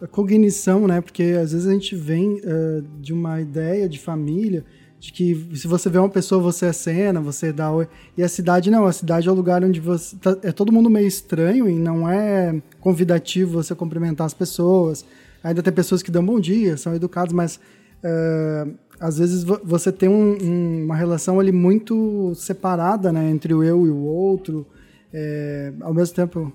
hum, 0.00 0.06
cognição, 0.10 0.86
né? 0.86 1.00
Porque 1.00 1.22
às 1.40 1.52
vezes 1.52 1.66
a 1.66 1.72
gente 1.72 1.94
vem 1.94 2.40
uh, 2.40 2.82
de 3.00 3.12
uma 3.12 3.40
ideia 3.40 3.88
de 3.88 3.98
família, 3.98 4.64
de 4.98 5.12
que 5.12 5.50
se 5.54 5.68
você 5.68 5.88
vê 5.88 5.98
uma 5.98 6.08
pessoa, 6.08 6.42
você 6.42 6.66
é 6.66 6.72
cena, 6.72 7.20
você 7.20 7.52
dá 7.52 7.70
oi. 7.70 7.88
E 8.16 8.22
a 8.22 8.28
cidade 8.28 8.70
não, 8.70 8.86
a 8.86 8.92
cidade 8.92 9.28
é 9.28 9.30
o 9.30 9.34
lugar 9.34 9.62
onde 9.64 9.80
você. 9.80 10.16
Tá, 10.16 10.36
é 10.42 10.52
todo 10.52 10.72
mundo 10.72 10.90
meio 10.90 11.06
estranho 11.06 11.68
e 11.68 11.74
não 11.74 12.08
é 12.08 12.60
convidativo 12.80 13.62
você 13.62 13.74
cumprimentar 13.74 14.26
as 14.26 14.34
pessoas. 14.34 15.04
Ainda 15.42 15.62
tem 15.62 15.72
pessoas 15.72 16.02
que 16.02 16.10
dão 16.10 16.24
bom 16.24 16.40
dia, 16.40 16.76
são 16.76 16.94
educados, 16.94 17.32
mas 17.32 17.60
uh, 18.02 18.74
às 18.98 19.18
vezes 19.18 19.44
você 19.44 19.92
tem 19.92 20.08
um, 20.08 20.36
um, 20.42 20.84
uma 20.84 20.96
relação 20.96 21.38
ali 21.38 21.52
muito 21.52 22.34
separada, 22.34 23.12
né? 23.12 23.30
Entre 23.30 23.54
o 23.54 23.62
eu 23.62 23.86
e 23.86 23.90
o 23.90 23.98
outro. 23.98 24.66
É, 25.12 25.72
ao 25.80 25.94
mesmo 25.94 26.14
tempo, 26.14 26.52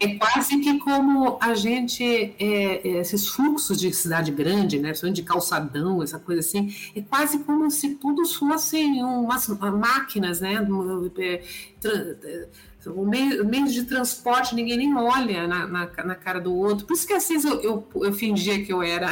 é 0.00 0.14
quase 0.14 0.58
que 0.58 0.78
como 0.78 1.36
a 1.40 1.52
gente, 1.52 2.02
é, 2.02 2.34
é, 2.38 3.00
esses 3.00 3.28
fluxos 3.28 3.78
de 3.78 3.92
cidade 3.92 4.32
grande, 4.32 4.78
né, 4.78 4.92
de 4.92 5.22
calçadão, 5.22 6.02
essa 6.02 6.18
coisa 6.18 6.40
assim, 6.40 6.74
é 6.96 7.02
quase 7.02 7.40
como 7.40 7.70
se 7.70 7.96
tudo 7.96 8.26
fossem 8.26 9.04
umas 9.04 9.46
máquinas, 9.46 10.40
né, 10.40 10.54
é, 10.54 12.48
o 12.86 13.04
meio, 13.04 13.44
meio 13.44 13.66
de 13.66 13.84
transporte, 13.84 14.54
ninguém 14.54 14.78
nem 14.78 14.96
olha 14.96 15.46
na, 15.46 15.66
na, 15.66 15.90
na, 16.04 16.14
cara 16.14 16.40
do 16.40 16.54
outro. 16.54 16.86
Por 16.86 16.94
isso 16.94 17.06
que 17.06 17.12
às 17.12 17.28
vezes 17.28 17.44
eu, 17.44 17.60
eu, 17.60 17.86
eu 17.96 18.12
fingia 18.14 18.64
que 18.64 18.72
eu 18.72 18.82
era 18.82 19.10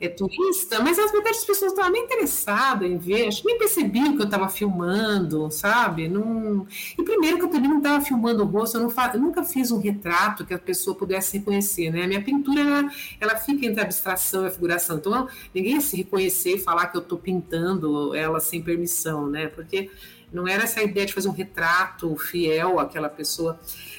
é, 0.00 0.08
turista, 0.08 0.80
mas 0.80 0.98
as 0.98 1.12
verdade 1.12 1.36
as 1.36 1.44
pessoas 1.44 1.72
estavam 1.72 1.92
nem 1.92 2.04
interessadas 2.04 2.90
em 2.90 2.96
ver, 2.96 3.28
acho 3.28 3.42
que 3.42 3.48
nem 3.48 3.58
percebiam 3.58 4.16
que 4.16 4.22
eu 4.22 4.24
estava 4.24 4.48
filmando, 4.48 5.50
sabe? 5.50 6.08
Não... 6.08 6.66
E 6.98 7.02
primeiro 7.02 7.38
que 7.38 7.44
eu 7.44 7.50
também 7.50 7.68
não 7.68 7.78
estava 7.78 8.02
filmando 8.02 8.42
o 8.42 8.46
rosto, 8.46 8.78
eu, 8.78 8.88
fa... 8.88 9.10
eu, 9.12 9.20
nunca 9.20 9.44
fiz 9.44 9.70
um 9.70 9.78
retrato 9.78 10.46
que 10.46 10.54
a 10.54 10.58
pessoa 10.58 10.96
pudesse 10.96 11.36
reconhecer, 11.36 11.90
né? 11.90 12.04
A 12.04 12.08
minha 12.08 12.22
pintura, 12.22 12.60
ela, 12.60 12.90
ela 13.20 13.36
fica 13.36 13.66
entre 13.66 13.80
a 13.80 13.84
abstração 13.84 14.44
e 14.44 14.48
a 14.48 14.50
figuração, 14.50 14.96
então 14.96 15.28
ninguém 15.54 15.74
ia 15.74 15.80
se 15.82 15.96
reconhecer 15.96 16.54
e 16.54 16.58
falar 16.58 16.86
que 16.86 16.96
eu 16.96 17.02
estou 17.02 17.18
pintando 17.18 18.14
ela 18.14 18.40
sem 18.40 18.62
permissão, 18.62 19.28
né? 19.28 19.48
Porque 19.48 19.90
não 20.32 20.48
era 20.48 20.62
essa 20.62 20.82
ideia 20.82 21.06
de 21.06 21.12
fazer 21.12 21.28
um 21.28 21.32
retrato 21.32 22.16
fiel 22.16 22.78
àquela 22.78 23.08
pessoa. 23.08 23.58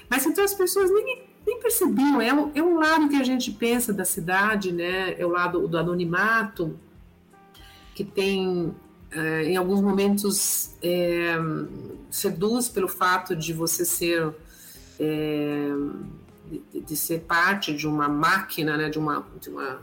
Mas 0.09 0.25
então 0.25 0.43
as 0.43 0.53
pessoas 0.53 0.89
nem, 0.91 1.30
nem 1.45 1.59
percebiam. 1.59 2.21
É 2.21 2.33
um, 2.33 2.51
é 2.53 2.61
um 2.61 2.77
lado 2.77 3.09
que 3.09 3.15
a 3.15 3.23
gente 3.23 3.51
pensa 3.51 3.93
da 3.93 4.05
cidade, 4.05 4.71
né? 4.71 5.15
É 5.19 5.25
o 5.25 5.29
lado 5.29 5.67
do 5.67 5.77
anonimato, 5.77 6.79
que 7.95 8.03
tem, 8.03 8.73
é, 9.11 9.43
em 9.43 9.57
alguns 9.57 9.81
momentos, 9.81 10.75
é, 10.81 11.35
seduz 12.09 12.69
pelo 12.69 12.87
fato 12.87 13.35
de 13.35 13.53
você 13.53 13.85
ser. 13.85 14.33
É, 14.99 15.69
de, 16.71 16.81
de, 16.81 16.95
ser 16.97 17.21
parte 17.21 17.73
de 17.73 17.87
uma 17.87 18.09
máquina, 18.09 18.75
né, 18.75 18.89
de 18.89 18.99
uma, 18.99 19.25
de 19.39 19.49
uma 19.49 19.79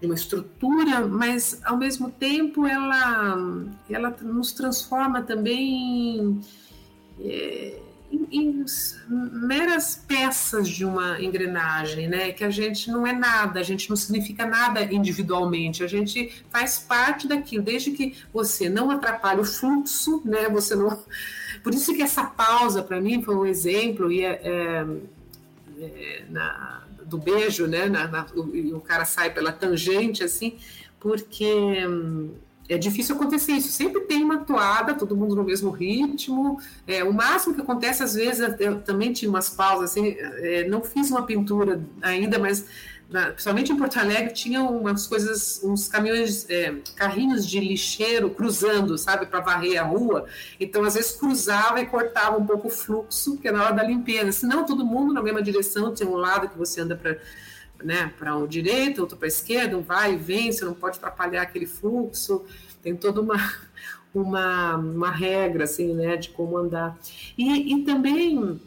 de 0.00 0.06
uma 0.06 0.14
estrutura, 0.14 1.06
mas 1.06 1.60
ao 1.64 1.76
mesmo 1.76 2.10
tempo 2.10 2.66
ela, 2.66 3.36
ela 3.88 4.10
nos 4.22 4.52
transforma 4.52 5.22
também 5.22 6.40
em, 8.10 8.26
em, 8.30 8.64
meras 9.08 10.02
peças 10.06 10.68
de 10.68 10.84
uma 10.84 11.20
engrenagem, 11.20 12.08
né? 12.08 12.32
Que 12.32 12.44
a 12.44 12.50
gente 12.50 12.90
não 12.90 13.06
é 13.06 13.12
nada, 13.12 13.60
a 13.60 13.62
gente 13.62 13.88
não 13.88 13.96
significa 13.96 14.46
nada 14.46 14.82
individualmente, 14.82 15.82
a 15.82 15.86
gente 15.86 16.44
faz 16.50 16.78
parte 16.78 17.26
daquilo, 17.26 17.64
desde 17.64 17.90
que 17.92 18.16
você 18.32 18.68
não 18.68 18.90
atrapalhe 18.90 19.40
o 19.40 19.44
fluxo, 19.44 20.22
né? 20.24 20.48
Você 20.48 20.74
não. 20.74 21.02
Por 21.62 21.74
isso 21.74 21.94
que 21.94 22.02
essa 22.02 22.24
pausa 22.24 22.82
para 22.82 23.00
mim 23.00 23.22
foi 23.22 23.34
um 23.34 23.46
exemplo 23.46 24.10
e 24.10 24.24
é, 24.24 24.40
é, 24.42 24.86
é 25.80 26.24
na 26.30 26.82
do 27.06 27.18
beijo, 27.18 27.66
né? 27.66 27.86
Na, 27.86 28.08
na, 28.08 28.26
e 28.52 28.72
o 28.72 28.80
cara 28.80 29.04
sai 29.04 29.32
pela 29.32 29.52
tangente, 29.52 30.24
assim, 30.24 30.58
porque 30.98 31.86
hum, 31.86 32.34
é 32.68 32.76
difícil 32.78 33.14
acontecer 33.14 33.52
isso. 33.52 33.68
Sempre 33.68 34.02
tem 34.02 34.22
uma 34.22 34.38
toada, 34.38 34.94
todo 34.94 35.16
mundo 35.16 35.36
no 35.36 35.44
mesmo 35.44 35.70
ritmo. 35.70 36.60
É, 36.86 37.04
o 37.04 37.12
máximo 37.12 37.54
que 37.54 37.60
acontece, 37.60 38.02
às 38.02 38.14
vezes, 38.14 38.40
eu 38.58 38.80
também 38.80 39.12
tinha 39.12 39.28
umas 39.28 39.50
pausas, 39.50 39.90
assim, 39.90 40.16
é, 40.18 40.68
não 40.68 40.82
fiz 40.82 41.10
uma 41.10 41.22
pintura 41.24 41.80
ainda, 42.02 42.38
mas 42.38 42.64
na, 43.08 43.30
principalmente 43.30 43.72
em 43.72 43.76
Porto 43.76 43.98
Alegre, 43.98 44.32
tinha 44.32 44.62
umas 44.62 45.06
coisas, 45.06 45.60
uns 45.62 45.86
caminhões, 45.86 46.48
é, 46.50 46.74
carrinhos 46.96 47.46
de 47.46 47.60
lixeiro 47.60 48.30
cruzando, 48.30 48.98
sabe, 48.98 49.26
para 49.26 49.40
varrer 49.40 49.80
a 49.80 49.84
rua. 49.84 50.26
Então, 50.58 50.82
às 50.82 50.94
vezes, 50.94 51.12
cruzava 51.12 51.80
e 51.80 51.86
cortava 51.86 52.36
um 52.36 52.44
pouco 52.44 52.66
o 52.66 52.70
fluxo, 52.70 53.36
que 53.36 53.46
é 53.46 53.52
na 53.52 53.64
hora 53.64 53.74
da 53.74 53.82
limpeza. 53.84 54.32
Senão, 54.32 54.64
todo 54.64 54.84
mundo 54.84 55.12
na 55.12 55.22
mesma 55.22 55.40
direção, 55.40 55.94
tem 55.94 56.06
um 56.06 56.16
lado 56.16 56.48
que 56.48 56.58
você 56.58 56.80
anda 56.80 56.96
para 56.96 57.16
né, 57.82 58.12
para 58.18 58.36
o 58.36 58.46
direito, 58.46 59.00
outro 59.00 59.16
para 59.16 59.26
a 59.26 59.28
esquerda, 59.28 59.76
um 59.76 59.82
vai 59.82 60.14
e 60.14 60.16
vem, 60.16 60.52
você 60.52 60.64
não 60.64 60.74
pode 60.74 60.98
atrapalhar 60.98 61.42
aquele 61.42 61.66
fluxo. 61.66 62.44
Tem 62.82 62.94
toda 62.94 63.20
uma, 63.20 63.36
uma, 64.14 64.76
uma 64.76 65.10
regra, 65.10 65.64
assim, 65.64 65.94
né, 65.94 66.16
de 66.16 66.30
como 66.30 66.56
andar. 66.56 66.98
E, 67.36 67.74
e 67.74 67.84
também 67.84 68.60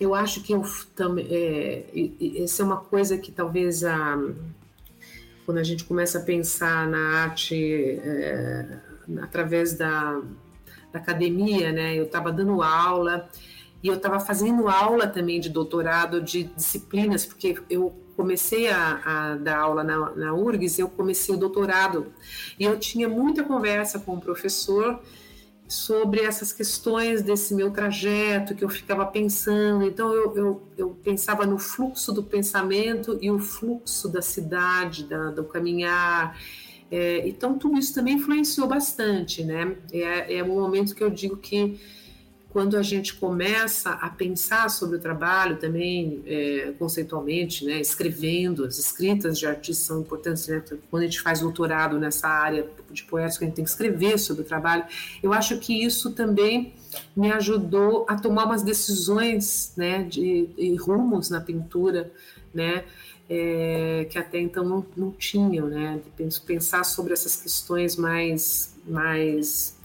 eu 0.00 0.14
acho 0.14 0.42
que 0.42 0.54
eu 0.54 0.64
também 0.96 1.26
é, 1.30 1.84
essa 2.42 2.62
é 2.62 2.64
uma 2.64 2.78
coisa 2.78 3.18
que 3.18 3.30
talvez 3.30 3.84
a 3.84 4.18
quando 5.44 5.58
a 5.58 5.62
gente 5.62 5.84
começa 5.84 6.18
a 6.18 6.22
pensar 6.22 6.86
na 6.86 7.24
arte 7.24 8.00
é, 8.04 8.78
através 9.20 9.74
da, 9.74 10.20
da 10.92 11.00
academia, 11.00 11.72
né? 11.72 11.94
Eu 11.94 12.04
estava 12.04 12.30
dando 12.30 12.62
aula 12.62 13.28
e 13.82 13.88
eu 13.88 13.94
estava 13.94 14.20
fazendo 14.20 14.68
aula 14.68 15.06
também 15.06 15.40
de 15.40 15.48
doutorado 15.48 16.20
de 16.20 16.44
disciplinas, 16.44 17.24
porque 17.24 17.56
eu 17.68 17.94
comecei 18.16 18.68
a, 18.68 19.00
a 19.04 19.36
dar 19.36 19.58
aula 19.58 19.82
na, 19.82 20.10
na 20.14 20.34
URGS, 20.34 20.78
eu 20.78 20.88
comecei 20.88 21.34
o 21.34 21.38
doutorado 21.38 22.12
e 22.58 22.64
eu 22.64 22.78
tinha 22.78 23.08
muita 23.08 23.42
conversa 23.42 23.98
com 23.98 24.14
o 24.14 24.20
professor 24.20 25.00
sobre 25.66 26.20
essas 26.20 26.52
questões 26.52 27.22
desse 27.22 27.54
meu 27.54 27.70
trajeto 27.70 28.56
que 28.56 28.64
eu 28.64 28.68
ficava 28.68 29.06
pensando. 29.06 29.84
Então, 29.84 30.12
eu, 30.12 30.36
eu, 30.36 30.62
eu 30.76 30.90
pensava 31.02 31.46
no 31.46 31.58
fluxo 31.58 32.12
do 32.12 32.24
pensamento 32.24 33.16
e 33.22 33.30
o 33.30 33.38
fluxo 33.38 34.08
da 34.08 34.20
cidade, 34.20 35.04
da, 35.04 35.30
do 35.30 35.44
caminhar. 35.44 36.36
É, 36.90 37.26
então, 37.28 37.56
tudo 37.56 37.78
isso 37.78 37.94
também 37.94 38.14
influenciou 38.14 38.66
bastante, 38.66 39.44
né? 39.44 39.76
É, 39.92 40.38
é 40.38 40.44
um 40.44 40.60
momento 40.60 40.92
que 40.92 41.04
eu 41.04 41.08
digo 41.08 41.36
que 41.36 41.78
quando 42.52 42.76
a 42.76 42.82
gente 42.82 43.14
começa 43.14 43.90
a 43.90 44.10
pensar 44.10 44.68
sobre 44.70 44.96
o 44.96 44.98
trabalho 44.98 45.56
também 45.56 46.20
é, 46.26 46.72
conceitualmente, 46.78 47.64
né, 47.64 47.80
escrevendo, 47.80 48.64
as 48.64 48.76
escritas 48.76 49.38
de 49.38 49.46
artistas 49.46 49.86
são 49.86 50.00
importantes, 50.00 50.48
né, 50.48 50.62
quando 50.90 51.04
a 51.04 51.06
gente 51.06 51.20
faz 51.20 51.40
doutorado 51.40 51.98
nessa 51.98 52.28
área 52.28 52.66
de 52.90 53.04
poética, 53.04 53.44
a 53.44 53.46
gente 53.46 53.54
tem 53.54 53.64
que 53.64 53.70
escrever 53.70 54.18
sobre 54.18 54.42
o 54.42 54.44
trabalho. 54.44 54.84
Eu 55.22 55.32
acho 55.32 55.58
que 55.58 55.84
isso 55.84 56.10
também 56.10 56.74
me 57.14 57.30
ajudou 57.30 58.04
a 58.08 58.16
tomar 58.16 58.46
umas 58.46 58.64
decisões, 58.64 59.72
né, 59.76 60.02
de, 60.02 60.48
de 60.56 60.74
rumos 60.74 61.30
na 61.30 61.40
pintura, 61.40 62.10
né, 62.52 62.84
é, 63.28 64.08
que 64.10 64.18
até 64.18 64.40
então 64.40 64.64
não, 64.64 64.86
não 64.96 65.12
tinham, 65.12 65.68
né, 65.68 66.00
de 66.18 66.40
pensar 66.40 66.84
sobre 66.84 67.12
essas 67.12 67.36
questões 67.36 67.94
mais, 67.94 68.74
mais 68.84 69.78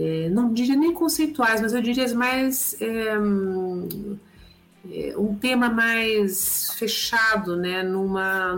é, 0.00 0.28
não 0.28 0.52
diria 0.52 0.76
nem 0.76 0.94
conceituais, 0.94 1.60
mas 1.60 1.74
eu 1.74 1.82
diria 1.82 2.14
mais 2.14 2.80
é, 2.80 3.18
um 5.18 5.34
tema 5.34 5.68
mais 5.68 6.70
fechado, 6.74 7.56
né, 7.56 7.82
numa, 7.82 8.54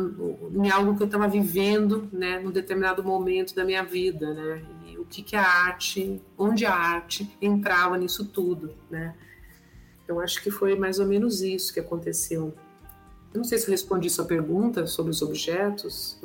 em 0.55 0.71
algo 0.71 0.95
que 0.95 1.03
eu 1.03 1.07
estava 1.07 1.27
vivendo, 1.27 2.07
né, 2.13 2.39
num 2.41 2.51
determinado 2.51 3.03
momento 3.03 3.55
da 3.55 3.65
minha 3.65 3.83
vida, 3.83 4.35
né, 4.35 4.63
e 4.87 4.99
o 4.99 5.05
que 5.07 5.23
que 5.23 5.35
a 5.35 5.43
arte, 5.43 6.21
onde 6.37 6.67
a 6.67 6.75
arte 6.75 7.29
entrava 7.41 7.97
nisso 7.97 8.27
tudo, 8.27 8.75
né. 8.91 9.15
Então 10.05 10.21
acho 10.21 10.43
que 10.43 10.51
foi 10.51 10.77
mais 10.77 10.99
ou 10.99 11.07
menos 11.07 11.41
isso 11.41 11.73
que 11.73 11.81
aconteceu. 11.81 12.53
Eu 13.33 13.39
não 13.39 13.45
sei 13.45 13.57
se 13.57 13.67
eu 13.67 13.71
respondi 13.71 14.11
sua 14.11 14.25
pergunta 14.27 14.87
sobre 14.87 15.13
os 15.13 15.23
objetos. 15.23 16.19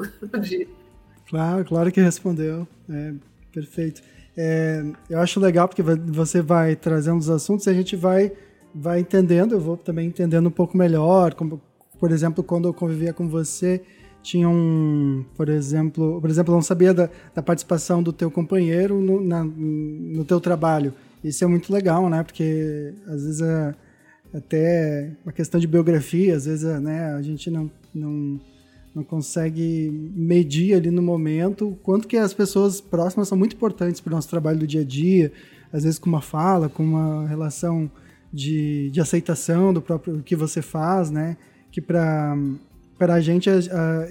claro, 1.30 1.64
claro 1.64 1.92
que 1.92 2.02
respondeu. 2.02 2.68
É, 2.90 3.14
perfeito. 3.54 4.02
É, 4.38 4.84
eu 5.10 5.20
acho 5.20 5.40
legal 5.40 5.68
porque 5.68 5.82
você 5.82 6.42
vai 6.42 6.76
trazendo 6.76 7.20
os 7.20 7.30
assuntos 7.30 7.66
e 7.66 7.70
a 7.70 7.74
gente 7.74 7.96
vai, 7.96 8.32
vai 8.74 9.00
entendendo, 9.00 9.54
eu 9.54 9.60
vou 9.60 9.78
também 9.78 10.08
entendendo 10.08 10.48
um 10.48 10.52
pouco 10.52 10.78
melhor. 10.78 11.34
Como, 11.34 11.62
por 12.00 12.12
exemplo, 12.12 12.44
quando 12.44 12.68
eu 12.68 12.74
convivia 12.74 13.14
com 13.14 13.28
você, 13.30 13.82
tinha 14.22 14.50
um, 14.50 15.24
por 15.36 15.48
exemplo, 15.50 16.20
por 16.20 16.30
exemplo, 16.30 16.52
eu 16.52 16.56
não 16.56 16.62
sabia 16.62 16.94
da, 16.94 17.10
da 17.34 17.42
participação 17.42 18.02
do 18.02 18.12
teu 18.12 18.30
companheiro 18.30 19.00
no, 19.00 19.22
na, 19.22 19.44
no 19.44 20.26
teu 20.26 20.42
trabalho. 20.42 20.94
Isso 21.24 21.44
é 21.44 21.48
muito 21.48 21.72
legal, 21.72 22.10
né? 22.10 22.24
Porque 22.24 22.94
às 23.08 23.24
vezes 23.24 23.42
é 23.42 23.76
até 24.34 25.12
uma 25.24 25.32
questão 25.32 25.60
de 25.60 25.68
biografia, 25.68 26.36
às 26.36 26.46
vezes 26.46 26.64
né, 26.82 27.14
a 27.14 27.22
gente 27.22 27.50
não, 27.50 27.72
não 27.94 28.40
não 28.96 29.04
consegue 29.04 29.92
medir 30.16 30.74
ali 30.74 30.90
no 30.90 31.02
momento 31.02 31.68
o 31.68 31.76
quanto 31.76 32.08
que 32.08 32.16
as 32.16 32.34
pessoas 32.34 32.80
próximas 32.80 33.28
são 33.28 33.38
muito 33.38 33.54
importantes 33.54 34.00
para 34.00 34.12
o 34.12 34.16
nosso 34.16 34.30
trabalho 34.30 34.58
do 34.58 34.66
dia 34.66 34.82
a 34.82 34.86
dia, 34.86 35.34
às 35.72 35.84
vezes 35.84 36.00
com 36.00 36.08
uma 36.08 36.22
fala, 36.22 36.70
com 36.70 36.82
uma 36.82 37.28
relação 37.28 37.92
de, 38.32 38.90
de 38.92 39.02
aceitação 39.02 39.74
do 39.74 39.82
próprio 39.82 40.24
que 40.24 40.36
você 40.36 40.62
faz, 40.62 41.12
né? 41.12 41.36
Que 41.70 41.82
para 41.82 42.38
a 43.00 43.20
gente, 43.20 43.50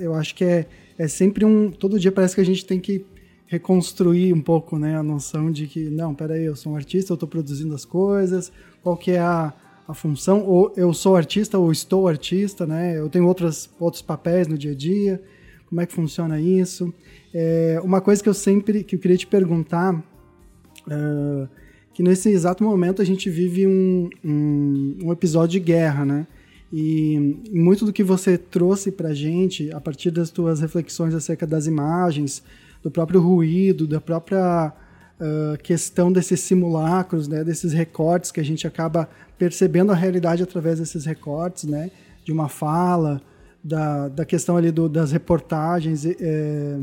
eu 0.01 0.15
acho 0.15 0.35
que 0.35 0.45
é, 0.45 0.67
é 0.99 1.09
sempre 1.09 1.47
um. 1.47 1.71
Todo 1.71 1.99
dia 1.99 2.13
parece 2.13 2.35
que 2.35 2.41
a 2.43 2.45
gente 2.45 2.67
tem 2.67 2.79
que 2.79 3.07
reconstruir 3.47 4.33
um 4.33 4.41
pouco 4.41 4.79
né, 4.79 4.97
a 4.97 5.03
noção 5.03 5.51
de 5.51 5.67
que, 5.67 5.89
não, 5.89 6.15
peraí, 6.15 6.45
eu 6.45 6.57
sou 6.57 6.73
um 6.73 6.77
artista, 6.77 7.13
eu 7.13 7.15
estou 7.15 7.29
produzindo 7.29 7.75
as 7.75 7.85
coisas, 7.85 8.53
qual 8.83 8.97
que 8.97 9.13
é 9.13 9.21
a, 9.21 9.53
a 9.87 9.95
função, 9.95 10.45
ou 10.45 10.73
eu 10.77 10.93
sou 10.95 11.17
artista 11.17 11.59
ou 11.59 11.71
estou 11.71 12.09
artista, 12.09 12.67
né? 12.67 12.99
Eu 12.99 13.09
tenho 13.09 13.27
outras, 13.27 13.71
outros 13.79 14.03
papéis 14.03 14.49
no 14.49 14.57
dia 14.57 14.73
a 14.73 14.75
dia, 14.75 15.23
como 15.69 15.81
é 15.81 15.87
que 15.87 15.93
funciona 15.93 16.41
isso? 16.41 16.93
É, 17.33 17.81
uma 17.83 18.01
coisa 18.01 18.23
que 18.23 18.29
eu 18.29 18.35
sempre, 18.35 18.83
que 18.83 18.97
eu 18.97 18.99
queria 18.99 19.17
te 19.17 19.27
perguntar, 19.27 19.95
uh, 19.95 21.49
que 21.93 22.03
nesse 22.03 22.31
exato 22.31 22.65
momento 22.65 23.03
a 23.03 23.05
gente 23.05 23.29
vive 23.29 23.67
um, 23.67 24.09
um, 24.25 24.99
um 25.05 25.13
episódio 25.13 25.61
de 25.61 25.61
guerra, 25.61 26.05
né? 26.05 26.27
E 26.73 27.39
muito 27.53 27.85
do 27.85 27.93
que 27.93 28.03
você 28.03 28.37
trouxe 28.37 28.91
para 28.91 29.15
gente, 29.15 29.71
a 29.73 29.81
partir 29.81 30.11
das 30.11 30.31
tuas 30.31 30.61
reflexões 30.61 31.15
acerca 31.15 31.47
das 31.47 31.67
imagens, 31.67 32.43
do 32.83 32.91
próprio 32.91 33.21
ruído, 33.21 33.87
da 33.87 34.01
própria 34.01 34.73
uh, 35.21 35.59
questão 35.63 36.13
desses 36.13 36.41
simulacros, 36.41 37.29
né, 37.29 37.45
desses 37.45 37.73
recortes 37.73 38.31
que 38.31 38.41
a 38.41 38.45
gente 38.45 38.67
acaba 38.67 39.09
percebendo 39.39 39.93
a 39.93 39.95
realidade 39.95 40.43
através 40.43 40.79
desses 40.79 41.05
recortes, 41.05 41.65
né, 41.65 41.91
de 42.25 42.33
uma 42.33 42.49
fala, 42.49 43.21
da, 43.63 44.09
da 44.09 44.25
questão 44.25 44.57
ali 44.57 44.71
do, 44.71 44.89
das 44.89 45.11
reportagens 45.11 46.05
é, 46.05 46.79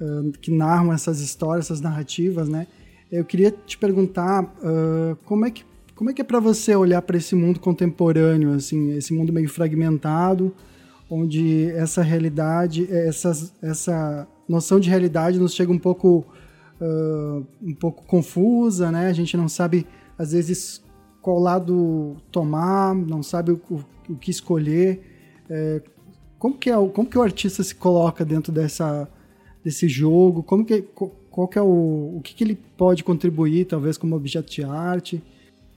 uh, 0.00 0.32
que 0.40 0.50
narram 0.50 0.92
essas 0.92 1.20
histórias, 1.20 1.66
essas 1.66 1.80
narrativas, 1.80 2.48
né. 2.48 2.66
Eu 3.10 3.24
queria 3.24 3.50
te 3.50 3.76
perguntar 3.76 4.44
uh, 4.44 5.16
como 5.24 5.44
é 5.46 5.50
que 5.50 5.64
como 5.94 6.10
é 6.10 6.12
que 6.12 6.20
é 6.20 6.24
para 6.24 6.40
você 6.40 6.74
olhar 6.74 7.00
para 7.02 7.16
esse 7.16 7.36
mundo 7.36 7.60
contemporâneo, 7.60 8.52
assim, 8.52 8.96
esse 8.96 9.14
mundo 9.14 9.32
meio 9.32 9.48
fragmentado, 9.48 10.52
onde 11.08 11.70
essa 11.70 12.02
realidade, 12.02 12.88
essas, 12.90 13.54
essa 13.62 14.26
noção 14.48 14.80
de 14.80 14.90
realidade 14.90 15.38
nos 15.38 15.54
chega 15.54 15.70
um 15.70 15.78
pouco 15.78 16.26
uh, 16.80 17.46
um 17.62 17.74
pouco 17.74 18.04
confusa, 18.06 18.90
né? 18.90 19.06
A 19.06 19.12
gente 19.12 19.36
não 19.36 19.48
sabe, 19.48 19.86
às 20.18 20.32
vezes, 20.32 20.82
qual 21.24 21.38
lado 21.38 22.18
tomar, 22.30 22.94
não 22.94 23.22
sabe 23.22 23.50
o, 23.50 23.60
o, 23.70 23.82
o 24.10 24.14
que 24.14 24.30
escolher. 24.30 25.00
É, 25.48 25.80
como, 26.38 26.54
que 26.54 26.68
é, 26.68 26.74
como 26.74 27.08
que 27.08 27.16
o 27.16 27.22
artista 27.22 27.62
se 27.62 27.74
coloca 27.74 28.26
dentro 28.26 28.52
dessa, 28.52 29.08
desse 29.64 29.88
jogo? 29.88 30.42
Como 30.42 30.66
que, 30.66 30.82
qual 30.82 31.48
que 31.48 31.58
é 31.58 31.62
o, 31.62 32.16
o 32.18 32.20
que, 32.22 32.34
que 32.34 32.44
ele 32.44 32.54
pode 32.76 33.02
contribuir, 33.02 33.64
talvez, 33.64 33.96
como 33.96 34.14
objeto 34.14 34.52
de 34.52 34.64
arte? 34.64 35.22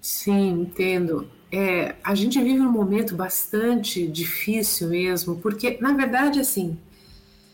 Sim, 0.01 0.63
entendo. 0.63 1.29
É, 1.49 1.95
a 2.03 2.13
gente 2.13 2.43
vive 2.43 2.59
um 2.59 2.69
momento 2.69 3.15
bastante 3.15 4.05
difícil 4.05 4.89
mesmo, 4.89 5.37
porque, 5.37 5.77
na 5.79 5.93
verdade, 5.93 6.41
assim, 6.41 6.77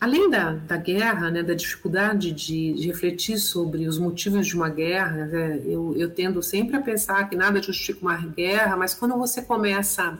Além 0.04 0.28
da, 0.28 0.50
da 0.50 0.76
guerra, 0.76 1.30
né, 1.30 1.42
da 1.42 1.54
dificuldade 1.54 2.30
de, 2.30 2.74
de, 2.74 2.88
refletir 2.88 3.38
sobre 3.38 3.88
os 3.88 3.98
motivos 3.98 4.46
de 4.46 4.54
uma 4.54 4.68
guerra, 4.68 5.24
né, 5.24 5.62
eu, 5.64 5.94
eu 5.96 6.10
tendo 6.10 6.42
sempre 6.42 6.76
a 6.76 6.82
pensar 6.82 7.26
que 7.26 7.34
nada 7.34 7.62
justifica 7.62 8.00
uma 8.02 8.18
guerra, 8.18 8.76
mas 8.76 8.92
quando 8.92 9.16
você 9.16 9.40
começa 9.40 10.18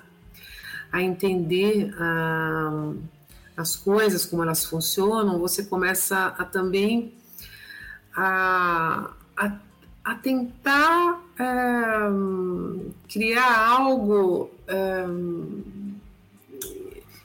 a 0.91 1.03
entender 1.03 1.95
ah, 1.99 2.95
as 3.55 3.77
coisas, 3.77 4.25
como 4.25 4.43
elas 4.43 4.65
funcionam, 4.65 5.39
você 5.39 5.63
começa 5.63 6.29
a 6.29 6.47
também 6.47 7.13
a, 8.17 9.11
a, 9.37 9.53
a 10.03 10.15
tentar 10.15 11.23
é, 11.39 11.45
criar 13.07 13.69
algo. 13.69 14.51
É, 14.67 15.05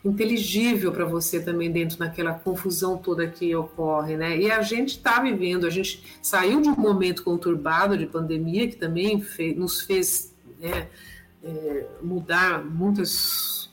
inteligível 0.10 0.92
para 0.92 1.06
você 1.06 1.40
também 1.40 1.72
dentro 1.72 1.98
daquela 1.98 2.34
confusão 2.34 2.98
toda 2.98 3.28
que 3.28 3.56
ocorre, 3.56 4.18
né? 4.18 4.38
E 4.38 4.52
a 4.52 4.62
gente 4.62 4.98
está 4.98 5.22
vivendo, 5.22 5.66
a 5.66 5.70
gente 5.70 6.04
saiu 6.22 6.62
de 6.62 6.70
um 6.70 6.76
momento 6.76 7.24
conturbado 7.24 7.98
de 7.98 8.06
pandemia 8.06 8.68
que 8.68 8.76
também 8.76 9.22
fez, 9.22 9.58
nos 9.58 9.82
fez 9.82 10.36
né, 10.60 10.88
é, 11.44 11.86
mudar 12.02 12.64
muitas 12.64 13.70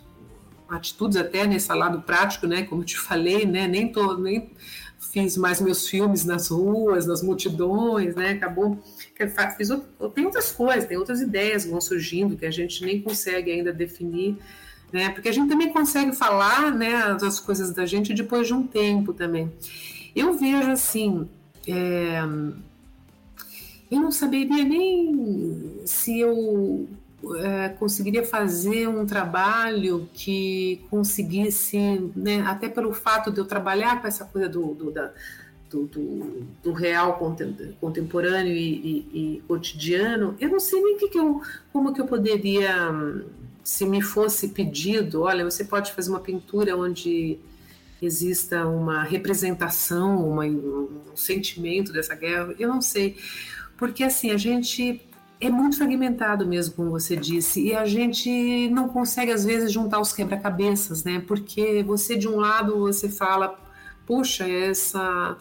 atitudes 0.69 1.17
até 1.17 1.47
nesse 1.47 1.73
lado 1.73 2.03
prático, 2.03 2.47
né? 2.47 2.65
Como 2.65 2.83
eu 2.83 2.87
te 2.87 2.99
falei, 2.99 3.47
né? 3.47 3.67
Nem 3.67 3.91
tô, 3.91 4.17
nem 4.17 4.51
fiz 4.99 5.37
mais 5.37 5.61
meus 5.61 5.89
filmes 5.89 6.25
nas 6.25 6.49
ruas, 6.49 7.07
nas 7.07 7.23
multidões, 7.23 8.15
né? 8.15 8.33
Acabou 8.33 8.79
fiz, 9.57 9.69
tem 10.15 10.25
outras 10.27 10.53
coisas, 10.53 10.87
tem 10.87 10.97
outras 10.97 11.21
ideias 11.21 11.65
que 11.65 11.71
vão 11.71 11.81
surgindo 11.81 12.37
que 12.37 12.45
a 12.45 12.51
gente 12.51 12.85
nem 12.85 13.01
consegue 13.01 13.51
ainda 13.51 13.73
definir 13.73 14.37
né? 14.93 15.11
Porque 15.11 15.29
a 15.29 15.33
gente 15.33 15.49
também 15.49 15.73
consegue 15.73 16.15
falar, 16.15 16.73
né, 16.73 16.95
as 17.23 17.41
coisas 17.41 17.73
da 17.73 17.85
gente 17.87 18.15
depois 18.15 18.47
de 18.47 18.55
um 18.55 18.67
tempo 18.67 19.13
também. 19.13 19.53
Eu 20.15 20.39
vejo 20.39 20.71
assim, 20.71 21.29
é, 21.67 22.21
eu 23.91 24.01
não 24.01 24.11
saberia 24.11 24.65
nem 24.65 25.83
se 25.85 26.19
eu 26.21 26.89
é, 27.39 27.69
conseguiria 27.71 28.25
fazer 28.25 28.89
um 28.89 29.05
trabalho 29.05 30.09
que 30.15 30.81
conseguisse, 30.91 31.79
né, 32.15 32.43
até 32.47 32.69
pelo 32.69 32.93
fato 32.93 33.31
de 33.31 33.39
eu 33.39 33.45
trabalhar 33.45 34.01
com 34.01 34.07
essa 34.07 34.25
coisa 34.25 34.49
do, 34.49 34.75
do 34.75 34.91
da, 34.91 35.13
do, 35.69 35.87
do, 35.87 36.47
do, 36.63 36.73
real 36.73 37.19
contemporâneo 37.81 38.53
e, 38.53 38.59
e, 38.59 39.37
e, 39.37 39.43
cotidiano, 39.49 40.37
eu 40.41 40.49
não 40.49 40.61
sei 40.61 40.81
nem 40.83 40.97
que 40.97 41.09
que 41.09 41.19
eu, 41.19 41.43
como 41.73 41.93
que 41.93 42.01
eu 42.01 42.07
poderia 42.07 42.73
se 43.67 43.85
me 43.85 44.01
fosse 44.01 44.51
pedido, 44.51 45.23
olha, 45.23 45.45
você 45.45 45.65
pode 45.65 45.93
fazer 45.93 46.09
uma 46.11 46.21
pintura 46.21 46.77
onde 46.77 47.37
exista 48.01 48.65
uma 48.65 49.03
representação, 49.03 50.25
uma, 50.25 50.45
um 50.45 51.17
sentimento 51.17 51.93
dessa 51.93 52.15
guerra, 52.15 52.55
eu 52.61 52.69
não 52.69 52.81
sei, 52.81 53.17
porque 53.77 54.05
assim 54.05 54.31
a 54.31 54.37
gente 54.37 55.01
é 55.41 55.51
muito 55.51 55.79
fragmentado 55.79 56.47
mesmo, 56.47 56.77
como 56.77 56.91
você 56.93 57.17
disse, 57.17 57.61
e 57.61 57.75
a 57.75 57.85
gente 57.85 58.69
não 58.69 58.89
consegue 58.89 59.33
às 59.33 59.45
vezes 59.45 59.73
juntar 59.73 59.99
os 59.99 60.13
quebra-cabeças, 60.13 61.03
né? 61.03 61.21
Porque 61.27 61.83
você 61.83 62.17
de 62.17 62.29
um 62.29 62.37
lado 62.37 62.79
você 62.79 63.09
fala, 63.09 63.59
puxa, 64.07 64.49
essa 64.49 65.37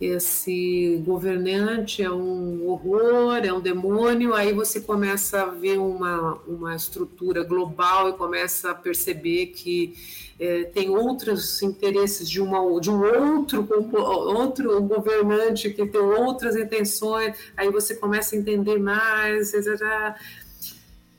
esse 0.00 1.02
governante 1.04 2.02
é 2.02 2.10
um 2.10 2.66
horror, 2.66 3.36
é 3.44 3.52
um 3.52 3.60
demônio, 3.60 4.32
aí 4.32 4.50
você 4.52 4.80
começa 4.80 5.42
a 5.42 5.46
ver 5.46 5.78
uma, 5.78 6.38
uma 6.48 6.74
estrutura 6.74 7.44
global 7.44 8.08
e 8.08 8.14
começa 8.14 8.70
a 8.70 8.74
perceber 8.74 9.48
que 9.48 9.94
é, 10.40 10.64
tem 10.64 10.88
outros 10.88 11.60
interesses 11.62 12.30
de, 12.30 12.40
uma, 12.40 12.58
de 12.80 12.90
um 12.90 13.02
outro, 13.02 13.68
outro 13.94 14.82
governante 14.82 15.68
que 15.68 15.84
tem 15.86 16.00
outras 16.00 16.56
intenções, 16.56 17.36
aí 17.54 17.70
você 17.70 17.94
começa 17.94 18.34
a 18.34 18.38
entender 18.38 18.78
mais. 18.78 19.52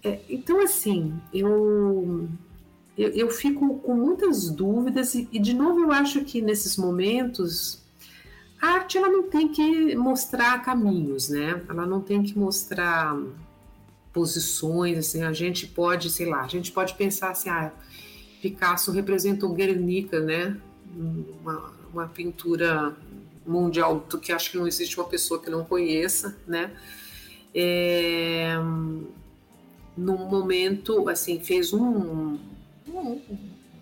É, 0.03 0.19
então, 0.27 0.59
assim, 0.59 1.13
eu, 1.31 2.27
eu, 2.97 3.29
fico 3.29 3.77
com 3.81 3.93
muitas 3.93 4.49
dúvidas 4.49 5.13
e, 5.13 5.25
de 5.37 5.53
novo, 5.53 5.81
eu 5.81 5.91
acho 5.91 6.25
que 6.25 6.41
nesses 6.41 6.75
momentos 6.75 7.80
a 8.61 8.67
arte 8.67 8.97
ela 8.97 9.09
não 9.09 9.23
tem 9.23 9.47
que 9.47 9.95
mostrar 9.95 10.63
caminhos, 10.63 11.29
né? 11.29 11.61
Ela 11.67 11.85
não 11.85 11.99
tem 11.99 12.21
que 12.21 12.37
mostrar 12.37 13.17
posições, 14.13 14.97
assim, 14.97 15.23
a 15.23 15.33
gente 15.33 15.65
pode, 15.65 16.09
sei 16.09 16.27
lá, 16.27 16.41
a 16.41 16.47
gente 16.47 16.71
pode 16.71 16.93
pensar 16.95 17.31
assim, 17.31 17.49
ah, 17.49 17.71
Picasso 18.41 18.91
representou 18.91 19.53
Guernica, 19.53 20.19
né? 20.19 20.57
Uma, 20.95 21.73
uma 21.91 22.07
pintura 22.07 22.95
mundial 23.45 24.05
que 24.21 24.31
acho 24.31 24.51
que 24.51 24.57
não 24.57 24.67
existe 24.67 24.99
uma 24.99 25.07
pessoa 25.07 25.41
que 25.41 25.49
não 25.49 25.63
conheça, 25.63 26.37
né? 26.45 26.71
É, 27.53 28.55
num 29.97 30.29
momento, 30.29 31.09
assim, 31.09 31.39
fez 31.39 31.73
um, 31.73 32.37
um, 32.87 33.21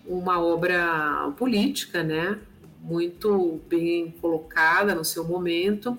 uma 0.06 0.40
obra 0.40 1.32
política, 1.36 2.02
né? 2.02 2.38
Muito 2.82 3.60
bem 3.68 4.14
colocada 4.20 4.94
no 4.94 5.04
seu 5.04 5.24
momento, 5.24 5.98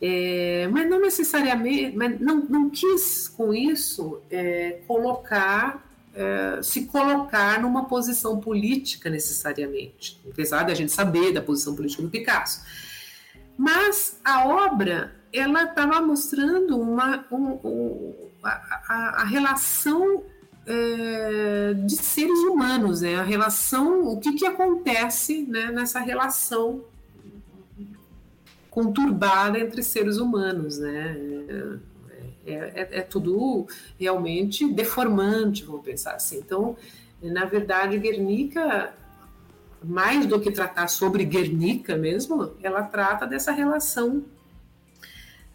é, 0.00 0.68
mas 0.70 0.88
não 0.88 1.00
necessariamente, 1.00 1.96
mas 1.96 2.20
não, 2.20 2.44
não 2.44 2.70
quis 2.70 3.28
com 3.28 3.52
isso 3.52 4.20
é, 4.30 4.80
colocar 4.86 5.88
é, 6.14 6.60
se 6.62 6.86
colocar 6.86 7.60
numa 7.60 7.84
posição 7.84 8.40
política 8.40 9.08
necessariamente, 9.08 10.20
apesar 10.28 10.64
da 10.64 10.74
gente 10.74 10.90
saber 10.90 11.32
da 11.32 11.40
posição 11.40 11.76
política 11.76 12.02
do 12.02 12.10
Picasso. 12.10 12.62
Mas 13.56 14.18
a 14.24 14.46
obra 14.46 15.14
ela 15.32 15.64
estava 15.64 16.00
mostrando 16.00 16.80
uma, 16.80 17.24
um, 17.30 17.60
um, 17.64 18.14
a, 18.42 18.50
a, 18.50 19.22
a, 19.22 19.24
relação 19.24 20.24
é, 20.68 21.72
de 21.72 21.96
seres 21.96 22.38
humanos, 22.40 23.00
né? 23.00 23.16
A 23.16 23.22
relação, 23.22 24.06
o 24.06 24.20
que, 24.20 24.34
que 24.34 24.46
acontece 24.46 25.42
né, 25.48 25.72
nessa 25.72 25.98
relação 25.98 26.84
conturbada 28.70 29.58
entre 29.58 29.82
seres 29.82 30.18
humanos, 30.18 30.78
né? 30.78 31.16
É, 32.46 32.52
é, 32.54 32.88
é, 32.98 33.02
tudo 33.02 33.66
realmente 33.98 34.70
deformante, 34.72 35.64
vamos 35.64 35.82
pensar 35.82 36.14
assim. 36.14 36.38
Então, 36.38 36.76
na 37.22 37.44
verdade, 37.44 37.98
Guernica, 37.98 38.94
mais 39.82 40.26
do 40.26 40.40
que 40.40 40.50
tratar 40.50 40.88
sobre 40.88 41.24
Guernica 41.24 41.96
mesmo, 41.96 42.52
ela 42.62 42.82
trata 42.82 43.26
dessa 43.26 43.52
relação 43.52 44.24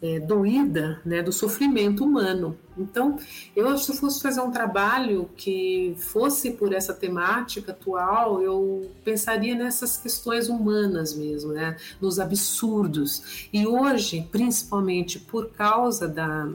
é, 0.04 0.20
doída 0.20 1.00
né, 1.02 1.22
do 1.22 1.32
sofrimento 1.32 2.04
humano. 2.04 2.58
Então, 2.76 3.18
eu 3.56 3.78
se 3.78 3.90
eu 3.90 3.96
fosse 3.96 4.20
fazer 4.20 4.42
um 4.42 4.50
trabalho 4.50 5.30
que 5.34 5.96
fosse 5.96 6.50
por 6.50 6.74
essa 6.74 6.92
temática 6.92 7.72
atual, 7.72 8.42
eu 8.42 8.90
pensaria 9.02 9.54
nessas 9.54 9.96
questões 9.96 10.50
humanas 10.50 11.14
mesmo, 11.14 11.54
né, 11.54 11.78
nos 12.02 12.20
absurdos. 12.20 13.48
E 13.50 13.66
hoje, 13.66 14.28
principalmente 14.30 15.18
por 15.18 15.48
causa 15.50 16.06
da 16.06 16.50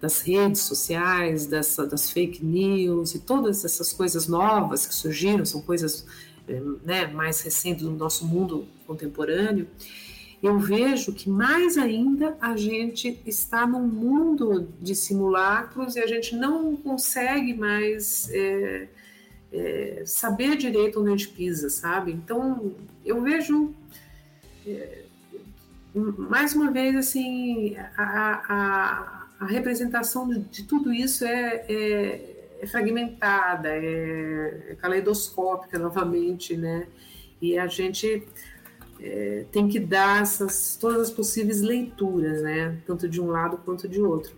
das 0.00 0.20
redes 0.20 0.62
sociais, 0.62 1.46
dessa, 1.46 1.86
das 1.86 2.10
fake 2.10 2.44
news 2.44 3.14
e 3.14 3.20
todas 3.20 3.64
essas 3.64 3.92
coisas 3.92 4.26
novas 4.26 4.84
que 4.84 4.92
surgiram, 4.92 5.44
são 5.44 5.62
coisas 5.62 6.04
eh, 6.48 6.60
né, 6.84 7.06
mais 7.06 7.40
recentes 7.42 7.84
do 7.84 7.92
nosso 7.92 8.26
mundo 8.26 8.66
contemporâneo, 8.84 9.68
eu 10.42 10.58
vejo 10.58 11.12
que 11.12 11.30
mais 11.30 11.78
ainda 11.78 12.36
a 12.40 12.56
gente 12.56 13.20
está 13.24 13.66
num 13.66 13.86
mundo 13.86 14.68
de 14.80 14.94
simulacros 14.94 15.94
e 15.96 16.00
a 16.00 16.06
gente 16.06 16.34
não 16.34 16.74
consegue 16.74 17.54
mais 17.54 18.28
é, 18.32 18.88
é, 19.52 20.02
saber 20.04 20.56
direito 20.56 21.00
onde 21.00 21.08
a 21.08 21.16
gente 21.16 21.28
pisa, 21.28 21.70
sabe? 21.70 22.12
Então, 22.12 22.74
eu 23.04 23.22
vejo. 23.22 23.72
É, 24.66 25.02
mais 25.94 26.54
uma 26.54 26.70
vez, 26.70 26.96
assim, 26.96 27.76
a, 27.96 28.42
a 28.48 29.22
a 29.42 29.46
representação 29.46 30.28
de, 30.28 30.38
de 30.38 30.62
tudo 30.62 30.92
isso 30.92 31.24
é, 31.24 31.64
é, 31.68 32.58
é 32.60 32.66
fragmentada, 32.66 33.68
é, 33.68 34.68
é, 34.68 34.74
caleidoscópica 34.76 35.80
novamente, 35.80 36.56
né? 36.56 36.86
E 37.40 37.58
a 37.58 37.66
gente 37.66 38.22
é, 39.00 39.44
tem 39.50 39.68
que 39.68 39.80
dar 39.80 40.22
essas, 40.22 40.76
todas 40.80 41.00
as 41.00 41.10
possíveis 41.10 41.60
leituras, 41.60 42.42
né? 42.42 42.78
Tanto 42.86 43.08
de 43.08 43.20
um 43.20 43.26
lado 43.26 43.58
quanto 43.64 43.88
de 43.88 44.00
outro. 44.00 44.32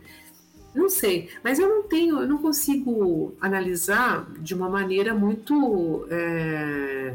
Não 0.75 0.89
sei, 0.89 1.29
mas 1.43 1.59
eu 1.59 1.69
não 1.69 1.85
tenho, 1.85 2.21
eu 2.21 2.27
não 2.27 2.39
consigo 2.39 3.33
analisar 3.41 4.29
de 4.41 4.55
uma 4.55 4.69
maneira 4.69 5.15
muito 5.15 6.05
é, 6.11 7.15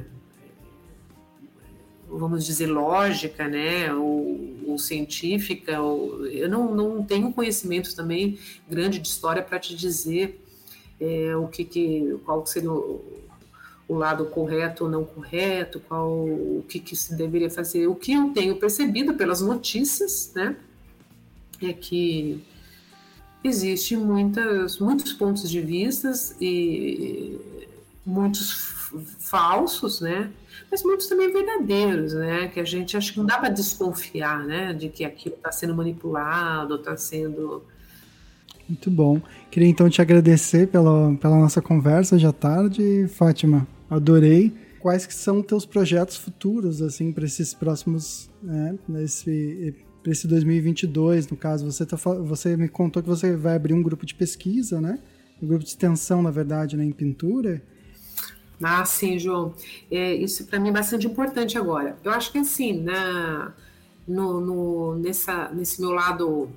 vamos 2.09 2.45
dizer, 2.45 2.67
lógica, 2.67 3.47
né, 3.47 3.93
ou, 3.93 4.39
ou 4.65 4.77
científica, 4.77 5.81
ou, 5.81 6.25
eu 6.27 6.49
não, 6.49 6.73
não 6.73 7.03
tenho 7.03 7.31
conhecimento 7.31 7.95
também 7.95 8.39
grande 8.67 8.99
de 8.99 9.07
história 9.07 9.43
para 9.43 9.59
te 9.59 9.75
dizer 9.75 10.43
é, 10.99 11.35
o 11.35 11.47
que, 11.47 11.63
que 11.63 12.19
qual 12.25 12.45
seria 12.45 12.71
o, 12.71 13.18
o, 13.89 13.95
lado 13.95 14.25
correto 14.25 14.85
ou 14.85 14.89
não 14.89 15.03
correto, 15.03 15.79
qual 15.81 16.09
o 16.09 16.63
que, 16.69 16.79
que 16.79 16.95
se 16.95 17.15
deveria 17.15 17.49
fazer. 17.49 17.87
O 17.87 17.95
que 17.95 18.13
eu 18.13 18.29
tenho 18.29 18.55
percebido 18.55 19.15
pelas 19.15 19.41
notícias, 19.41 20.31
né, 20.35 20.55
é 21.61 21.73
que 21.73 22.41
existe 23.43 23.97
muitas, 23.97 24.79
muitos 24.79 25.13
pontos 25.13 25.49
de 25.49 25.61
vistas 25.61 26.35
e 26.39 27.39
muitos 28.05 28.79
falsos, 29.19 30.01
né? 30.01 30.31
Mas 30.71 30.83
muitos 30.83 31.07
também 31.07 31.31
verdadeiros, 31.31 32.13
né? 32.13 32.47
Que 32.47 32.59
a 32.59 32.63
gente 32.63 32.95
acho 32.97 33.13
que 33.13 33.19
não 33.19 33.25
dá 33.25 33.37
para 33.37 33.49
desconfiar, 33.49 34.45
né? 34.45 34.73
De 34.73 34.89
que 34.89 35.05
aquilo 35.05 35.35
está 35.35 35.51
sendo 35.51 35.75
manipulado, 35.75 36.75
está 36.75 36.95
sendo. 36.97 37.63
Muito 38.67 38.91
bom. 38.91 39.21
Queria 39.49 39.67
então 39.67 39.89
te 39.89 40.01
agradecer 40.01 40.67
pela, 40.67 41.15
pela 41.15 41.37
nossa 41.37 41.61
conversa 41.61 42.15
hoje 42.15 42.27
à 42.27 42.31
tarde, 42.31 43.07
Fátima. 43.07 43.67
Adorei. 43.89 44.53
Quais 44.79 45.05
que 45.05 45.13
são 45.13 45.41
teus 45.41 45.65
projetos 45.65 46.15
futuros, 46.15 46.81
assim, 46.81 47.11
para 47.11 47.25
esses 47.25 47.53
próximos, 47.53 48.29
né, 48.41 48.77
nesse, 48.87 49.75
para 50.01 50.11
esse 50.11 50.25
2022, 50.25 51.27
no 51.27 51.35
caso, 51.35 51.69
você, 51.69 51.85
tá, 51.85 51.97
você 51.97 52.55
me 52.55 52.69
contou 52.69 53.03
que 53.03 53.09
você 53.09 53.35
vai 53.35 53.55
abrir 53.55 53.73
um 53.73 53.83
grupo 53.83 54.05
de 54.05 54.15
pesquisa, 54.15 54.79
né? 54.79 54.99
Um 55.41 55.47
grupo 55.47 55.63
de 55.63 55.69
extensão, 55.69 56.21
na 56.21 56.31
verdade, 56.31 56.77
né, 56.77 56.85
em 56.85 56.91
pintura. 56.91 57.61
Ah, 58.61 58.85
sim, 58.85 59.17
João. 59.19 59.53
É, 59.91 60.13
isso 60.13 60.45
para 60.45 60.59
mim 60.59 60.69
é 60.69 60.73
bastante 60.73 61.07
importante 61.07 61.57
agora. 61.57 61.97
Eu 62.03 62.11
acho 62.11 62.31
que 62.31 62.37
assim, 62.37 62.81
na, 62.81 63.53
no, 64.07 64.41
no, 64.41 64.95
nessa, 64.95 65.49
nesse 65.49 65.81
meu 65.81 65.91
lado 65.91 66.49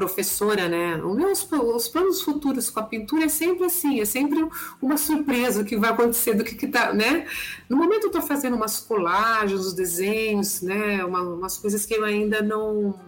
professora, 0.00 0.66
né? 0.66 0.96
Os 0.96 1.14
meus 1.14 1.46
os 1.52 1.88
planos 1.88 2.22
futuros 2.22 2.70
com 2.70 2.80
a 2.80 2.84
pintura 2.84 3.24
é 3.24 3.28
sempre 3.28 3.66
assim, 3.66 4.00
é 4.00 4.06
sempre 4.06 4.48
uma 4.80 4.96
surpresa 4.96 5.60
o 5.60 5.64
que 5.64 5.76
vai 5.76 5.90
acontecer 5.90 6.32
do 6.32 6.42
que, 6.42 6.54
que 6.54 6.66
tá, 6.66 6.94
né? 6.94 7.26
No 7.68 7.76
momento 7.76 8.04
eu 8.04 8.06
estou 8.06 8.22
fazendo 8.22 8.56
umas 8.56 8.80
colagens, 8.80 9.60
os 9.60 9.74
desenhos, 9.74 10.62
né? 10.62 11.04
Uma, 11.04 11.20
umas 11.20 11.58
coisas 11.58 11.84
que 11.84 11.92
eu 11.92 12.04
ainda 12.04 12.40
não 12.40 12.98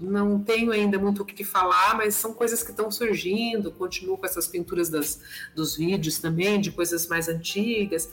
não 0.00 0.42
tenho 0.42 0.72
ainda 0.72 0.98
muito 0.98 1.20
o 1.20 1.26
que 1.26 1.44
falar, 1.44 1.94
mas 1.94 2.14
são 2.14 2.32
coisas 2.32 2.62
que 2.62 2.70
estão 2.70 2.90
surgindo. 2.90 3.70
Continuo 3.72 4.16
com 4.16 4.24
essas 4.24 4.46
pinturas 4.46 4.88
das, 4.88 5.20
dos 5.54 5.76
vídeos 5.76 6.18
também, 6.18 6.58
de 6.58 6.70
coisas 6.70 7.06
mais 7.06 7.28
antigas. 7.28 8.08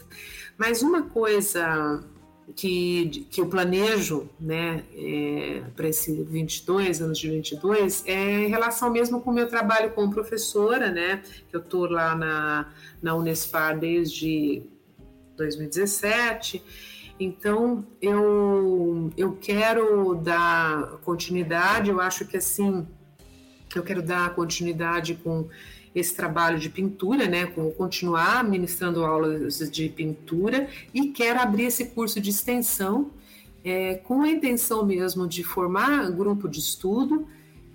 Mas 0.58 0.82
uma 0.82 1.04
coisa 1.04 2.04
que, 2.56 3.28
que 3.30 3.42
eu 3.42 3.48
planejo 3.48 4.30
né, 4.40 4.84
é, 4.96 5.64
para 5.76 5.90
esse 5.90 6.24
22, 6.24 7.02
anos 7.02 7.20
de 7.20 7.30
22, 7.30 8.04
é 8.06 8.46
em 8.46 8.50
relação 8.50 8.90
mesmo 8.90 9.22
com 9.22 9.32
o 9.32 9.34
meu 9.34 9.48
trabalho 9.48 9.92
como 9.92 10.12
professora, 10.12 10.92
né, 10.92 11.22
que 11.50 11.56
eu 11.56 11.62
estou 11.62 11.90
lá 11.90 12.16
na, 12.16 12.74
na 13.02 13.16
Unespar 13.16 13.78
desde 13.78 14.64
2017 15.36 16.64
então, 17.20 17.86
eu, 18.00 19.10
eu 19.18 19.36
quero 19.38 20.16
dar 20.16 21.00
continuidade, 21.04 21.90
eu 21.90 22.00
acho 22.00 22.28
que 22.28 22.38
assim, 22.38 22.88
eu 23.76 23.84
quero 23.84 24.02
dar 24.02 24.34
continuidade 24.36 25.16
com 25.16 25.48
esse 25.94 26.16
trabalho 26.16 26.60
de 26.60 26.70
pintura, 26.70 27.28
né, 27.28 27.48
com 27.48 27.72
continuar 27.72 28.44
ministrando 28.44 29.04
aulas 29.04 29.58
de 29.72 29.90
pintura 29.90 30.70
e 30.94 31.08
quero 31.08 31.40
abrir 31.40 31.66
esse 31.66 31.86
curso 31.86 32.22
de 32.22 32.30
extensão 32.30 33.12
é, 33.64 33.96
com 33.96 34.22
a 34.22 34.30
intenção 34.30 34.86
mesmo 34.86 35.28
de 35.28 35.44
formar 35.44 36.10
grupo 36.12 36.48
de 36.48 36.60
estudo, 36.60 37.28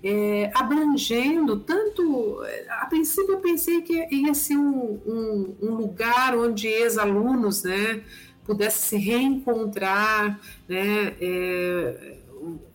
é, 0.03 0.51
abrangendo 0.53 1.59
tanto. 1.59 2.41
A 2.81 2.85
princípio, 2.87 3.33
eu 3.33 3.39
pensei 3.39 3.81
que 3.81 4.07
ia 4.11 4.33
ser 4.33 4.57
um, 4.57 4.99
um, 5.05 5.55
um 5.61 5.75
lugar 5.75 6.35
onde 6.35 6.67
ex-alunos 6.67 7.63
né, 7.63 8.01
pudessem 8.43 8.99
se 8.99 9.05
reencontrar, 9.05 10.39
né, 10.67 11.13
é, 11.21 12.17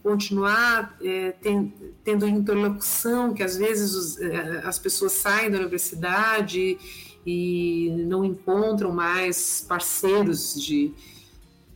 continuar 0.03 0.97
é, 1.03 1.33
ten, 1.33 1.73
tendo 2.05 2.27
interlocução, 2.27 3.35
que 3.35 3.43
às 3.43 3.57
vezes 3.57 3.95
os, 3.95 4.21
é, 4.21 4.63
as 4.65 4.79
pessoas 4.79 5.13
saem 5.13 5.51
da 5.51 5.59
universidade 5.59 6.79
e 7.27 7.91
não 8.07 8.25
encontram 8.25 8.93
mais 8.93 9.65
parceiros 9.69 10.55
de 10.55 10.95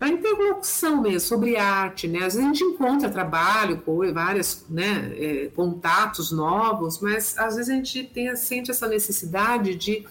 para 0.03 0.09
interlocução 0.09 1.01
mesmo 1.01 1.20
sobre 1.20 1.57
arte, 1.57 2.09
né? 2.09 2.24
Às 2.24 2.34
vezes 2.34 2.40
a 2.40 2.53
gente 2.53 2.64
encontra 2.64 3.09
trabalho 3.09 3.80
com 3.82 4.12
vários, 4.12 4.64
né, 4.68 5.12
é, 5.16 5.47
contatos 5.55 6.32
novos, 6.32 6.99
mas 7.01 7.38
às 7.38 7.55
vezes 7.55 7.70
a 7.70 7.74
gente 7.74 8.03
tem, 8.12 8.34
sente 8.34 8.72
essa 8.72 8.88
necessidade 8.88 9.76
de 9.76 10.05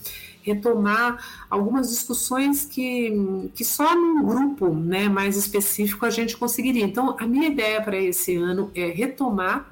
retomar 0.44 1.24
algumas 1.50 1.90
discussões 1.90 2.66
que, 2.66 3.50
que 3.54 3.64
só 3.64 3.96
num 3.96 4.24
grupo 4.26 4.74
né, 4.74 5.08
mais 5.08 5.36
específico 5.36 6.06
a 6.06 6.10
gente 6.10 6.38
conseguiria. 6.38 6.84
Então, 6.84 7.16
a 7.20 7.26
minha 7.26 7.48
ideia 7.48 7.82
para 7.82 7.98
esse 7.98 8.36
ano 8.36 8.72
é 8.76 8.88
retomar, 8.88 9.72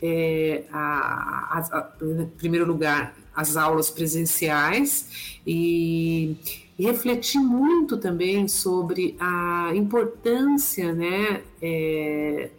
é, 0.00 0.64
a, 0.72 0.78
a, 0.78 1.78
a, 1.78 1.92
em 2.02 2.26
primeiro 2.26 2.66
lugar, 2.66 3.16
as 3.34 3.56
aulas 3.56 3.90
presenciais 3.90 5.38
e, 5.46 6.36
refletir 6.78 7.40
muito 7.40 7.96
também 7.96 8.46
sobre 8.46 9.16
a 9.18 9.72
importância 9.74 10.92
né, 10.92 11.42
é, 11.60 12.50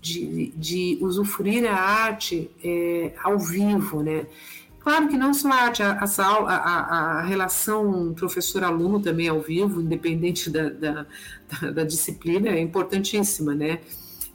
de, 0.00 0.52
de 0.56 0.98
usufruir 1.00 1.70
a 1.70 1.74
arte 1.74 2.50
é, 2.64 3.12
ao 3.22 3.38
vivo, 3.38 4.02
né? 4.02 4.26
Claro 4.82 5.08
que 5.08 5.16
não 5.16 5.32
só 5.32 5.48
a 5.48 5.66
a, 5.68 6.04
a, 6.44 7.18
a, 7.20 7.22
relação 7.22 8.12
professor-aluno 8.14 9.00
também 9.00 9.28
ao 9.28 9.40
vivo, 9.40 9.80
independente 9.80 10.50
da, 10.50 10.68
da, 10.70 11.06
da, 11.48 11.70
da, 11.70 11.84
disciplina, 11.84 12.48
é 12.48 12.60
importantíssima, 12.60 13.54
né? 13.54 13.78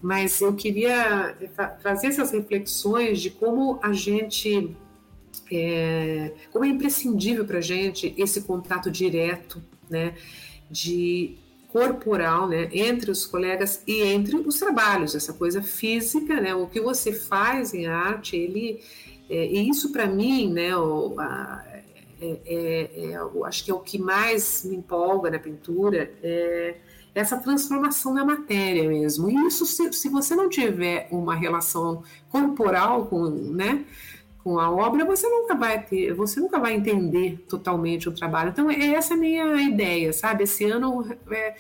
Mas 0.02 0.40
eu 0.40 0.54
queria 0.54 1.36
trazer 1.82 2.08
essas 2.08 2.32
reflexões 2.32 3.20
de 3.20 3.30
como 3.30 3.78
a 3.84 3.92
gente, 3.92 4.74
é, 5.52 6.34
como 6.54 6.64
é 6.64 6.70
imprescindível 6.70 7.44
para 7.44 7.58
a 7.58 7.62
gente 7.62 8.14
esse 8.18 8.42
contato 8.44 8.90
direto, 8.90 9.62
né? 9.90 10.16
De 10.72 11.36
corporal, 11.68 12.48
né, 12.48 12.70
entre 12.72 13.12
os 13.12 13.26
colegas 13.26 13.84
e 13.86 14.02
entre 14.02 14.38
os 14.38 14.58
trabalhos, 14.58 15.14
essa 15.14 15.34
coisa 15.34 15.62
física, 15.62 16.40
né, 16.40 16.56
o 16.56 16.66
que 16.66 16.80
você 16.80 17.12
faz 17.12 17.74
em 17.74 17.86
arte, 17.86 18.38
ele 18.38 18.80
é, 19.30 19.46
e 19.46 19.70
isso 19.70 19.92
para 19.92 20.08
mim, 20.08 20.52
né, 20.52 20.76
o, 20.76 21.20
a, 21.20 21.64
é, 22.20 22.40
é, 22.46 23.12
é, 23.12 23.18
eu 23.18 23.46
acho 23.46 23.64
que 23.64 23.72
é 23.72 23.74
o 23.74 23.80
que 23.80 24.00
mais 24.00 24.64
me 24.66 24.76
empolga 24.76 25.30
na 25.30 25.40
pintura, 25.40 26.12
é 26.24 26.76
essa 27.14 27.38
transformação 27.38 28.14
da 28.14 28.24
matéria 28.24 28.88
mesmo. 28.88 29.30
E 29.30 29.48
isso, 29.48 29.66
se, 29.66 29.92
se 29.92 30.08
você 30.08 30.36
não 30.36 30.50
tiver 30.50 31.08
uma 31.12 31.36
relação 31.36 32.04
corporal 32.30 33.08
com, 33.08 33.28
né, 33.28 33.86
com 34.44 34.60
a 34.60 34.70
obra, 34.70 35.04
você 35.04 35.28
nunca 35.28 35.56
vai 35.56 35.84
ter, 35.84 36.14
você 36.14 36.40
nunca 36.40 36.60
vai 36.60 36.74
entender 36.74 37.44
totalmente 37.50 38.08
o 38.08 38.12
trabalho. 38.12 38.52
Então, 38.52 38.70
é 38.70 38.94
essa 38.94 39.16
a 39.16 39.18
minha 39.18 39.62
ideia, 39.62 40.14
sabe? 40.14 40.44
Esse 40.44 40.66
ano 40.66 41.06
é, 41.32 41.56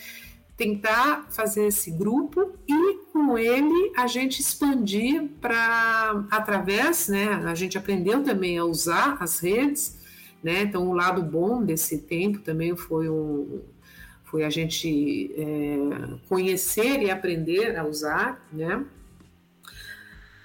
tentar 0.57 1.27
fazer 1.29 1.67
esse 1.67 1.91
grupo 1.91 2.57
e 2.67 2.97
com 3.13 3.37
ele 3.37 3.93
a 3.95 4.07
gente 4.07 4.41
expandir 4.41 5.29
para 5.39 6.25
através, 6.31 7.07
né? 7.07 7.27
A 7.45 7.53
gente 7.53 7.77
aprendeu 7.77 8.23
também 8.23 8.57
a 8.57 8.65
usar 8.65 9.17
as 9.21 9.39
redes, 9.39 9.99
né? 10.43 10.63
Então 10.63 10.89
o 10.89 10.93
lado 10.93 11.21
bom 11.21 11.63
desse 11.63 11.99
tempo 11.99 12.39
também 12.39 12.75
foi 12.75 13.07
um 13.07 13.61
foi 14.23 14.43
a 14.43 14.49
gente 14.49 15.31
é, 15.37 16.17
conhecer 16.27 17.01
e 17.01 17.09
aprender 17.09 17.77
a 17.77 17.85
usar, 17.85 18.45
né? 18.51 18.83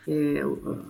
É, 0.06 0.42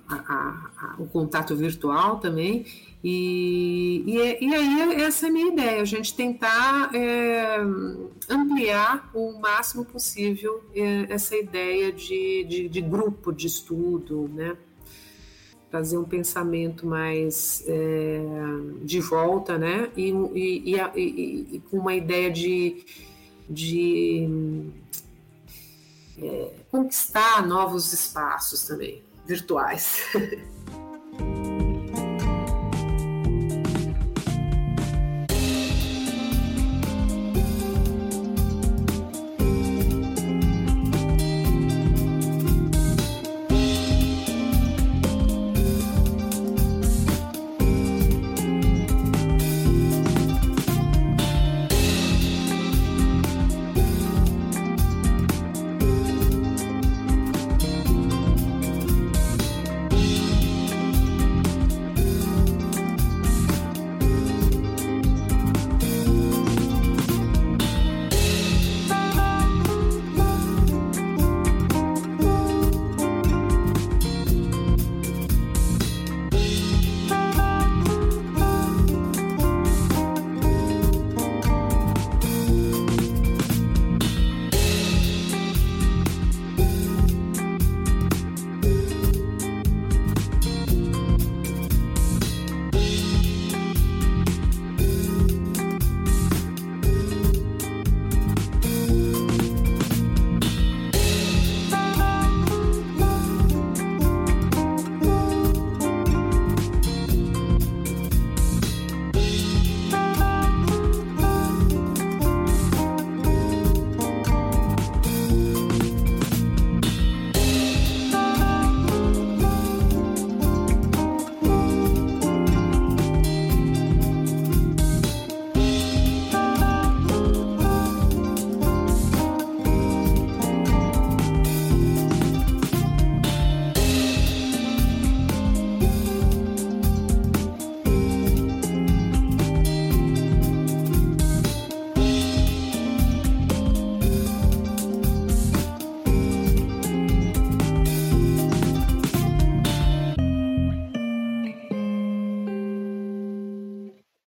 a, 0.09 0.15
a, 0.15 0.71
a, 0.77 0.97
o 0.99 1.07
contato 1.07 1.55
virtual 1.55 2.19
também 2.19 2.67
e, 3.05 4.05
e, 4.07 4.47
e, 4.47 4.55
aí 4.55 5.03
essa 5.03 5.27
é 5.27 5.29
a 5.29 5.33
minha 5.33 5.53
ideia, 5.53 5.83
a 5.83 5.85
gente 5.85 6.15
tentar 6.15 6.95
é, 6.95 7.59
ampliar 8.29 9.11
o 9.13 9.41
máximo 9.41 9.85
possível 9.85 10.63
é, 10.73 11.13
essa 11.13 11.35
ideia 11.35 11.93
de, 11.93 12.45
de, 12.45 12.69
de, 12.69 12.81
grupo 12.81 13.33
de 13.33 13.49
estudo, 13.49 14.31
né? 14.33 14.57
Trazer 15.69 15.99
um 15.99 16.05
pensamento 16.05 16.87
mais 16.87 17.65
é, 17.67 18.21
de 18.85 19.01
volta, 19.01 19.59
né? 19.59 19.91
E, 19.97 20.11
e, 20.95 21.61
com 21.71 21.79
uma 21.79 21.97
ideia 21.97 22.31
de, 22.31 22.85
de 23.51 24.71
é, 26.19 26.51
conquistar 26.71 27.45
novos 27.45 27.93
espaços 27.93 28.63
também, 28.63 29.03
virtuais. 29.27 30.03